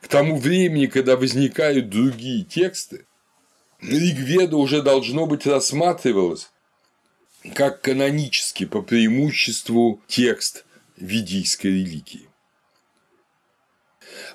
К 0.00 0.08
тому 0.08 0.38
времени, 0.38 0.86
когда 0.86 1.16
возникают 1.16 1.88
другие 1.88 2.42
тексты, 2.42 3.06
Ригведа 3.80 4.56
уже 4.56 4.82
должно 4.82 5.28
быть 5.28 5.46
рассматривалось 5.46 6.50
как 7.54 7.80
канонически 7.80 8.66
по 8.66 8.82
преимуществу 8.82 10.02
текст 10.08 10.64
ведийской 10.96 11.70
религии. 11.70 12.28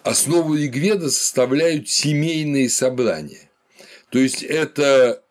Основу 0.03 0.55
Ригведа 0.55 1.11
составляют 1.11 1.89
семейные 1.89 2.69
собрания, 2.69 3.48
то 4.09 4.19
есть 4.19 4.43
это 4.43 5.23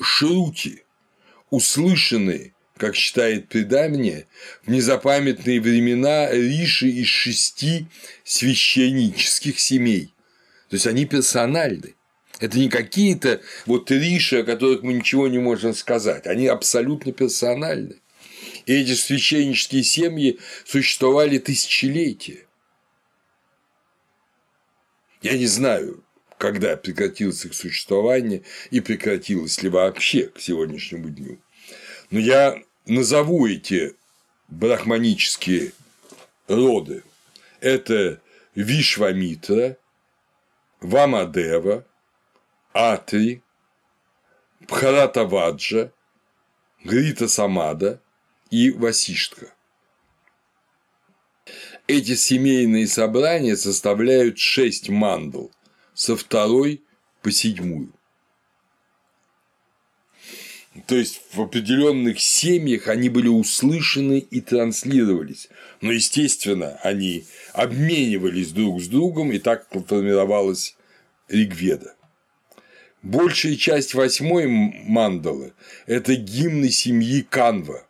шрути, 0.00 0.84
услышанные 1.50 2.52
как 2.78 2.94
считает 2.94 3.48
предание, 3.48 4.26
в 4.64 4.70
незапамятные 4.70 5.60
времена 5.60 6.30
риши 6.30 6.88
из 6.88 7.08
шести 7.08 7.86
священнических 8.24 9.58
семей. 9.60 10.14
То 10.70 10.76
есть 10.76 10.86
они 10.86 11.04
персональны. 11.04 11.94
Это 12.40 12.56
не 12.56 12.68
какие-то 12.68 13.42
вот 13.66 13.90
риши, 13.90 14.38
о 14.38 14.44
которых 14.44 14.82
мы 14.82 14.94
ничего 14.94 15.26
не 15.28 15.38
можем 15.38 15.74
сказать. 15.74 16.26
Они 16.26 16.46
абсолютно 16.46 17.12
персональны. 17.12 17.96
И 18.64 18.72
эти 18.72 18.94
священнические 18.94 19.82
семьи 19.82 20.38
существовали 20.64 21.38
тысячелетия. 21.38 22.46
Я 25.20 25.36
не 25.36 25.46
знаю, 25.46 26.04
когда 26.38 26.76
прекратилось 26.76 27.44
их 27.44 27.54
существование 27.54 28.42
и 28.70 28.80
прекратилось 28.80 29.60
ли 29.62 29.68
вообще 29.68 30.28
к 30.28 30.40
сегодняшнему 30.40 31.10
дню. 31.10 31.38
Но 32.10 32.20
я 32.20 32.62
назову 32.86 33.46
эти 33.46 33.96
брахманические 34.46 35.72
роды. 36.46 37.02
Это 37.60 38.20
Вишвамитра, 38.54 39.76
Вамадева, 40.80 41.84
Атри, 42.72 43.42
Бхаратаваджа, 44.60 45.92
Грита 46.84 47.26
Самада 47.26 48.00
и 48.50 48.70
Васиштха. 48.70 49.52
Эти 51.88 52.14
семейные 52.14 52.86
собрания 52.86 53.56
составляют 53.56 54.38
шесть 54.38 54.88
мандал 54.88 55.50
со 55.98 56.16
второй 56.16 56.84
по 57.22 57.32
седьмую. 57.32 57.92
То 60.86 60.94
есть 60.94 61.20
в 61.32 61.40
определенных 61.40 62.20
семьях 62.20 62.86
они 62.86 63.08
были 63.08 63.26
услышаны 63.26 64.20
и 64.20 64.40
транслировались. 64.40 65.48
Но, 65.80 65.90
естественно, 65.90 66.78
они 66.84 67.26
обменивались 67.52 68.52
друг 68.52 68.80
с 68.80 68.86
другом, 68.86 69.32
и 69.32 69.40
так 69.40 69.66
формировалась 69.70 70.76
Ригведа. 71.26 71.96
Большая 73.02 73.56
часть 73.56 73.94
восьмой 73.94 74.46
мандалы– 74.46 75.52
это 75.86 76.14
гимны 76.14 76.70
семьи 76.70 77.22
Канва. 77.22 77.84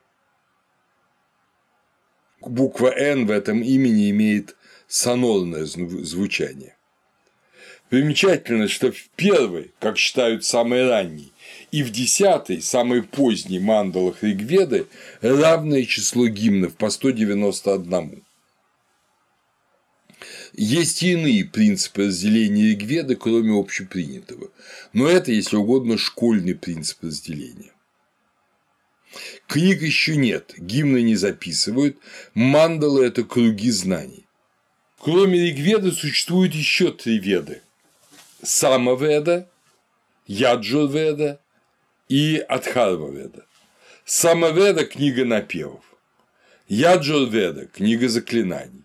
Буква 2.40 2.88
«Н» 2.88 3.26
в 3.26 3.30
этом 3.30 3.60
имени 3.60 4.08
имеет 4.08 4.56
сонорное 4.86 5.66
звучание. 5.66 6.77
Примечательно, 7.88 8.68
что 8.68 8.92
в 8.92 9.08
первой, 9.16 9.70
как 9.80 9.96
считают 9.96 10.44
самый 10.44 10.86
ранний, 10.86 11.32
и 11.72 11.82
в 11.82 11.90
десятой, 11.90 12.60
самой 12.60 13.02
поздней 13.02 13.60
мандалах 13.60 14.22
Ригведы 14.22 14.86
равное 15.22 15.84
число 15.84 16.28
гимнов 16.28 16.76
по 16.76 16.90
191. 16.90 18.22
Есть 20.52 21.02
и 21.02 21.12
иные 21.12 21.44
принципы 21.46 22.06
разделения 22.06 22.70
Ригведы, 22.70 23.16
кроме 23.16 23.58
общепринятого, 23.58 24.50
но 24.92 25.08
это, 25.08 25.32
если 25.32 25.56
угодно, 25.56 25.96
школьный 25.96 26.54
принцип 26.54 27.02
разделения. 27.02 27.72
Книг 29.46 29.80
еще 29.80 30.16
нет, 30.16 30.54
гимны 30.58 31.00
не 31.00 31.16
записывают, 31.16 31.96
мандалы– 32.34 33.06
это 33.06 33.24
круги 33.24 33.70
знаний. 33.70 34.26
Кроме 34.98 35.38
Ригведы 35.38 35.92
существует 35.92 36.54
еще 36.54 36.92
три 36.92 37.18
веды– 37.18 37.62
Самаведа, 38.42 39.48
Яджурведа 40.26 41.40
и 42.08 42.36
Адхарваведа. 42.48 43.46
Самаведа– 44.04 44.84
книга 44.86 45.24
напевов. 45.24 45.84
Яджурведа– 46.68 47.66
книга 47.74 48.08
заклинаний. 48.08 48.84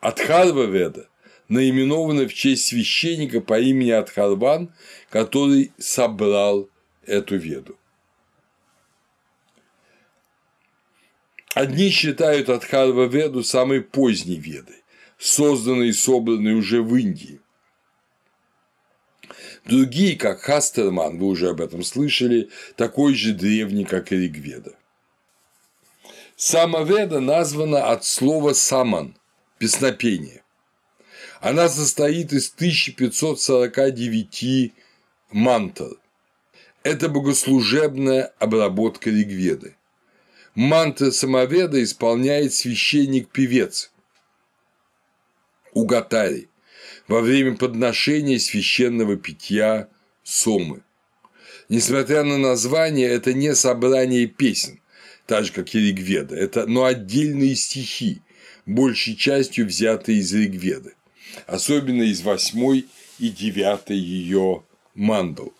Адхарваведа 0.00 1.08
наименована 1.48 2.28
в 2.28 2.34
честь 2.34 2.66
священника 2.66 3.40
по 3.40 3.60
имени 3.60 3.90
Адхарван, 3.90 4.72
который 5.10 5.72
собрал 5.78 6.70
эту 7.04 7.36
веду. 7.36 7.76
Одни 11.54 11.90
считают 11.90 12.48
Адхарва 12.48 13.04
Веду 13.04 13.42
самой 13.42 13.82
поздней 13.82 14.38
Ведой, 14.38 14.82
созданной 15.18 15.88
и 15.88 15.92
собранной 15.92 16.54
уже 16.54 16.80
в 16.80 16.96
Индии. 16.96 17.41
Другие, 19.64 20.16
как 20.16 20.40
Хастерман, 20.40 21.18
вы 21.18 21.26
уже 21.26 21.50
об 21.50 21.60
этом 21.60 21.84
слышали, 21.84 22.50
такой 22.76 23.14
же 23.14 23.32
древний, 23.32 23.84
как 23.84 24.10
и 24.12 24.16
Ригведа. 24.16 24.74
Самаведа 26.36 27.20
названа 27.20 27.92
от 27.92 28.04
слова 28.04 28.54
«саман»– 28.54 29.16
песнопение. 29.58 30.42
Она 31.40 31.68
состоит 31.68 32.32
из 32.32 32.52
1549 32.52 34.72
мантр. 35.30 35.96
Это 36.82 37.08
богослужебная 37.08 38.32
обработка 38.40 39.10
Ригведы. 39.10 39.76
Мантры 40.56 41.12
самоведа 41.12 41.80
исполняет 41.82 42.52
священник-певец 42.52 43.92
Угатари 45.72 46.48
во 47.12 47.20
время 47.20 47.56
подношения 47.56 48.38
священного 48.38 49.16
питья 49.16 49.88
сомы. 50.24 50.80
Несмотря 51.68 52.22
на 52.22 52.38
название, 52.38 53.06
это 53.06 53.34
не 53.34 53.54
собрание 53.54 54.26
песен, 54.26 54.80
так 55.26 55.44
же, 55.44 55.52
как 55.52 55.74
и 55.74 55.78
Ригведа, 55.78 56.34
это, 56.34 56.64
но 56.66 56.86
отдельные 56.86 57.54
стихи, 57.54 58.22
большей 58.64 59.14
частью 59.14 59.66
взятые 59.66 60.20
из 60.20 60.32
Ригведы, 60.32 60.94
особенно 61.46 62.02
из 62.02 62.22
восьмой 62.22 62.86
и 63.18 63.28
девятой 63.28 63.98
ее 63.98 64.62
мандал. 64.94 65.52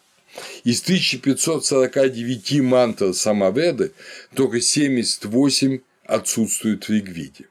Из 0.65 0.81
1549 0.81 2.63
мантр 2.63 3.13
Самаведы 3.13 3.93
только 4.35 4.63
78 4.63 5.81
отсутствуют 6.07 6.89
в 6.89 6.91
Ригведе. 6.91 7.45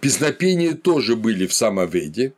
Песнопения 0.00 0.74
тоже 0.74 1.16
были 1.16 1.46
в 1.46 1.52
Самоведе. 1.52 2.34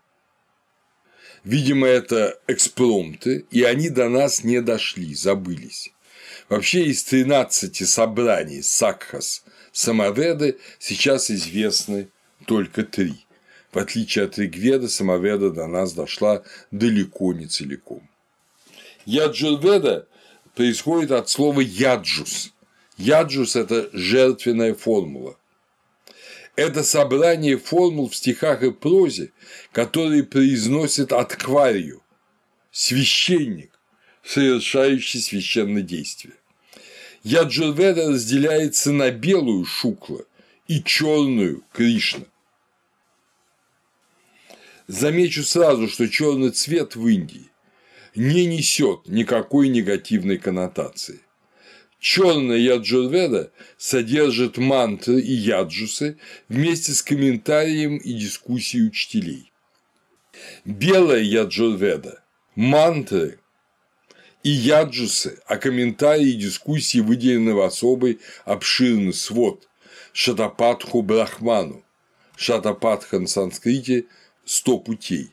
Видимо, 1.45 1.87
это 1.87 2.39
экспромты, 2.47 3.45
и 3.51 3.63
они 3.63 3.91
до 3.91 4.09
нас 4.09 4.45
не 4.45 4.61
дошли, 4.63 5.15
забылись. 5.15 5.93
Вообще 6.49 6.85
из 6.87 7.05
13 7.05 7.89
собраний 7.89 8.63
Сакхас 8.63 9.45
Самоведы 9.73 10.59
сейчас 10.79 11.31
известны 11.31 12.09
только 12.47 12.83
три. 12.83 13.27
В 13.73 13.79
отличие 13.79 14.25
от 14.25 14.39
Ригведа, 14.39 14.89
Самоведа 14.89 15.51
до 15.51 15.67
нас 15.67 15.93
дошла 15.93 16.43
далеко 16.71 17.33
не 17.33 17.47
целиком. 17.47 18.09
Яджурведа 19.05 20.09
происходит 20.55 21.13
от 21.13 21.29
слова 21.29 21.61
яджус. 21.61 22.53
Яджус– 22.97 23.55
это 23.57 23.89
жертвенная 23.93 24.75
формула. 24.75 25.37
Это 26.57 26.83
собрание 26.83 27.57
формул 27.57 28.09
в 28.09 28.17
стихах 28.17 28.63
и 28.63 28.71
прозе, 28.71 29.33
которые 29.73 30.25
произносит 30.25 31.13
Аткварию, 31.13 32.03
священник, 32.71 33.79
совершающий 34.25 35.21
священное 35.21 35.83
действие. 35.83 36.35
Яджурведа 37.23 38.11
разделяется 38.11 38.93
на 38.93 39.11
белую 39.11 39.65
Шукла 39.65 40.25
и 40.67 40.83
черную 40.83 41.63
Кришна. 41.73 42.25
Замечу 44.87 45.45
сразу, 45.45 45.87
что 45.87 46.09
черный 46.09 46.51
цвет 46.51 46.97
в 46.97 47.07
Индии 47.07 47.51
не 48.17 48.47
несет 48.47 49.07
никакой 49.07 49.69
негативной 49.69 50.39
коннотации. 50.39 51.21
Черная 52.01 52.57
яджурведа 52.57 53.53
содержит 53.77 54.57
мантры 54.57 55.21
и 55.21 55.33
яджусы 55.33 56.19
вместе 56.49 56.93
с 56.93 57.03
комментарием 57.03 57.99
и 57.99 58.15
дискуссией 58.15 58.87
учителей. 58.87 59.53
Белая 60.65 61.21
яджурведа– 61.21 62.25
мантры 62.55 63.39
и 64.43 64.49
яджусы, 64.49 65.41
а 65.45 65.59
комментарии 65.59 66.31
и 66.31 66.41
дискуссии 66.41 67.01
выделены 67.01 67.53
в 67.53 67.61
особый 67.61 68.19
обширный 68.47 69.13
свод– 69.13 69.69
Шатапатху 70.15 71.03
Брахману. 71.03 71.85
Шатапатха 72.35 73.19
на 73.19 73.27
санскрите– 73.27 74.07
сто 74.47 74.79
путей. 74.79 75.33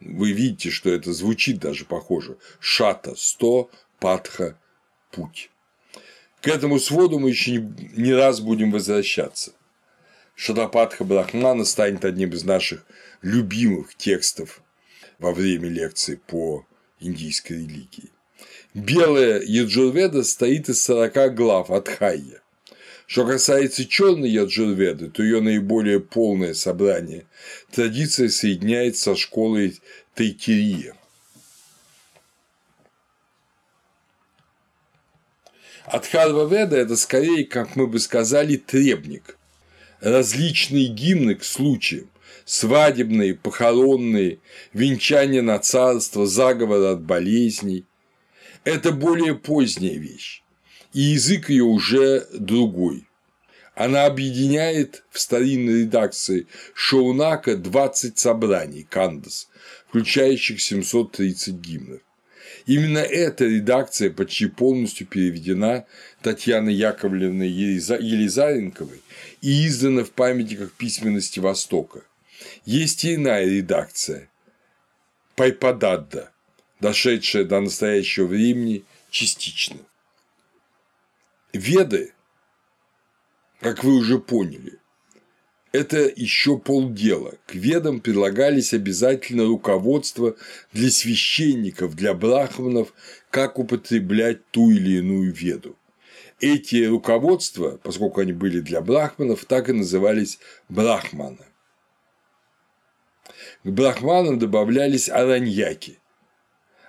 Вы 0.00 0.32
видите, 0.32 0.70
что 0.70 0.88
это 0.88 1.12
звучит 1.12 1.58
даже 1.58 1.84
похоже. 1.84 2.38
Шата– 2.58 3.14
сто, 3.16 3.70
патха– 4.00 4.58
путь. 5.10 5.50
К 6.40 6.48
этому 6.48 6.78
своду 6.78 7.18
мы 7.18 7.30
еще 7.30 7.68
не 7.96 8.12
раз 8.12 8.40
будем 8.40 8.70
возвращаться. 8.70 9.52
Шатапатха 10.36 11.02
Брахмана 11.04 11.64
станет 11.64 12.04
одним 12.04 12.30
из 12.30 12.44
наших 12.44 12.86
любимых 13.22 13.96
текстов 13.96 14.62
во 15.18 15.32
время 15.32 15.68
лекции 15.68 16.20
по 16.26 16.64
индийской 17.00 17.58
религии. 17.58 18.12
Белая 18.72 19.40
Яджурведа 19.40 20.22
стоит 20.22 20.68
из 20.68 20.82
40 20.84 21.34
глав 21.34 21.70
от 21.70 21.88
Хайя. 21.88 22.40
Что 23.06 23.26
касается 23.26 23.86
черной 23.86 24.30
Яджурведы, 24.30 25.10
то 25.10 25.22
ее 25.22 25.40
наиболее 25.40 25.98
полное 25.98 26.54
собрание 26.54 27.24
традиция 27.72 28.28
соединяет 28.28 28.96
со 28.96 29.16
школой 29.16 29.80
Тайтирия. 30.14 30.94
Адхарва 35.90 36.46
Веда– 36.46 36.76
это 36.78 36.96
скорее, 36.96 37.44
как 37.44 37.74
мы 37.74 37.86
бы 37.86 37.98
сказали, 37.98 38.56
требник. 38.56 39.38
Различные 40.00 40.86
гимны 40.86 41.34
к 41.34 41.44
случаям, 41.44 42.10
свадебные, 42.44 43.34
похоронные, 43.34 44.38
венчание 44.74 45.40
на 45.40 45.58
царство, 45.58 46.26
заговор 46.26 46.92
от 46.92 47.02
болезней. 47.02 47.86
Это 48.64 48.92
более 48.92 49.34
поздняя 49.34 49.96
вещь, 49.96 50.42
и 50.92 51.00
язык 51.00 51.48
ее 51.48 51.64
уже 51.64 52.26
другой. 52.32 53.06
Она 53.74 54.04
объединяет 54.04 55.04
в 55.10 55.18
старинной 55.18 55.82
редакции 55.82 56.48
Шаунака 56.74 57.56
20 57.56 58.18
собраний 58.18 58.82
Кандас, 58.82 59.48
включающих 59.88 60.60
730 60.60 61.54
гимнов. 61.54 62.00
Именно 62.68 62.98
эта 62.98 63.46
редакция 63.46 64.10
почти 64.10 64.44
полностью 64.44 65.06
переведена 65.06 65.86
Татьяной 66.20 66.74
Яковлевной 66.74 67.48
Елизаренковой 67.48 69.00
и 69.40 69.66
издана 69.66 70.04
в 70.04 70.10
памятниках 70.10 70.72
письменности 70.72 71.40
Востока. 71.40 72.02
Есть 72.66 73.06
и 73.06 73.14
иная 73.14 73.46
редакция– 73.46 74.28
Пайпададда, 75.34 76.30
дошедшая 76.78 77.44
до 77.44 77.58
настоящего 77.60 78.26
времени 78.26 78.84
частично. 79.08 79.78
Веды, 81.54 82.12
как 83.60 83.82
вы 83.82 83.94
уже 83.94 84.18
поняли, 84.18 84.78
это 85.78 86.12
еще 86.16 86.58
полдела. 86.58 87.34
К 87.46 87.54
ведам 87.54 88.00
предлагались 88.00 88.74
обязательно 88.74 89.44
руководство 89.44 90.34
для 90.72 90.90
священников, 90.90 91.94
для 91.94 92.14
брахманов, 92.14 92.92
как 93.30 93.60
употреблять 93.60 94.44
ту 94.50 94.70
или 94.70 94.98
иную 94.98 95.32
веду. 95.32 95.76
Эти 96.40 96.84
руководства, 96.84 97.78
поскольку 97.82 98.20
они 98.20 98.32
были 98.32 98.58
для 98.60 98.80
брахманов, 98.80 99.44
так 99.44 99.68
и 99.68 99.72
назывались 99.72 100.40
брахманы. 100.68 101.46
К 103.62 103.68
брахманам 103.68 104.40
добавлялись 104.40 105.08
араньяки. 105.08 106.00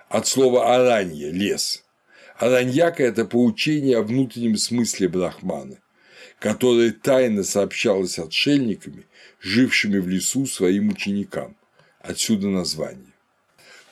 От 0.08 0.26
слова 0.26 0.74
аранья– 0.74 1.30
лес. 1.32 1.84
Араньяка– 2.38 3.02
это 3.04 3.24
поучение 3.24 3.98
о 3.98 4.02
внутреннем 4.02 4.56
смысле 4.56 5.08
брахмана– 5.08 5.78
которое 6.40 6.90
тайно 6.90 7.44
сообщалось 7.44 8.18
отшельниками, 8.18 9.06
жившими 9.40 9.98
в 9.98 10.08
лесу 10.08 10.46
своим 10.46 10.88
ученикам. 10.88 11.54
Отсюда 12.00 12.48
название. 12.48 13.12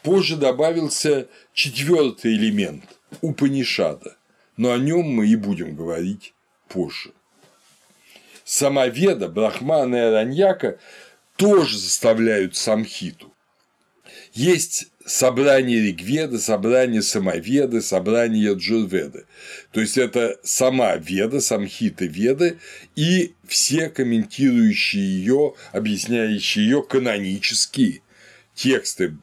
Позже 0.03 0.37
добавился 0.37 1.29
четвертый 1.53 2.35
элемент– 2.35 2.85
Упанишада, 3.21 4.17
но 4.57 4.73
о 4.73 4.79
нем 4.79 5.03
мы 5.03 5.29
и 5.29 5.37
будем 5.37 5.77
говорить 5.77 6.33
позже. 6.69 7.13
Самоведа, 8.45 9.29
Брахмана 9.29 9.97
и 9.97 9.99
Араньяка 9.99 10.79
тоже 11.37 11.79
заставляют 11.79 12.57
самхиту. 12.57 13.33
Есть 14.33 14.91
собрание 15.09 15.81
Ригведа, 15.81 16.39
собрание 16.39 17.03
Самоведы, 17.03 17.81
собрание 17.81 18.55
Джурведы. 18.55 19.25
То 19.73 19.81
есть 19.81 19.97
это 19.97 20.39
сама 20.43 20.97
Веда, 20.97 21.41
самхита 21.41 22.05
Веды 22.05 22.59
и 22.95 23.35
все 23.47 23.89
комментирующие 23.89 25.03
ее, 25.03 25.55
объясняющие 25.73 26.65
ее 26.65 26.83
канонические 26.83 28.03
тексты 28.55 29.17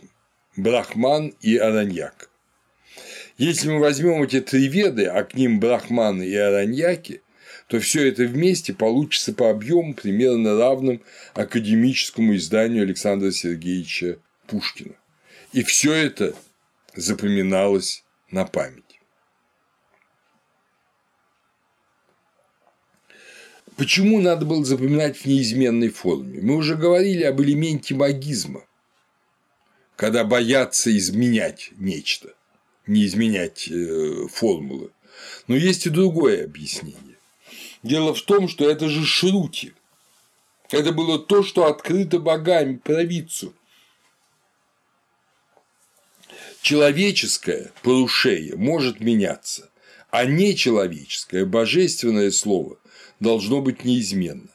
Брахман 0.57 1.33
и 1.41 1.55
Араньяк. 1.57 2.29
Если 3.37 3.69
мы 3.69 3.79
возьмем 3.79 4.23
эти 4.23 4.41
три 4.41 4.67
веды, 4.67 5.05
а 5.05 5.23
к 5.23 5.35
ним 5.35 5.59
Брахманы 5.59 6.23
и 6.23 6.35
Араньяки, 6.35 7.21
то 7.67 7.79
все 7.79 8.07
это 8.07 8.23
вместе 8.23 8.73
получится 8.73 9.33
по 9.33 9.49
объему 9.49 9.93
примерно 9.93 10.57
равным 10.57 11.01
академическому 11.33 12.35
изданию 12.37 12.83
Александра 12.83 13.31
Сергеевича 13.31 14.17
Пушкина. 14.47 14.95
И 15.55 15.63
все 15.63 15.93
это 15.93 16.35
запоминалось 16.95 18.03
на 18.29 18.43
память. 18.43 18.99
Почему 23.77 24.19
надо 24.19 24.45
было 24.45 24.65
запоминать 24.65 25.15
в 25.15 25.25
неизменной 25.25 25.91
форме? 25.91 26.41
Мы 26.41 26.57
уже 26.57 26.75
говорили 26.75 27.23
об 27.23 27.41
элементе 27.41 27.95
магизма, 27.95 28.65
когда 29.95 30.25
боятся 30.25 30.95
изменять 30.97 31.71
нечто, 31.77 32.33
не 32.85 33.05
изменять 33.05 33.69
э, 33.69 34.27
формулы. 34.27 34.91
Но 35.47 35.55
есть 35.55 35.85
и 35.85 35.89
другое 35.89 36.43
объяснение. 36.43 37.17
Дело 37.81 38.13
в 38.13 38.21
том, 38.23 38.49
что 38.49 38.69
это 38.69 38.89
же 38.89 39.05
шрути. 39.05 39.71
Это 40.69 40.91
было 40.91 41.17
то, 41.17 41.43
что 41.43 41.67
открыто 41.67 42.19
богами 42.19 42.75
провидцу. 42.75 43.53
Человеческое 46.65 47.71
порушение 47.83 48.55
может 48.55 48.99
меняться, 48.99 49.69
а 50.09 50.25
нечеловеческое, 50.25 51.45
божественное 51.45 52.31
слово 52.31 52.79
должно 53.19 53.61
быть 53.61 53.85
неизменно. 53.85 54.49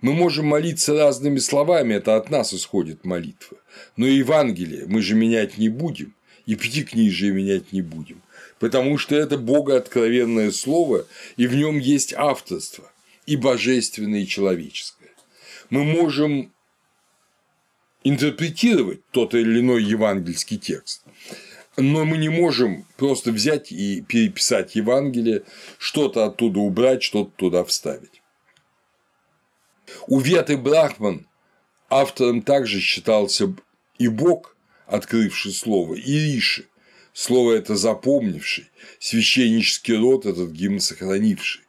Мы 0.00 0.14
можем 0.14 0.46
молиться 0.46 0.94
разными 0.94 1.38
словами, 1.38 1.94
это 1.94 2.16
от 2.16 2.28
нас 2.28 2.52
исходит 2.52 3.04
молитва. 3.04 3.56
Но 3.96 4.04
Евангелие 4.04 4.86
мы 4.88 5.00
же 5.00 5.14
менять 5.14 5.58
не 5.58 5.68
будем, 5.68 6.12
и 6.44 6.56
Пятикнижие 6.56 7.30
менять 7.30 7.72
не 7.72 7.82
будем 7.82 8.20
потому 8.58 8.98
что 8.98 9.14
это 9.14 9.38
богооткровенное 9.38 10.50
слово, 10.50 11.06
и 11.36 11.46
в 11.46 11.54
нем 11.54 11.78
есть 11.78 12.12
авторство, 12.12 12.90
и 13.24 13.36
божественное, 13.36 14.22
и 14.22 14.26
человеческое. 14.26 15.12
Мы 15.70 15.84
можем 15.84 16.52
интерпретировать 18.08 19.00
тот 19.10 19.34
или 19.34 19.60
иной 19.60 19.82
евангельский 19.82 20.58
текст, 20.58 21.02
но 21.76 22.04
мы 22.04 22.18
не 22.18 22.28
можем 22.28 22.86
просто 22.96 23.30
взять 23.32 23.70
и 23.70 24.00
переписать 24.02 24.74
Евангелие, 24.74 25.42
что-то 25.78 26.24
оттуда 26.24 26.60
убрать, 26.60 27.02
что-то 27.02 27.30
туда 27.36 27.64
вставить. 27.64 28.22
У 30.06 30.20
Веты 30.20 30.56
Брахман 30.56 31.26
автором 31.88 32.42
также 32.42 32.80
считался 32.80 33.54
и 33.98 34.08
Бог, 34.08 34.56
открывший 34.86 35.52
слово, 35.52 35.94
и 35.94 36.34
Риши, 36.34 36.66
Слово 37.18 37.54
это 37.54 37.74
запомнивший, 37.74 38.70
священнический 39.00 39.96
род 39.96 40.24
этот 40.24 40.52
гимн 40.52 40.78
сохранивший. 40.78 41.62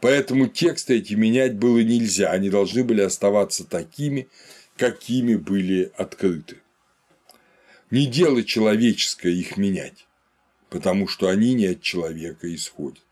Поэтому 0.00 0.46
тексты 0.46 0.98
эти 0.98 1.14
менять 1.14 1.56
было 1.56 1.80
нельзя, 1.80 2.30
они 2.30 2.48
должны 2.48 2.84
были 2.84 3.00
оставаться 3.00 3.64
такими, 3.64 4.28
какими 4.78 5.34
были 5.34 5.92
открыты. 5.96 6.58
Не 7.90 8.06
дело 8.06 8.44
человеческое 8.44 9.32
их 9.32 9.56
менять, 9.56 10.06
потому 10.70 11.08
что 11.08 11.28
они 11.28 11.54
не 11.54 11.66
от 11.66 11.82
человека 11.82 12.54
исходят. 12.54 13.02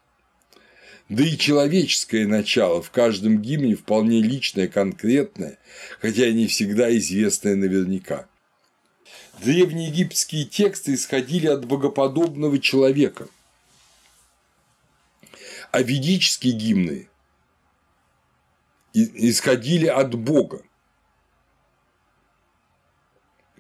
Да 1.09 1.25
и 1.25 1.37
человеческое 1.37 2.27
начало 2.27 2.83
в 2.83 2.91
каждом 2.91 3.41
гимне 3.41 3.75
вполне 3.75 4.21
личное, 4.23 4.69
конкретное, 4.69 5.59
хотя 6.01 6.27
и 6.27 6.35
не 6.35 6.47
всегда 6.47 6.95
известное 6.97 7.55
наверняка. 7.55 8.29
Древнеегипетские 9.43 10.47
тексты 10.47 10.95
исходили 10.95 11.47
от 11.47 11.65
богоподобного 11.67 12.59
человека, 12.59 13.29
а 15.71 15.83
ведические 15.83 16.55
гимны 16.55 17.09
исходили 18.95 19.87
от 19.87 20.15
Бога 20.15 20.63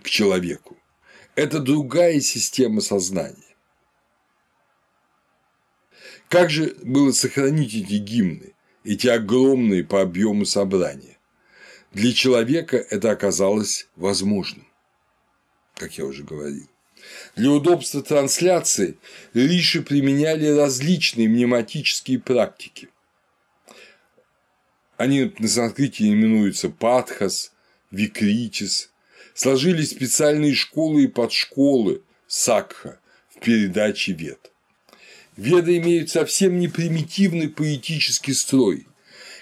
к 0.07 0.11
человеку. 0.11 0.76
Это 1.34 1.61
другая 1.61 2.20
система 2.20 2.80
сознания. 2.80 3.57
Как 6.28 6.50
же 6.50 6.74
было 6.82 7.12
сохранить 7.12 7.74
эти 7.74 7.98
гимны, 7.98 8.54
эти 8.84 9.09
огромные 9.09 9.84
по 9.84 10.00
объему 10.00 10.44
собрания? 10.44 11.18
Для 11.92 12.12
человека 12.12 12.76
это 12.76 13.11
оказалось 13.11 13.88
возможным 13.96 14.66
как 15.76 15.98
я 15.98 16.04
уже 16.04 16.24
говорил. 16.24 16.68
Для 17.36 17.50
удобства 17.50 18.02
трансляции 18.02 18.96
риши 19.34 19.82
применяли 19.82 20.46
различные 20.46 21.28
мнематические 21.28 22.18
практики. 22.18 22.88
Они 24.96 25.32
на 25.38 25.46
санскрите 25.46 26.09
именуются 26.09 26.70
патхас, 26.70 27.52
викритис. 27.90 28.90
Сложились 29.37 29.91
специальные 29.91 30.55
школы 30.55 31.05
и 31.05 31.09
подшколы 31.09 32.01
сакха 32.26 32.99
в 33.28 33.39
передаче 33.41 34.12
вед. 34.12 34.51
Веды 35.37 35.76
имеют 35.76 36.09
совсем 36.09 36.59
не 36.59 36.68
примитивный 36.68 37.51
поэтический 37.51 38.32
строй. 38.32 38.87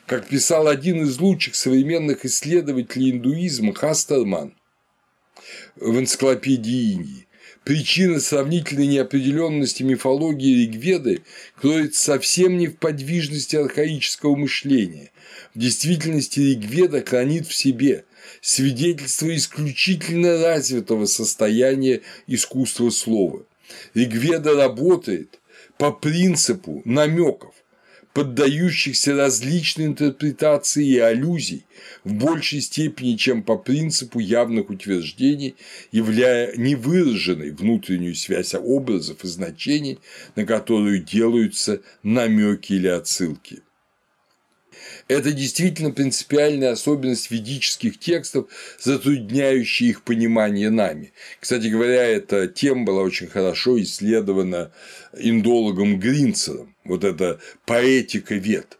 Как 0.06 0.26
писал 0.26 0.66
один 0.66 1.04
из 1.04 1.20
лучших 1.20 1.54
современных 1.54 2.24
исследователей 2.24 3.12
индуизма 3.12 3.72
Хастерман– 3.72 4.56
в 5.76 5.96
энциклопедии 5.96 6.92
Индии. 6.92 7.26
Причина 7.62 8.18
сравнительной 8.18 8.88
неопределенности 8.88 9.84
мифологии 9.84 10.64
Ригведы 10.64 11.22
кроется 11.54 12.04
совсем 12.04 12.58
не 12.58 12.66
в 12.66 12.78
подвижности 12.78 13.54
архаического 13.54 14.34
мышления. 14.34 15.12
В 15.54 15.60
действительности 15.60 16.40
Ригведа 16.40 17.02
хранит 17.02 17.46
в 17.46 17.54
себе 17.54 18.04
свидетельство 18.40 19.34
исключительно 19.34 20.42
развитого 20.42 21.06
состояния 21.06 22.00
искусства 22.26 22.90
слова. 22.90 23.44
Ригведа 23.94 24.54
работает 24.54 25.40
по 25.78 25.90
принципу 25.90 26.82
намеков, 26.84 27.54
поддающихся 28.14 29.16
различной 29.16 29.86
интерпретации 29.86 30.86
и 30.86 30.98
аллюзий 30.98 31.66
в 32.04 32.14
большей 32.14 32.60
степени, 32.60 33.16
чем 33.16 33.42
по 33.42 33.56
принципу 33.56 34.20
явных 34.20 34.70
утверждений, 34.70 35.56
являя 35.90 36.56
невыраженной 36.56 37.50
внутреннюю 37.50 38.14
связь 38.14 38.54
образов 38.54 39.24
и 39.24 39.28
значений, 39.28 39.98
на 40.36 40.46
которую 40.46 41.02
делаются 41.02 41.82
намеки 42.04 42.74
или 42.74 42.86
отсылки. 42.86 43.63
Это 45.06 45.32
действительно 45.32 45.90
принципиальная 45.90 46.72
особенность 46.72 47.30
ведических 47.30 47.98
текстов, 47.98 48.46
затрудняющая 48.80 49.88
их 49.88 50.02
понимание 50.02 50.70
нами. 50.70 51.12
Кстати 51.40 51.66
говоря, 51.66 52.04
эта 52.04 52.48
тема 52.48 52.84
была 52.84 53.02
очень 53.02 53.26
хорошо 53.26 53.80
исследована 53.82 54.72
индологом 55.12 55.98
Гринцером, 56.00 56.74
вот 56.84 57.04
эта 57.04 57.38
поэтика 57.66 58.34
вет. 58.36 58.78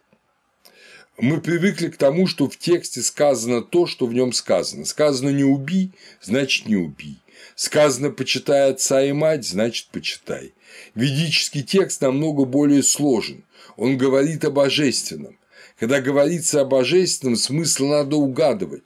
Мы 1.17 1.39
привыкли 1.39 1.87
к 1.89 1.97
тому, 1.97 2.27
что 2.27 2.49
в 2.49 2.57
тексте 2.57 3.01
сказано 3.01 3.61
то, 3.61 3.85
что 3.85 4.05
в 4.05 4.13
нем 4.13 4.33
сказано. 4.33 4.83
Сказано 4.83 5.29
«не 5.29 5.45
убий», 5.45 5.91
значит 6.21 6.67
«не 6.67 6.75
убий». 6.75 7.19
Сказано 7.55 8.09
«почитай 8.09 8.71
отца 8.71 9.01
и 9.01 9.13
мать», 9.13 9.45
значит 9.47 9.87
«почитай». 9.91 10.53
Ведический 10.93 11.63
текст 11.63 12.01
намного 12.01 12.43
более 12.43 12.83
сложен. 12.83 13.45
Он 13.77 13.97
говорит 13.97 14.43
о 14.43 14.51
божественном. 14.51 15.37
Когда 15.79 15.99
говорится 15.99 16.61
о 16.61 16.65
божественном, 16.65 17.35
смысл 17.35 17.87
надо 17.87 18.15
угадывать. 18.15 18.83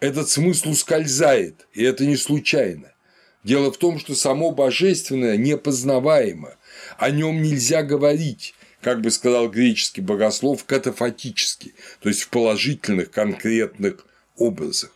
Этот 0.00 0.28
смысл 0.28 0.70
ускользает, 0.70 1.66
и 1.72 1.82
это 1.82 2.04
не 2.04 2.16
случайно. 2.16 2.92
Дело 3.44 3.72
в 3.72 3.78
том, 3.78 3.98
что 3.98 4.14
само 4.14 4.50
божественное 4.50 5.36
непознаваемо, 5.36 6.56
о 6.98 7.10
нем 7.10 7.42
нельзя 7.42 7.82
говорить, 7.82 8.54
как 8.80 9.00
бы 9.00 9.10
сказал 9.10 9.48
греческий 9.48 10.00
богослов, 10.00 10.64
катафатически, 10.64 11.74
то 12.00 12.08
есть 12.08 12.22
в 12.22 12.28
положительных 12.28 13.10
конкретных 13.10 14.06
образах. 14.36 14.92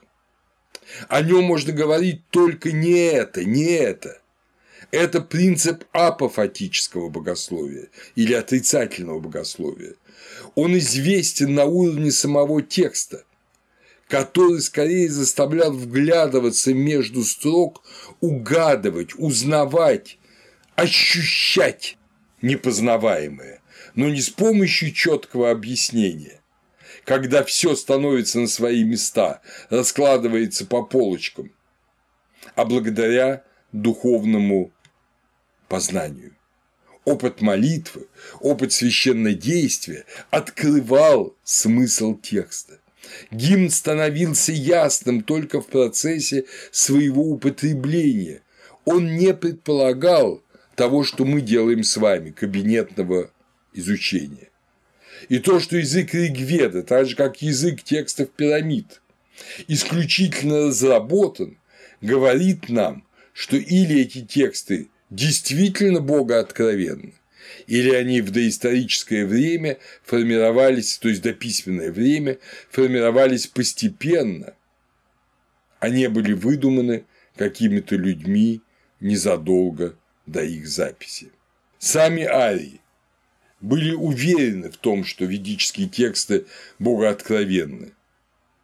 О 1.09 1.22
нем 1.22 1.44
можно 1.44 1.72
говорить 1.72 2.22
только 2.30 2.72
не 2.72 2.98
это, 2.98 3.44
не 3.44 3.70
это. 3.70 4.20
Это 4.93 5.20
принцип 5.20 5.84
апофатического 5.93 7.09
богословия 7.09 7.88
или 8.14 8.34
отрицательного 8.34 9.18
богословия 9.18 9.94
он 10.57 10.77
известен 10.78 11.55
на 11.55 11.66
уровне 11.66 12.11
самого 12.11 12.62
текста, 12.62 13.24
который 14.09 14.61
скорее 14.62 15.09
заставлял 15.11 15.70
вглядываться 15.70 16.73
между 16.73 17.23
строк, 17.24 17.85
угадывать, 18.20 19.11
узнавать, 19.16 20.19
ощущать 20.74 21.99
непознаваемое, 22.41 23.61
но 23.95 24.09
не 24.09 24.23
с 24.23 24.31
помощью 24.31 24.93
четкого 24.93 25.51
объяснения, 25.51 26.41
когда 27.05 27.45
все 27.45 27.77
становится 27.77 28.41
на 28.41 28.47
свои 28.47 28.83
места, 28.83 29.43
раскладывается 29.69 30.65
по 30.65 30.83
полочкам, 30.83 31.53
а 32.55 32.65
благодаря 32.65 33.45
духовному 33.73 34.73
познанию. 35.69 36.36
Опыт 37.07 37.41
молитвы, 37.41 38.09
опыт 38.41 38.73
священнодействия 38.73 40.05
открывал 40.31 41.35
смысл 41.45 42.19
текста. 42.19 42.81
Гимн 43.31 43.70
становился 43.70 44.53
ясным 44.53 45.23
только 45.23 45.62
в 45.62 45.69
процессе 45.69 46.45
своего 46.73 47.23
употребления. 47.23 48.43
Он 48.85 49.16
не 49.16 49.33
предполагал 49.33 50.43
того, 50.74 51.05
что 51.05 51.24
мы 51.24 51.41
делаем 51.41 51.85
с 51.85 51.97
вами, 51.97 52.33
кабинетного 52.33 53.31
изучения. 53.73 54.51
И 55.28 55.39
то, 55.39 55.61
что 55.61 55.77
язык 55.77 56.12
Ригведа, 56.12 56.83
так 56.83 57.07
же 57.07 57.15
как 57.15 57.41
язык 57.41 57.85
текстов 57.85 58.31
пирамид, 58.31 59.01
исключительно 59.69 60.66
разработан, 60.66 61.57
говорит 62.01 62.69
нам, 62.69 63.07
что 63.33 63.57
или 63.57 64.01
эти 64.01 64.23
тексты 64.23 64.89
действительно 65.11 66.01
богооткровенны, 66.01 67.15
или 67.66 67.91
они 67.93 68.20
в 68.20 68.31
доисторическое 68.31 69.27
время 69.27 69.78
формировались, 70.05 70.99
то 70.99 71.09
есть 71.09 71.23
дописьменное 71.23 71.93
время, 71.93 72.39
формировались 72.70 73.47
постепенно, 73.47 74.55
а 75.78 75.89
не 75.89 76.09
были 76.09 76.33
выдуманы 76.33 77.05
какими-то 77.37 77.97
людьми 77.97 78.62
незадолго 79.01 79.97
до 80.27 80.43
их 80.43 80.66
записи. 80.66 81.31
Сами 81.78 82.24
арии 82.24 82.81
были 83.61 83.93
уверены 83.93 84.70
в 84.70 84.77
том, 84.77 85.05
что 85.05 85.24
ведические 85.24 85.89
тексты 85.89 86.47
богооткровенны, 86.78 87.93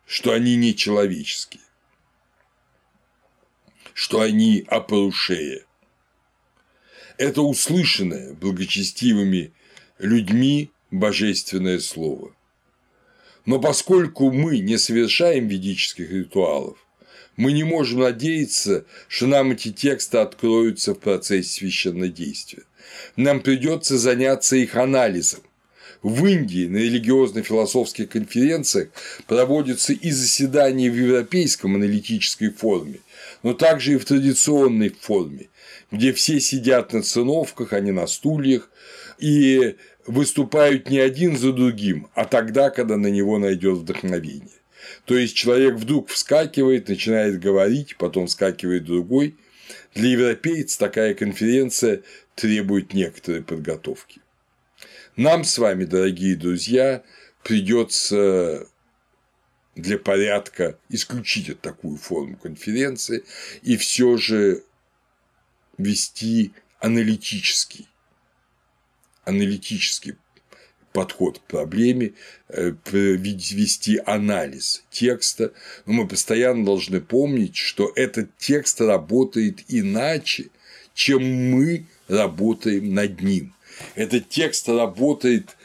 что 0.06 0.32
они 0.32 0.56
не 0.56 0.74
человеческие, 0.74 1.62
что 3.94 4.20
они 4.20 4.64
опорушея. 4.68 5.64
Это 7.22 7.42
услышанное 7.42 8.34
благочестивыми 8.34 9.52
людьми 10.00 10.72
божественное 10.90 11.78
слово. 11.78 12.34
Но 13.46 13.60
поскольку 13.60 14.32
мы 14.32 14.58
не 14.58 14.76
совершаем 14.76 15.46
ведических 15.46 16.10
ритуалов, 16.10 16.78
мы 17.36 17.52
не 17.52 17.62
можем 17.62 18.00
надеяться, 18.00 18.86
что 19.06 19.28
нам 19.28 19.52
эти 19.52 19.70
тексты 19.70 20.18
откроются 20.18 20.94
в 20.94 20.98
процессе 20.98 21.60
священнодействия. 21.60 22.64
Нам 23.14 23.38
придется 23.38 23.98
заняться 23.98 24.56
их 24.56 24.74
анализом. 24.74 25.42
В 26.02 26.26
Индии 26.26 26.66
на 26.66 26.78
религиозно-философских 26.78 28.08
конференциях 28.08 28.88
проводятся 29.28 29.92
и 29.92 30.10
заседания 30.10 30.90
в 30.90 30.96
европейском 30.96 31.76
аналитической 31.76 32.50
форме, 32.50 32.98
но 33.44 33.54
также 33.54 33.92
и 33.92 33.96
в 33.96 34.04
традиционной 34.04 34.88
форме, 34.88 35.46
где 35.92 36.12
все 36.12 36.40
сидят 36.40 36.92
на 36.92 37.02
циновках, 37.02 37.74
а 37.74 37.80
не 37.80 37.92
на 37.92 38.06
стульях, 38.06 38.70
и 39.18 39.76
выступают 40.06 40.90
не 40.90 40.98
один 40.98 41.36
за 41.36 41.52
другим, 41.52 42.08
а 42.14 42.24
тогда, 42.24 42.70
когда 42.70 42.96
на 42.96 43.08
него 43.08 43.38
найдет 43.38 43.78
вдохновение. 43.78 44.48
То 45.04 45.16
есть 45.16 45.36
человек 45.36 45.74
вдруг 45.74 46.08
вскакивает, 46.08 46.88
начинает 46.88 47.38
говорить, 47.38 47.96
потом 47.98 48.26
вскакивает 48.26 48.84
другой. 48.84 49.36
Для 49.94 50.08
европейца 50.08 50.78
такая 50.78 51.14
конференция 51.14 52.02
требует 52.34 52.94
некоторой 52.94 53.42
подготовки. 53.42 54.20
Нам 55.16 55.44
с 55.44 55.58
вами, 55.58 55.84
дорогие 55.84 56.34
друзья, 56.34 57.02
придется 57.44 58.66
для 59.76 59.98
порядка 59.98 60.78
исключить 60.88 61.60
такую 61.60 61.96
форму 61.96 62.36
конференции 62.36 63.24
и 63.62 63.76
все 63.76 64.16
же 64.16 64.62
вести 65.78 66.52
аналитический, 66.80 67.88
аналитический 69.24 70.16
подход 70.92 71.38
к 71.38 71.42
проблеме, 71.42 72.12
э, 72.48 72.72
вести 72.84 74.00
анализ 74.04 74.84
текста, 74.90 75.52
но 75.86 75.92
мы 75.94 76.08
постоянно 76.08 76.64
должны 76.64 77.00
помнить, 77.00 77.56
что 77.56 77.92
этот 77.96 78.36
текст 78.36 78.80
работает 78.80 79.64
иначе, 79.68 80.50
чем 80.94 81.22
мы 81.50 81.86
работаем 82.08 82.94
над 82.94 83.20
ним. 83.22 83.54
Этот 83.94 84.28
текст 84.28 84.68
работает, 84.68 85.56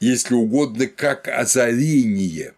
если 0.00 0.34
угодно, 0.34 0.86
как 0.86 1.28
озарение, 1.28 2.54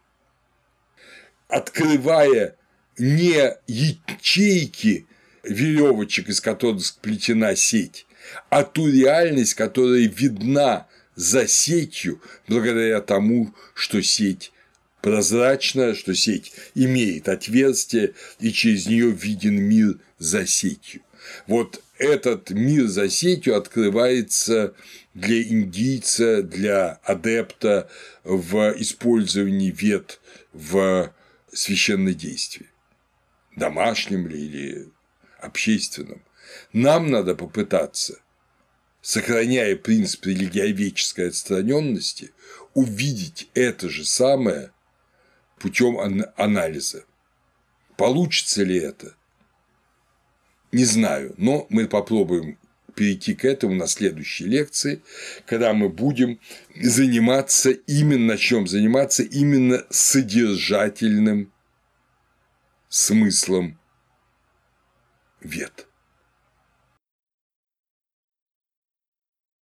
открывая 1.49 2.57
не 2.99 3.57
ячейки 3.67 5.07
веревочек, 5.45 6.29
из 6.29 6.41
которых 6.41 6.85
сплетена 6.85 7.57
сеть, 7.57 8.07
а 8.51 8.63
ту 8.65 8.91
реальность, 8.91 9.55
которая 9.55 10.09
видна 10.09 10.87
за 11.15 11.47
сетью 11.47 12.21
благодаря 12.49 13.01
тому, 13.01 13.55
что 13.75 14.03
сеть 14.03 14.53
прозрачна, 15.01 15.95
что 15.95 16.15
сеть 16.15 16.53
имеет 16.75 17.29
отверстие, 17.29 18.15
и 18.41 18.53
через 18.53 18.87
нее 18.87 19.11
виден 19.11 19.57
мир 19.61 19.99
за 20.19 20.47
сетью. 20.47 21.03
Вот 21.47 21.83
этот 21.99 22.51
мир 22.51 22.87
за 22.87 23.09
сетью 23.09 23.57
открывается 23.57 24.75
для 25.13 25.43
индийца, 25.43 26.43
для 26.43 27.01
адепта 27.05 27.89
в 28.25 28.75
использовании 28.79 29.71
вет 29.71 30.21
в 30.53 31.13
священнодействии, 31.53 32.69
домашнем 33.57 34.27
ли 34.27 34.47
или 34.47 34.89
общественном. 35.45 36.23
Нам 36.73 37.11
надо 37.11 37.35
попытаться 37.35 38.21
сохраняя 39.05 39.77
принцип 39.77 40.25
религиоведческой 40.25 41.29
отстраненности, 41.29 42.33
увидеть 42.73 43.51
это 43.53 43.91
же 43.91 44.03
самое 44.03 44.73
путем 45.59 45.99
анализа. 46.37 47.05
Получится 47.99 48.63
ли 48.63 48.79
это? 48.79 49.15
Не 50.73 50.87
знаю, 50.87 51.35
но 51.37 51.67
мы 51.69 51.87
попробуем 51.87 52.59
перейти 52.95 53.35
к 53.35 53.45
этому 53.45 53.75
на 53.75 53.89
следующей 53.89 54.47
лекции, 54.47 55.03
когда 55.45 55.75
мы 55.75 55.91
будем 55.91 56.41
заниматься 56.75 57.73
именно, 57.73 58.25
начнем 58.33 58.67
заниматься 58.67 59.23
именно 59.23 59.85
содержательным 59.91 61.53
смыслом 62.89 63.79
вет. 65.45 65.87